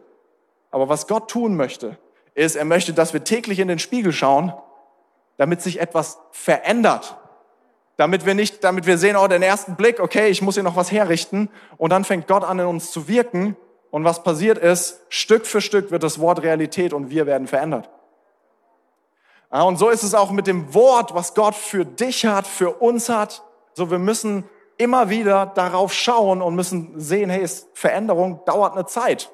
Aber 0.70 0.90
was 0.90 1.06
Gott 1.06 1.30
tun 1.30 1.56
möchte, 1.56 1.96
ist, 2.34 2.54
er 2.54 2.66
möchte, 2.66 2.92
dass 2.92 3.14
wir 3.14 3.24
täglich 3.24 3.60
in 3.60 3.68
den 3.68 3.78
Spiegel 3.78 4.12
schauen, 4.12 4.52
damit 5.38 5.62
sich 5.62 5.80
etwas 5.80 6.18
verändert. 6.32 7.16
Damit 7.96 8.26
wir 8.26 8.34
nicht, 8.34 8.62
damit 8.62 8.84
wir 8.84 8.98
sehen, 8.98 9.16
oh, 9.16 9.26
den 9.26 9.40
ersten 9.40 9.74
Blick, 9.74 10.00
okay, 10.00 10.28
ich 10.28 10.42
muss 10.42 10.52
hier 10.52 10.64
noch 10.64 10.76
was 10.76 10.92
herrichten. 10.92 11.48
Und 11.78 11.92
dann 11.92 12.04
fängt 12.04 12.28
Gott 12.28 12.44
an, 12.44 12.58
in 12.58 12.66
uns 12.66 12.90
zu 12.90 13.08
wirken. 13.08 13.56
Und 13.90 14.04
was 14.04 14.22
passiert 14.22 14.58
ist, 14.58 15.00
Stück 15.08 15.46
für 15.46 15.62
Stück 15.62 15.90
wird 15.90 16.02
das 16.02 16.18
Wort 16.18 16.42
Realität 16.42 16.92
und 16.92 17.08
wir 17.08 17.24
werden 17.24 17.46
verändert. 17.46 17.88
Und 19.50 19.78
so 19.78 19.88
ist 19.88 20.04
es 20.04 20.14
auch 20.14 20.30
mit 20.30 20.46
dem 20.46 20.72
Wort, 20.74 21.12
was 21.14 21.34
Gott 21.34 21.56
für 21.56 21.84
dich 21.84 22.24
hat, 22.24 22.46
für 22.46 22.70
uns 22.70 23.08
hat. 23.08 23.42
So, 23.74 23.90
wir 23.90 23.98
müssen 23.98 24.48
immer 24.78 25.10
wieder 25.10 25.46
darauf 25.46 25.92
schauen 25.92 26.40
und 26.40 26.54
müssen 26.54 26.98
sehen, 26.98 27.30
hey, 27.30 27.46
Veränderung 27.74 28.42
dauert 28.46 28.74
eine 28.74 28.86
Zeit. 28.86 29.30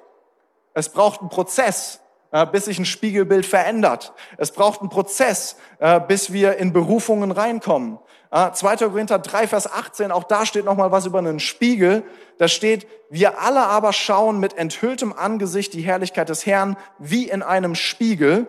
Es 0.73 0.89
braucht 0.89 1.21
einen 1.21 1.29
Prozess, 1.29 2.01
äh, 2.33 2.47
bis 2.47 2.65
sich 2.65 2.79
ein 2.79 2.85
Spiegelbild 2.85 3.47
verändert. 3.47 4.13
Es 4.39 4.53
braucht 4.53 4.81
einen 4.81 4.89
Prozess, 4.89 5.57
äh, 5.79 6.01
bis 6.01 6.33
wir 6.33 6.57
in 6.57 6.73
Berufungen 6.73 7.31
reinkommen. 7.31 7.99
2. 8.31 8.73
Äh, 8.73 8.77
Korinther 8.77 9.19
3, 9.19 9.47
Vers 9.47 9.73
18, 9.73 10.11
auch 10.11 10.25
da 10.25 10.45
steht 10.45 10.65
nochmal 10.65 10.91
was 10.91 11.07
über 11.07 11.19
einen 11.19 11.41
Spiegel. 11.41 12.03
Da 12.39 12.49
steht, 12.49 12.87
wir 13.09 13.41
alle 13.41 13.61
aber 13.61 13.93
schauen 13.93 14.41
mit 14.41 14.59
enthülltem 14.59 15.13
Angesicht 15.13 15.73
die 15.75 15.83
Herrlichkeit 15.83 16.29
des 16.29 16.45
Herrn 16.45 16.77
wie 16.99 17.29
in 17.29 17.43
einem 17.43 17.75
Spiegel 17.75 18.47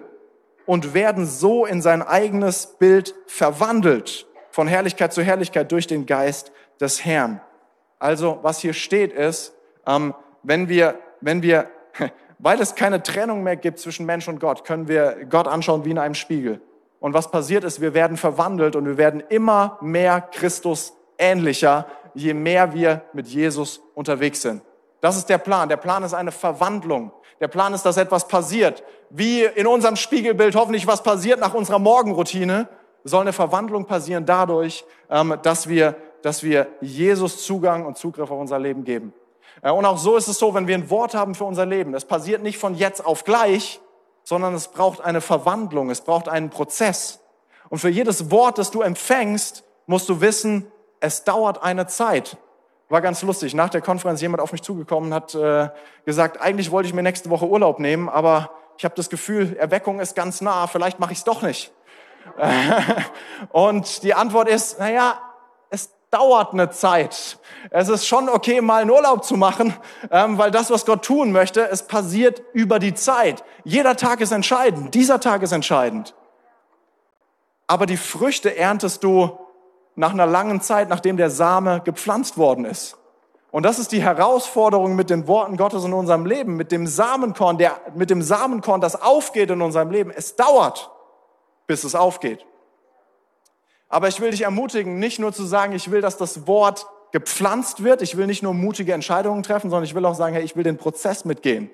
und 0.67 0.93
werden 0.93 1.25
so 1.25 1.65
in 1.65 1.81
sein 1.81 2.03
eigenes 2.03 2.75
Bild 2.77 3.15
verwandelt, 3.25 4.27
von 4.51 4.67
Herrlichkeit 4.67 5.13
zu 5.13 5.23
Herrlichkeit 5.23 5.71
durch 5.71 5.87
den 5.87 6.05
Geist 6.05 6.51
des 6.79 7.03
Herrn. 7.03 7.41
Also 7.97 8.39
was 8.43 8.59
hier 8.59 8.73
steht 8.73 9.11
ist, 9.13 9.55
ähm, 9.87 10.13
wenn 10.43 10.69
wir, 10.69 10.99
wenn 11.21 11.41
wir, 11.41 11.69
weil 12.37 12.61
es 12.61 12.75
keine 12.75 13.01
Trennung 13.01 13.41
mehr 13.43 13.55
gibt 13.55 13.79
zwischen 13.79 14.05
Mensch 14.05 14.27
und 14.27 14.39
Gott, 14.39 14.65
können 14.65 14.87
wir 14.87 15.25
Gott 15.29 15.47
anschauen 15.47 15.85
wie 15.85 15.91
in 15.91 15.97
einem 15.97 16.15
Spiegel. 16.15 16.61
Und 16.99 17.13
was 17.13 17.31
passiert 17.31 17.63
ist, 17.63 17.81
wir 17.81 17.93
werden 17.93 18.17
verwandelt 18.17 18.75
und 18.75 18.85
wir 18.85 18.97
werden 18.97 19.23
immer 19.29 19.77
mehr 19.81 20.21
Christus 20.21 20.93
ähnlicher, 21.17 21.87
je 22.13 22.33
mehr 22.33 22.73
wir 22.73 23.03
mit 23.13 23.27
Jesus 23.27 23.81
unterwegs 23.95 24.41
sind. 24.41 24.61
Das 25.01 25.17
ist 25.17 25.29
der 25.29 25.37
Plan. 25.37 25.69
Der 25.69 25.77
Plan 25.77 26.03
ist 26.03 26.13
eine 26.13 26.31
Verwandlung. 26.31 27.11
Der 27.39 27.47
Plan 27.47 27.73
ist, 27.73 27.83
dass 27.83 27.97
etwas 27.97 28.27
passiert. 28.27 28.83
Wie 29.09 29.43
in 29.43 29.67
unserem 29.67 29.95
Spiegelbild 29.95 30.55
hoffentlich 30.55 30.87
was 30.87 31.03
passiert 31.03 31.39
nach 31.39 31.53
unserer 31.53 31.79
Morgenroutine, 31.79 32.67
soll 33.03 33.21
eine 33.21 33.33
Verwandlung 33.33 33.85
passieren 33.85 34.25
dadurch, 34.25 34.83
ähm, 35.09 35.37
dass 35.43 35.69
wir, 35.69 35.95
dass 36.23 36.43
wir 36.43 36.67
Jesus 36.81 37.45
Zugang 37.45 37.85
und 37.85 37.97
Zugriff 37.97 38.29
auf 38.31 38.39
unser 38.39 38.59
Leben 38.59 38.83
geben. 38.83 39.13
Äh, 39.61 39.71
und 39.71 39.85
auch 39.85 39.97
so 39.97 40.17
ist 40.17 40.27
es 40.27 40.39
so, 40.39 40.53
wenn 40.53 40.67
wir 40.67 40.75
ein 40.75 40.89
Wort 40.89 41.13
haben 41.13 41.35
für 41.35 41.45
unser 41.45 41.65
Leben. 41.65 41.93
Es 41.93 42.05
passiert 42.05 42.43
nicht 42.43 42.57
von 42.57 42.75
jetzt 42.75 43.05
auf 43.05 43.23
gleich, 43.23 43.79
sondern 44.23 44.55
es 44.55 44.67
braucht 44.67 45.01
eine 45.01 45.21
Verwandlung. 45.21 45.89
Es 45.89 46.01
braucht 46.01 46.27
einen 46.27 46.49
Prozess. 46.49 47.19
Und 47.69 47.79
für 47.79 47.89
jedes 47.89 48.31
Wort, 48.31 48.57
das 48.57 48.71
du 48.71 48.81
empfängst, 48.81 49.63
musst 49.85 50.09
du 50.09 50.21
wissen, 50.21 50.69
es 50.99 51.23
dauert 51.23 51.63
eine 51.63 51.87
Zeit. 51.87 52.37
War 52.89 53.01
ganz 53.01 53.21
lustig. 53.21 53.53
Nach 53.53 53.69
der 53.69 53.81
Konferenz 53.81 54.21
jemand 54.21 54.41
auf 54.41 54.53
mich 54.53 54.63
zugekommen 54.63 55.13
hat 55.13 55.35
äh, 55.35 55.69
gesagt, 56.05 56.39
eigentlich 56.39 56.71
wollte 56.71 56.87
ich 56.87 56.93
mir 56.93 57.03
nächste 57.03 57.29
Woche 57.29 57.45
Urlaub 57.45 57.79
nehmen, 57.79 58.07
aber 58.07 58.51
ich 58.77 58.85
habe 58.85 58.95
das 58.95 59.09
Gefühl, 59.09 59.57
Erweckung 59.57 59.99
ist 59.99 60.15
ganz 60.15 60.39
nah, 60.39 60.67
vielleicht 60.67 60.99
mache 60.99 61.11
ich 61.11 61.17
es 61.17 61.23
doch 61.25 61.41
nicht. 61.41 61.73
und 63.51 64.03
die 64.03 64.13
Antwort 64.13 64.47
ist, 64.47 64.79
naja, 64.79 65.19
es 65.69 65.89
dauert 66.11 66.53
eine 66.53 66.69
Zeit. 66.69 67.39
Es 67.71 67.89
ist 67.89 68.07
schon 68.07 68.29
okay, 68.29 68.61
mal 68.61 68.81
einen 68.81 68.91
Urlaub 68.91 69.25
zu 69.25 69.35
machen, 69.35 69.73
ähm, 70.09 70.37
weil 70.37 70.51
das, 70.51 70.69
was 70.69 70.85
Gott 70.85 71.03
tun 71.03 71.31
möchte, 71.31 71.67
es 71.69 71.87
passiert 71.87 72.41
über 72.53 72.79
die 72.79 72.93
Zeit. 72.93 73.43
Jeder 73.65 73.97
Tag 73.97 74.21
ist 74.21 74.31
entscheidend, 74.31 74.93
dieser 74.93 75.19
Tag 75.19 75.41
ist 75.41 75.51
entscheidend. 75.51 76.15
Aber 77.67 77.85
die 77.85 77.97
Früchte 77.97 78.55
erntest 78.55 79.03
du 79.03 79.37
nach 79.97 80.13
einer 80.13 80.27
langen 80.27 80.61
Zeit, 80.61 80.89
nachdem 80.89 81.17
der 81.17 81.29
Same 81.29 81.81
gepflanzt 81.83 82.37
worden 82.37 82.65
ist. 82.65 82.97
Und 83.49 83.63
das 83.63 83.79
ist 83.79 83.91
die 83.91 84.01
Herausforderung 84.01 84.95
mit 84.95 85.09
den 85.09 85.27
Worten 85.27 85.57
Gottes 85.57 85.83
in 85.83 85.93
unserem 85.93 86.25
Leben, 86.25 86.55
mit 86.55 86.71
dem 86.71 86.85
Samenkorn, 86.85 87.57
der, 87.57 87.81
mit 87.95 88.11
dem 88.11 88.21
Samenkorn, 88.21 88.79
das 88.79 89.01
aufgeht 89.01 89.49
in 89.49 89.61
unserem 89.61 89.89
Leben. 89.89 90.11
Es 90.11 90.35
dauert, 90.35 90.91
bis 91.65 91.83
es 91.83 91.95
aufgeht. 91.95 92.45
Aber 93.89 94.07
ich 94.07 94.19
will 94.19 94.31
dich 94.31 94.43
ermutigen, 94.43 94.99
nicht 94.99 95.17
nur 95.17 95.33
zu 95.33 95.43
sagen, 95.43 95.73
ich 95.73 95.89
will, 95.89 96.01
dass 96.01 96.17
das 96.17 96.45
Wort 96.45 96.85
gepflanzt 97.11 97.83
wird. 97.83 98.03
Ich 98.03 98.17
will 98.17 98.27
nicht 98.27 98.43
nur 98.43 98.53
mutige 98.53 98.93
Entscheidungen 98.93 99.41
treffen, 99.41 99.71
sondern 99.71 99.85
ich 99.85 99.95
will 99.95 100.05
auch 100.05 100.13
sagen, 100.13 100.35
hey, 100.35 100.43
ich 100.43 100.55
will 100.55 100.63
den 100.63 100.77
Prozess 100.77 101.25
mitgehen. 101.25 101.71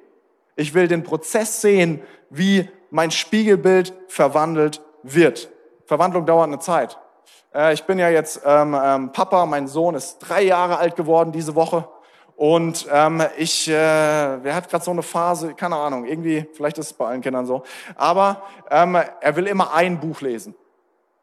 Ich 0.56 0.74
will 0.74 0.88
den 0.88 1.04
Prozess 1.04 1.60
sehen, 1.60 2.02
wie 2.30 2.70
mein 2.90 3.12
Spiegelbild 3.12 3.94
verwandelt 4.08 4.82
wird. 5.02 5.50
Verwandlung 5.86 6.26
dauert 6.26 6.48
eine 6.48 6.60
Zeit. 6.60 6.98
Äh, 7.54 7.74
ich 7.74 7.84
bin 7.84 8.00
ja 8.00 8.10
jetzt 8.10 8.42
ähm, 8.46 8.78
ähm, 8.82 9.12
Papa, 9.12 9.46
mein 9.46 9.68
Sohn 9.68 9.96
ist 9.96 10.20
drei 10.20 10.44
Jahre 10.44 10.78
alt 10.78 10.96
geworden 10.96 11.32
diese 11.32 11.56
Woche. 11.56 11.88
Und 12.36 12.88
ähm, 12.92 13.24
ich, 13.38 13.70
äh, 13.70 13.74
wer 13.74 14.56
hat 14.56 14.70
gerade 14.70 14.84
so 14.84 14.92
eine 14.92 15.04
Phase, 15.04 15.54
keine 15.54 15.76
Ahnung, 15.76 16.06
irgendwie, 16.06 16.48
vielleicht 16.54 16.80
ist 16.80 16.88
es 16.88 16.94
bei 16.94 17.06
allen 17.06 17.22
Kindern 17.22 17.46
so. 17.46 17.64
Aber 17.96 18.42
ähm, 18.72 18.98
er 19.22 19.36
will 19.36 19.46
immer 19.46 19.74
ein 19.74 20.00
Buch 20.00 20.22
lesen. 20.22 20.56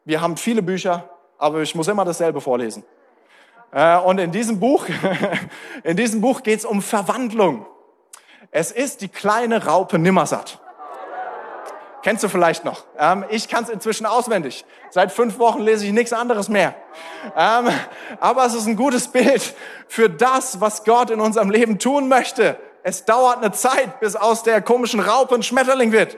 Wir 0.05 0.21
haben 0.21 0.37
viele 0.37 0.61
Bücher, 0.61 1.09
aber 1.37 1.61
ich 1.61 1.75
muss 1.75 1.89
immer 1.89 2.05
dasselbe 2.05 2.39
vorlesen. 2.39 2.83
Äh, 3.71 3.97
und 3.97 4.19
in 4.19 4.31
diesem 4.31 4.59
Buch, 4.59 4.85
in 5.83 5.97
diesem 5.97 6.21
Buch 6.21 6.43
geht 6.43 6.59
es 6.59 6.65
um 6.65 6.81
Verwandlung. 6.81 7.65
Es 8.49 8.71
ist 8.71 9.01
die 9.01 9.09
kleine 9.09 9.65
Raupe 9.65 9.99
Nimmersatt. 9.99 10.60
Kennst 12.03 12.23
du 12.23 12.29
vielleicht 12.29 12.65
noch? 12.65 12.85
Ähm, 12.97 13.25
ich 13.29 13.47
kann 13.47 13.63
es 13.63 13.69
inzwischen 13.69 14.05
auswendig. 14.05 14.65
Seit 14.89 15.11
fünf 15.11 15.37
Wochen 15.39 15.61
lese 15.61 15.85
ich 15.85 15.91
nichts 15.91 16.13
anderes 16.13 16.49
mehr. 16.49 16.75
Ähm, 17.37 17.69
aber 18.19 18.45
es 18.45 18.53
ist 18.53 18.65
ein 18.65 18.75
gutes 18.75 19.07
Bild 19.07 19.53
für 19.87 20.09
das, 20.09 20.59
was 20.59 20.83
Gott 20.83 21.11
in 21.11 21.21
unserem 21.21 21.49
Leben 21.49 21.79
tun 21.79 22.07
möchte. 22.07 22.57
Es 22.83 23.05
dauert 23.05 23.37
eine 23.37 23.51
Zeit, 23.51 23.99
bis 23.99 24.15
aus 24.15 24.43
der 24.43 24.61
komischen 24.61 24.99
Raupe 24.99 25.35
ein 25.35 25.43
Schmetterling 25.43 25.91
wird. 25.91 26.17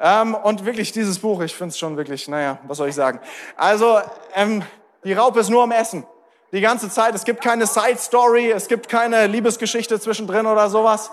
Ähm, 0.00 0.34
und 0.34 0.64
wirklich 0.64 0.92
dieses 0.92 1.18
Buch, 1.18 1.40
ich 1.42 1.54
finde 1.54 1.70
es 1.70 1.78
schon 1.78 1.96
wirklich, 1.96 2.28
naja, 2.28 2.58
was 2.68 2.78
soll 2.78 2.88
ich 2.88 2.94
sagen? 2.94 3.18
Also, 3.56 3.98
ähm, 4.34 4.62
die 5.02 5.12
Raupe 5.12 5.40
ist 5.40 5.48
nur 5.48 5.64
am 5.64 5.72
Essen. 5.72 6.06
Die 6.52 6.60
ganze 6.60 6.88
Zeit. 6.88 7.14
Es 7.14 7.24
gibt 7.24 7.42
keine 7.42 7.66
Side 7.66 7.98
Story, 7.98 8.50
es 8.50 8.68
gibt 8.68 8.88
keine 8.88 9.26
Liebesgeschichte 9.26 10.00
zwischendrin 10.00 10.46
oder 10.46 10.70
sowas 10.70 11.10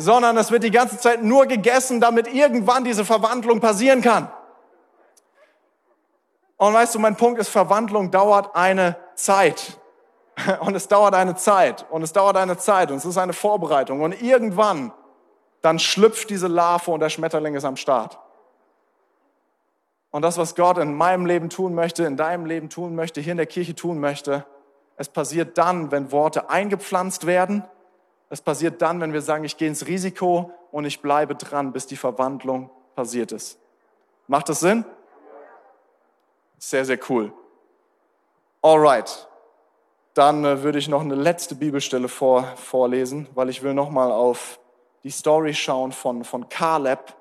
sondern 0.00 0.36
es 0.36 0.52
wird 0.52 0.62
die 0.62 0.70
ganze 0.70 0.96
Zeit 0.96 1.24
nur 1.24 1.46
gegessen, 1.46 2.00
damit 2.00 2.32
irgendwann 2.32 2.84
diese 2.84 3.04
Verwandlung 3.04 3.58
passieren 3.58 4.00
kann. 4.00 4.30
Und 6.56 6.72
weißt 6.72 6.94
du, 6.94 7.00
mein 7.00 7.16
Punkt 7.16 7.40
ist, 7.40 7.48
Verwandlung 7.48 8.12
dauert 8.12 8.54
eine 8.54 8.96
Zeit. 9.16 9.76
Und 10.60 10.76
es 10.76 10.86
dauert 10.86 11.14
eine 11.14 11.34
Zeit 11.34 11.84
und 11.90 12.02
es 12.02 12.12
dauert 12.12 12.36
eine 12.36 12.56
Zeit 12.56 12.92
und 12.92 12.98
es 12.98 13.04
ist 13.04 13.18
eine 13.18 13.32
Vorbereitung. 13.32 14.02
Und 14.02 14.22
irgendwann, 14.22 14.92
dann 15.62 15.80
schlüpft 15.80 16.30
diese 16.30 16.46
Larve 16.46 16.92
und 16.92 17.00
der 17.00 17.08
Schmetterling 17.08 17.56
ist 17.56 17.64
am 17.64 17.74
Start. 17.74 18.20
Und 20.12 20.22
das, 20.22 20.38
was 20.38 20.54
Gott 20.54 20.78
in 20.78 20.94
meinem 20.94 21.26
Leben 21.26 21.50
tun 21.50 21.74
möchte, 21.74 22.04
in 22.04 22.16
deinem 22.16 22.46
Leben 22.46 22.70
tun 22.70 22.94
möchte, 22.94 23.20
hier 23.20 23.32
in 23.32 23.36
der 23.36 23.46
Kirche 23.46 23.74
tun 23.74 23.98
möchte, 23.98 24.46
es 24.96 25.08
passiert 25.08 25.58
dann, 25.58 25.90
wenn 25.90 26.12
Worte 26.12 26.50
eingepflanzt 26.50 27.26
werden. 27.26 27.64
Es 28.30 28.42
passiert 28.42 28.82
dann, 28.82 29.00
wenn 29.00 29.12
wir 29.12 29.22
sagen, 29.22 29.44
ich 29.44 29.56
gehe 29.56 29.68
ins 29.68 29.86
Risiko 29.86 30.52
und 30.70 30.84
ich 30.84 31.00
bleibe 31.00 31.34
dran, 31.34 31.72
bis 31.72 31.86
die 31.86 31.96
Verwandlung 31.96 32.70
passiert 32.94 33.32
ist. 33.32 33.58
Macht 34.26 34.48
das 34.48 34.60
Sinn? 34.60 34.84
Sehr, 36.58 36.84
sehr 36.84 36.98
cool. 37.08 37.32
Alright. 38.60 39.28
Dann 40.14 40.44
äh, 40.44 40.62
würde 40.62 40.78
ich 40.78 40.88
noch 40.88 41.00
eine 41.00 41.14
letzte 41.14 41.54
Bibelstelle 41.54 42.08
vor, 42.08 42.42
vorlesen, 42.56 43.28
weil 43.34 43.48
ich 43.48 43.62
will 43.62 43.72
nochmal 43.72 44.10
auf 44.10 44.58
die 45.04 45.10
Story 45.10 45.54
schauen 45.54 45.92
von, 45.92 46.24
von 46.24 46.48
Caleb. 46.48 47.14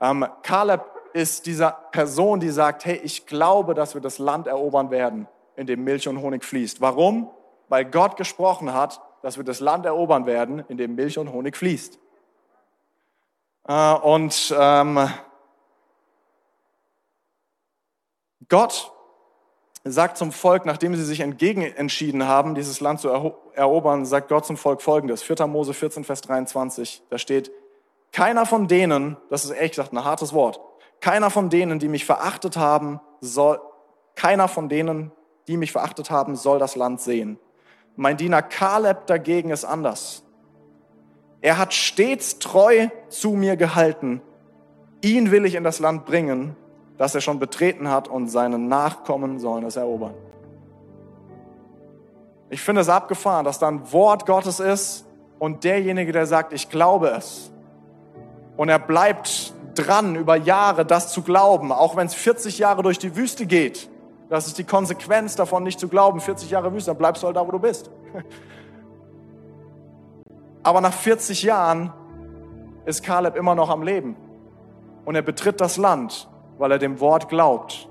Ähm, 0.00 0.26
Caleb 0.42 0.84
ist 1.12 1.46
dieser 1.46 1.70
Person, 1.92 2.40
die 2.40 2.50
sagt, 2.50 2.84
hey, 2.86 2.96
ich 2.96 3.26
glaube, 3.26 3.74
dass 3.74 3.94
wir 3.94 4.00
das 4.00 4.18
Land 4.18 4.46
erobern 4.46 4.90
werden, 4.90 5.28
in 5.54 5.66
dem 5.66 5.84
Milch 5.84 6.08
und 6.08 6.20
Honig 6.20 6.44
fließt. 6.44 6.80
Warum? 6.80 7.30
Weil 7.68 7.84
Gott 7.84 8.16
gesprochen 8.16 8.72
hat, 8.72 9.00
dass 9.22 9.36
wir 9.36 9.44
das 9.44 9.60
Land 9.60 9.86
erobern 9.86 10.26
werden, 10.26 10.64
in 10.68 10.76
dem 10.76 10.94
Milch 10.94 11.18
und 11.18 11.32
Honig 11.32 11.56
fließt. 11.56 11.98
Äh, 13.68 13.94
und 13.94 14.54
ähm, 14.58 15.08
Gott 18.48 18.92
sagt 19.84 20.16
zum 20.16 20.32
Volk, 20.32 20.66
nachdem 20.66 20.94
sie 20.94 21.04
sich 21.04 21.20
entgegen 21.20 21.62
entschieden 21.62 22.26
haben, 22.26 22.54
dieses 22.54 22.80
Land 22.80 23.00
zu 23.00 23.08
erobern, 23.54 24.04
sagt 24.04 24.28
Gott 24.28 24.46
zum 24.46 24.56
Volk 24.56 24.82
folgendes. 24.82 25.22
4. 25.22 25.46
Mose 25.46 25.74
14, 25.74 26.04
Vers 26.04 26.22
23. 26.22 27.02
Da 27.08 27.18
steht, 27.18 27.50
keiner 28.12 28.46
von 28.46 28.68
denen, 28.68 29.16
das 29.30 29.44
ist 29.44 29.52
echt 29.52 29.74
gesagt 29.74 29.92
ein 29.92 30.04
hartes 30.04 30.32
Wort, 30.32 30.60
keiner 31.00 31.30
von 31.30 31.50
denen, 31.50 31.78
die 31.78 31.88
mich 31.88 32.04
verachtet 32.04 32.56
haben, 32.56 33.00
soll, 33.20 33.60
keiner 34.14 34.48
von 34.48 34.68
denen, 34.68 35.12
die 35.48 35.56
mich 35.56 35.72
verachtet 35.72 36.10
haben, 36.10 36.36
soll 36.36 36.58
das 36.58 36.76
Land 36.76 37.00
sehen. 37.00 37.38
Mein 37.96 38.18
Diener 38.18 38.42
Kaleb 38.42 39.06
dagegen 39.06 39.50
ist 39.50 39.64
anders. 39.64 40.22
Er 41.40 41.58
hat 41.58 41.72
stets 41.72 42.38
treu 42.38 42.88
zu 43.08 43.30
mir 43.30 43.56
gehalten. 43.56 44.20
Ihn 45.02 45.30
will 45.30 45.46
ich 45.46 45.54
in 45.54 45.64
das 45.64 45.78
Land 45.78 46.04
bringen, 46.04 46.56
das 46.98 47.14
er 47.14 47.20
schon 47.20 47.38
betreten 47.38 47.90
hat 47.90 48.08
und 48.08 48.28
seine 48.28 48.58
Nachkommen 48.58 49.38
sollen 49.38 49.64
es 49.64 49.76
erobern. 49.76 50.14
Ich 52.50 52.60
finde 52.60 52.82
es 52.82 52.88
abgefahren, 52.88 53.44
dass 53.44 53.58
da 53.58 53.68
ein 53.68 53.92
Wort 53.92 54.26
Gottes 54.26 54.60
ist 54.60 55.06
und 55.38 55.64
derjenige, 55.64 56.12
der 56.12 56.26
sagt, 56.26 56.52
ich 56.52 56.68
glaube 56.68 57.08
es. 57.08 57.50
Und 58.56 58.68
er 58.68 58.78
bleibt 58.78 59.54
dran, 59.74 60.16
über 60.16 60.36
Jahre 60.36 60.86
das 60.86 61.12
zu 61.12 61.22
glauben, 61.22 61.72
auch 61.72 61.96
wenn 61.96 62.06
es 62.06 62.14
40 62.14 62.58
Jahre 62.58 62.82
durch 62.82 62.98
die 62.98 63.16
Wüste 63.16 63.46
geht. 63.46 63.88
Das 64.28 64.46
ist 64.46 64.58
die 64.58 64.64
Konsequenz 64.64 65.36
davon, 65.36 65.62
nicht 65.62 65.78
zu 65.78 65.88
glauben. 65.88 66.20
40 66.20 66.50
Jahre 66.50 66.72
Wüste, 66.72 66.90
dann 66.90 66.98
bleibst 66.98 67.22
du 67.22 67.26
halt 67.26 67.36
da, 67.36 67.46
wo 67.46 67.50
du 67.50 67.58
bist. 67.58 67.90
Aber 70.62 70.80
nach 70.80 70.92
40 70.92 71.42
Jahren 71.42 71.92
ist 72.84 73.04
Kaleb 73.04 73.36
immer 73.36 73.54
noch 73.54 73.70
am 73.70 73.82
Leben. 73.82 74.16
Und 75.04 75.14
er 75.14 75.22
betritt 75.22 75.60
das 75.60 75.76
Land 75.76 76.28
weil 76.58 76.72
er 76.72 76.78
dem 76.78 77.00
Wort 77.00 77.28
glaubt. 77.28 77.88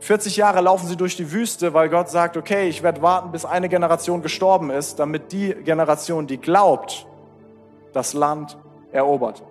40 0.00 0.36
Jahre 0.36 0.60
laufen 0.60 0.86
sie 0.86 0.96
durch 0.96 1.16
die 1.16 1.32
Wüste, 1.32 1.72
weil 1.74 1.88
Gott 1.88 2.10
sagt, 2.10 2.36
okay, 2.36 2.68
ich 2.68 2.82
werde 2.82 3.02
warten, 3.02 3.32
bis 3.32 3.44
eine 3.44 3.68
Generation 3.68 4.22
gestorben 4.22 4.70
ist, 4.70 4.98
damit 4.98 5.32
die 5.32 5.54
Generation, 5.54 6.26
die 6.26 6.38
glaubt, 6.38 7.06
das 7.92 8.12
Land 8.12 8.58
erobert. 8.92 9.42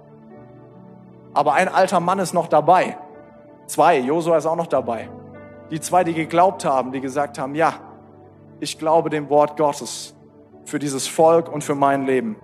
Aber 1.34 1.54
ein 1.54 1.68
alter 1.68 2.00
Mann 2.00 2.20
ist 2.20 2.34
noch 2.34 2.48
dabei. 2.48 2.98
Zwei, 3.66 3.98
Josua 3.98 4.38
ist 4.38 4.46
auch 4.46 4.56
noch 4.56 4.68
dabei. 4.68 5.10
Die 5.72 5.80
zwei, 5.80 6.04
die 6.04 6.14
geglaubt 6.14 6.66
haben, 6.66 6.92
die 6.92 7.02
gesagt 7.02 7.40
haben, 7.40 7.56
ja, 7.56 7.74
ich 8.60 8.78
glaube 8.78 9.10
dem 9.10 9.30
Wort 9.30 9.58
Gottes 9.58 10.16
für 10.64 10.80
dieses 10.80 11.08
Volk 11.08 11.52
und 11.52 11.64
für 11.64 11.76
mein 11.76 12.06
Leben. 12.06 12.38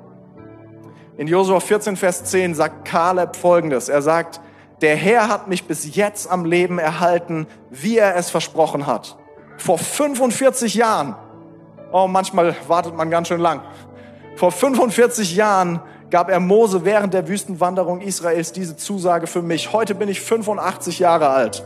In 1.17 1.27
Josua 1.27 1.59
14, 1.59 1.97
Vers 1.97 2.23
10 2.25 2.55
sagt 2.55 2.85
Kaleb 2.85 3.35
Folgendes. 3.35 3.89
Er 3.89 4.01
sagt, 4.01 4.41
der 4.81 4.95
Herr 4.95 5.29
hat 5.29 5.47
mich 5.47 5.65
bis 5.65 5.95
jetzt 5.95 6.29
am 6.29 6.45
Leben 6.45 6.79
erhalten, 6.79 7.47
wie 7.69 7.97
er 7.97 8.15
es 8.15 8.31
versprochen 8.31 8.87
hat. 8.87 9.17
Vor 9.57 9.77
45 9.77 10.73
Jahren, 10.73 11.15
oh, 11.91 12.07
manchmal 12.07 12.55
wartet 12.67 12.95
man 12.95 13.11
ganz 13.11 13.27
schön 13.27 13.41
lang. 13.41 13.61
Vor 14.35 14.51
45 14.51 15.35
Jahren 15.35 15.81
gab 16.09 16.29
er 16.29 16.39
Mose 16.39 16.83
während 16.83 17.13
der 17.13 17.27
Wüstenwanderung 17.27 18.01
Israels 18.01 18.51
diese 18.51 18.75
Zusage 18.75 19.27
für 19.27 19.41
mich. 19.41 19.71
Heute 19.71 19.93
bin 19.93 20.09
ich 20.09 20.21
85 20.21 20.99
Jahre 20.99 21.29
alt. 21.29 21.63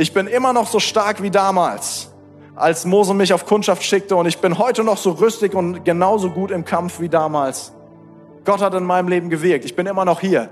Ich 0.00 0.14
bin 0.14 0.28
immer 0.28 0.52
noch 0.52 0.68
so 0.68 0.78
stark 0.78 1.22
wie 1.24 1.30
damals, 1.30 2.14
als 2.54 2.84
Mose 2.84 3.14
mich 3.14 3.32
auf 3.32 3.46
Kundschaft 3.46 3.82
schickte 3.82 4.14
und 4.14 4.26
ich 4.26 4.38
bin 4.38 4.56
heute 4.56 4.84
noch 4.84 4.96
so 4.96 5.10
rüstig 5.10 5.56
und 5.56 5.84
genauso 5.84 6.30
gut 6.30 6.52
im 6.52 6.64
Kampf 6.64 7.00
wie 7.00 7.08
damals. 7.08 7.72
Gott 8.44 8.62
hat 8.62 8.74
in 8.74 8.84
meinem 8.84 9.08
Leben 9.08 9.28
gewirkt. 9.28 9.64
Ich 9.64 9.74
bin 9.74 9.86
immer 9.86 10.04
noch 10.04 10.20
hier 10.20 10.50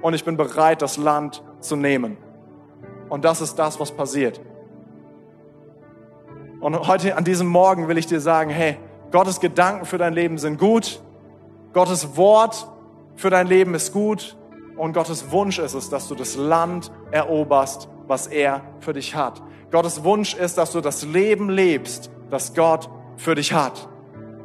und 0.00 0.14
ich 0.14 0.24
bin 0.24 0.38
bereit, 0.38 0.80
das 0.80 0.96
Land 0.96 1.42
zu 1.60 1.76
nehmen. 1.76 2.16
Und 3.10 3.26
das 3.26 3.42
ist 3.42 3.56
das, 3.56 3.78
was 3.78 3.92
passiert. 3.92 4.40
Und 6.60 6.88
heute 6.88 7.18
an 7.18 7.24
diesem 7.24 7.46
Morgen 7.46 7.88
will 7.88 7.98
ich 7.98 8.06
dir 8.06 8.20
sagen, 8.22 8.48
hey, 8.48 8.78
Gottes 9.12 9.40
Gedanken 9.40 9.84
für 9.84 9.98
dein 9.98 10.14
Leben 10.14 10.38
sind 10.38 10.58
gut, 10.58 11.02
Gottes 11.74 12.16
Wort 12.16 12.66
für 13.16 13.28
dein 13.28 13.48
Leben 13.48 13.74
ist 13.74 13.92
gut 13.92 14.34
und 14.78 14.94
Gottes 14.94 15.30
Wunsch 15.30 15.58
ist 15.58 15.74
es, 15.74 15.90
dass 15.90 16.08
du 16.08 16.14
das 16.14 16.36
Land 16.36 16.90
eroberst, 17.10 17.90
was 18.10 18.26
er 18.26 18.60
für 18.80 18.92
dich 18.92 19.14
hat. 19.14 19.40
Gottes 19.70 20.04
Wunsch 20.04 20.34
ist, 20.34 20.58
dass 20.58 20.72
du 20.72 20.80
das 20.80 21.04
Leben 21.04 21.48
lebst, 21.48 22.10
das 22.28 22.54
Gott 22.54 22.90
für 23.16 23.34
dich 23.34 23.52
hat. 23.52 23.88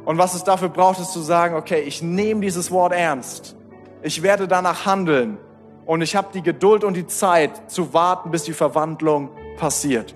Und 0.04 0.18
was 0.18 0.34
es 0.34 0.44
dafür 0.44 0.68
braucht, 0.68 1.00
ist 1.00 1.12
zu 1.12 1.20
sagen, 1.20 1.56
okay, 1.56 1.80
ich 1.80 2.00
nehme 2.00 2.40
dieses 2.40 2.70
Wort 2.70 2.92
ernst. 2.92 3.56
Ich 4.02 4.22
werde 4.22 4.46
danach 4.46 4.86
handeln 4.86 5.36
und 5.84 6.00
ich 6.00 6.14
habe 6.14 6.28
die 6.32 6.42
Geduld 6.42 6.84
und 6.84 6.94
die 6.94 7.08
Zeit 7.08 7.70
zu 7.70 7.92
warten, 7.92 8.30
bis 8.30 8.44
die 8.44 8.52
Verwandlung 8.52 9.30
passiert. 9.58 10.14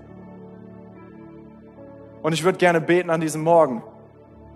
Und 2.23 2.33
ich 2.33 2.45
würde 2.45 2.59
gerne 2.59 2.81
beten 2.81 3.11
an 3.11 3.21
diesem 3.21 3.43
Morgen, 3.43 3.83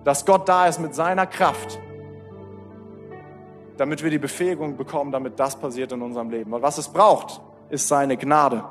dass 0.04 0.24
Gott 0.24 0.48
da 0.48 0.68
ist 0.68 0.78
mit 0.80 0.94
seiner 0.94 1.26
Kraft, 1.26 1.80
damit 3.76 4.04
wir 4.04 4.10
die 4.10 4.18
Befähigung 4.18 4.76
bekommen, 4.76 5.10
damit 5.10 5.40
das 5.40 5.56
passiert 5.56 5.90
in 5.90 6.02
unserem 6.02 6.30
Leben. 6.30 6.52
Weil 6.52 6.62
was 6.62 6.78
es 6.78 6.88
braucht, 6.88 7.40
ist 7.70 7.88
seine 7.88 8.16
Gnade. 8.16 8.62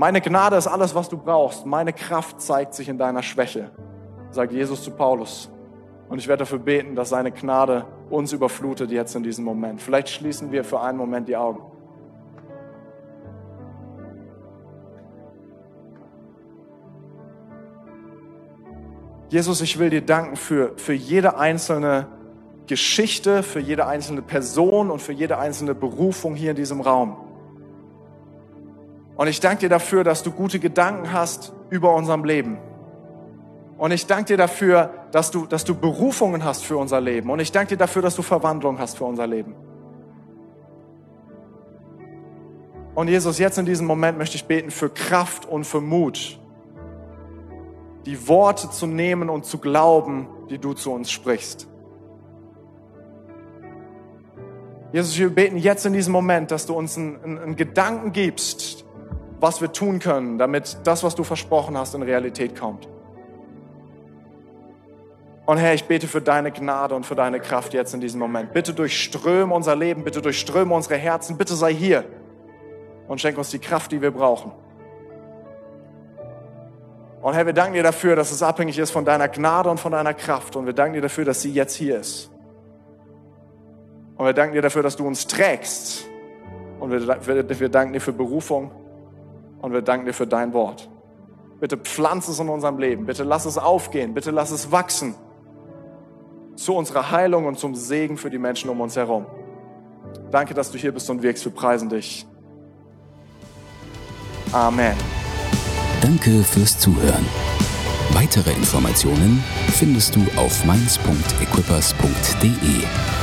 Meine 0.00 0.22
Gnade 0.22 0.56
ist 0.56 0.66
alles, 0.66 0.94
was 0.94 1.10
du 1.10 1.18
brauchst. 1.18 1.66
Meine 1.66 1.92
Kraft 1.92 2.40
zeigt 2.40 2.72
sich 2.72 2.88
in 2.88 2.96
deiner 2.96 3.22
Schwäche, 3.22 3.70
sagt 4.30 4.50
Jesus 4.50 4.82
zu 4.82 4.92
Paulus. 4.92 5.50
Und 6.08 6.18
ich 6.18 6.26
werde 6.26 6.38
dafür 6.38 6.58
beten, 6.58 6.94
dass 6.94 7.10
seine 7.10 7.30
Gnade 7.30 7.84
uns 8.08 8.32
überflutet 8.32 8.90
jetzt 8.90 9.14
in 9.14 9.22
diesem 9.22 9.44
Moment. 9.44 9.82
Vielleicht 9.82 10.08
schließen 10.08 10.52
wir 10.52 10.64
für 10.64 10.80
einen 10.80 10.96
Moment 10.96 11.28
die 11.28 11.36
Augen. 11.36 11.60
Jesus, 19.28 19.60
ich 19.60 19.78
will 19.78 19.90
dir 19.90 20.00
danken 20.00 20.36
für, 20.36 20.72
für 20.78 20.94
jede 20.94 21.36
einzelne 21.36 22.06
Geschichte, 22.66 23.42
für 23.42 23.60
jede 23.60 23.86
einzelne 23.86 24.22
Person 24.22 24.90
und 24.90 25.02
für 25.02 25.12
jede 25.12 25.36
einzelne 25.36 25.74
Berufung 25.74 26.36
hier 26.36 26.52
in 26.52 26.56
diesem 26.56 26.80
Raum. 26.80 27.29
Und 29.20 29.26
ich 29.26 29.38
danke 29.38 29.58
dir 29.58 29.68
dafür, 29.68 30.02
dass 30.02 30.22
du 30.22 30.30
gute 30.30 30.58
Gedanken 30.58 31.12
hast 31.12 31.52
über 31.68 31.94
unserem 31.94 32.24
Leben. 32.24 32.56
Und 33.76 33.90
ich 33.90 34.06
danke 34.06 34.28
dir 34.28 34.38
dafür, 34.38 34.94
dass 35.12 35.30
du, 35.30 35.44
dass 35.44 35.62
du 35.64 35.74
Berufungen 35.74 36.42
hast 36.42 36.64
für 36.64 36.78
unser 36.78 37.02
Leben. 37.02 37.28
Und 37.28 37.38
ich 37.38 37.52
danke 37.52 37.68
dir 37.68 37.76
dafür, 37.76 38.00
dass 38.00 38.16
du 38.16 38.22
Verwandlung 38.22 38.78
hast 38.78 38.96
für 38.96 39.04
unser 39.04 39.26
Leben. 39.26 39.54
Und 42.94 43.08
Jesus, 43.08 43.38
jetzt 43.38 43.58
in 43.58 43.66
diesem 43.66 43.86
Moment 43.86 44.16
möchte 44.16 44.36
ich 44.36 44.46
beten 44.46 44.70
für 44.70 44.88
Kraft 44.88 45.44
und 45.44 45.64
für 45.64 45.82
Mut, 45.82 46.40
die 48.06 48.26
Worte 48.26 48.70
zu 48.70 48.86
nehmen 48.86 49.28
und 49.28 49.44
zu 49.44 49.58
glauben, 49.58 50.28
die 50.48 50.56
du 50.56 50.72
zu 50.72 50.92
uns 50.92 51.10
sprichst. 51.10 51.68
Jesus, 54.94 55.18
wir 55.18 55.28
beten 55.28 55.58
jetzt 55.58 55.84
in 55.84 55.92
diesem 55.92 56.14
Moment, 56.14 56.50
dass 56.50 56.64
du 56.64 56.72
uns 56.72 56.96
einen, 56.96 57.38
einen, 57.38 57.56
Gedanken 57.56 58.12
gibst, 58.12 58.86
was 59.40 59.60
wir 59.60 59.72
tun 59.72 59.98
können, 59.98 60.38
damit 60.38 60.78
das, 60.84 61.02
was 61.02 61.14
du 61.14 61.24
versprochen 61.24 61.76
hast, 61.76 61.94
in 61.94 62.02
Realität 62.02 62.58
kommt. 62.58 62.88
Und 65.46 65.56
Herr, 65.56 65.74
ich 65.74 65.84
bete 65.84 66.06
für 66.06 66.20
deine 66.20 66.52
Gnade 66.52 66.94
und 66.94 67.04
für 67.04 67.16
deine 67.16 67.40
Kraft 67.40 67.74
jetzt 67.74 67.92
in 67.92 68.00
diesem 68.00 68.20
Moment. 68.20 68.52
Bitte 68.52 68.72
durchströme 68.72 69.52
unser 69.52 69.74
Leben, 69.74 70.04
bitte 70.04 70.22
durchströme 70.22 70.72
unsere 70.72 70.96
Herzen, 70.96 71.36
bitte 71.36 71.54
sei 71.54 71.74
hier 71.74 72.04
und 73.08 73.20
schenk 73.20 73.36
uns 73.36 73.50
die 73.50 73.58
Kraft, 73.58 73.90
die 73.90 74.00
wir 74.00 74.12
brauchen. 74.12 74.52
Und 77.22 77.34
Herr, 77.34 77.44
wir 77.44 77.52
danken 77.52 77.74
dir 77.74 77.82
dafür, 77.82 78.16
dass 78.16 78.30
es 78.30 78.42
abhängig 78.42 78.78
ist 78.78 78.92
von 78.92 79.04
deiner 79.04 79.28
Gnade 79.28 79.68
und 79.68 79.80
von 79.80 79.92
deiner 79.92 80.14
Kraft. 80.14 80.56
Und 80.56 80.66
wir 80.66 80.72
danken 80.72 80.94
dir 80.94 81.02
dafür, 81.02 81.24
dass 81.24 81.42
sie 81.42 81.52
jetzt 81.52 81.74
hier 81.74 81.98
ist. 81.98 82.30
Und 84.16 84.24
wir 84.24 84.32
danken 84.32 84.54
dir 84.54 84.62
dafür, 84.62 84.82
dass 84.82 84.96
du 84.96 85.06
uns 85.06 85.26
trägst. 85.26 86.06
Und 86.78 86.92
wir, 86.92 87.26
wir, 87.26 87.60
wir 87.60 87.68
danken 87.68 87.92
dir 87.92 88.00
für 88.00 88.12
Berufung. 88.12 88.70
Und 89.60 89.72
wir 89.72 89.82
danken 89.82 90.06
dir 90.06 90.12
für 90.12 90.26
dein 90.26 90.52
Wort. 90.52 90.88
Bitte 91.60 91.76
pflanz 91.76 92.26
es 92.28 92.40
in 92.40 92.48
unserem 92.48 92.78
Leben. 92.78 93.04
Bitte 93.06 93.22
lass 93.22 93.44
es 93.44 93.58
aufgehen. 93.58 94.14
Bitte 94.14 94.30
lass 94.30 94.50
es 94.50 94.72
wachsen. 94.72 95.14
Zu 96.56 96.74
unserer 96.74 97.10
Heilung 97.10 97.44
und 97.46 97.58
zum 97.58 97.74
Segen 97.74 98.16
für 98.16 98.30
die 98.30 98.38
Menschen 98.38 98.70
um 98.70 98.80
uns 98.80 98.96
herum. 98.96 99.26
Danke, 100.30 100.54
dass 100.54 100.70
du 100.70 100.78
hier 100.78 100.92
bist 100.92 101.10
und 101.10 101.22
wirkst. 101.22 101.44
Wir 101.44 101.52
preisen 101.52 101.90
dich. 101.90 102.26
Amen. 104.52 104.96
Danke 106.00 106.42
fürs 106.42 106.78
Zuhören. 106.78 107.26
Weitere 108.12 108.52
Informationen 108.52 109.44
findest 109.72 110.16
du 110.16 110.20
auf 110.36 110.64
mainz.equippers.de. 110.64 113.19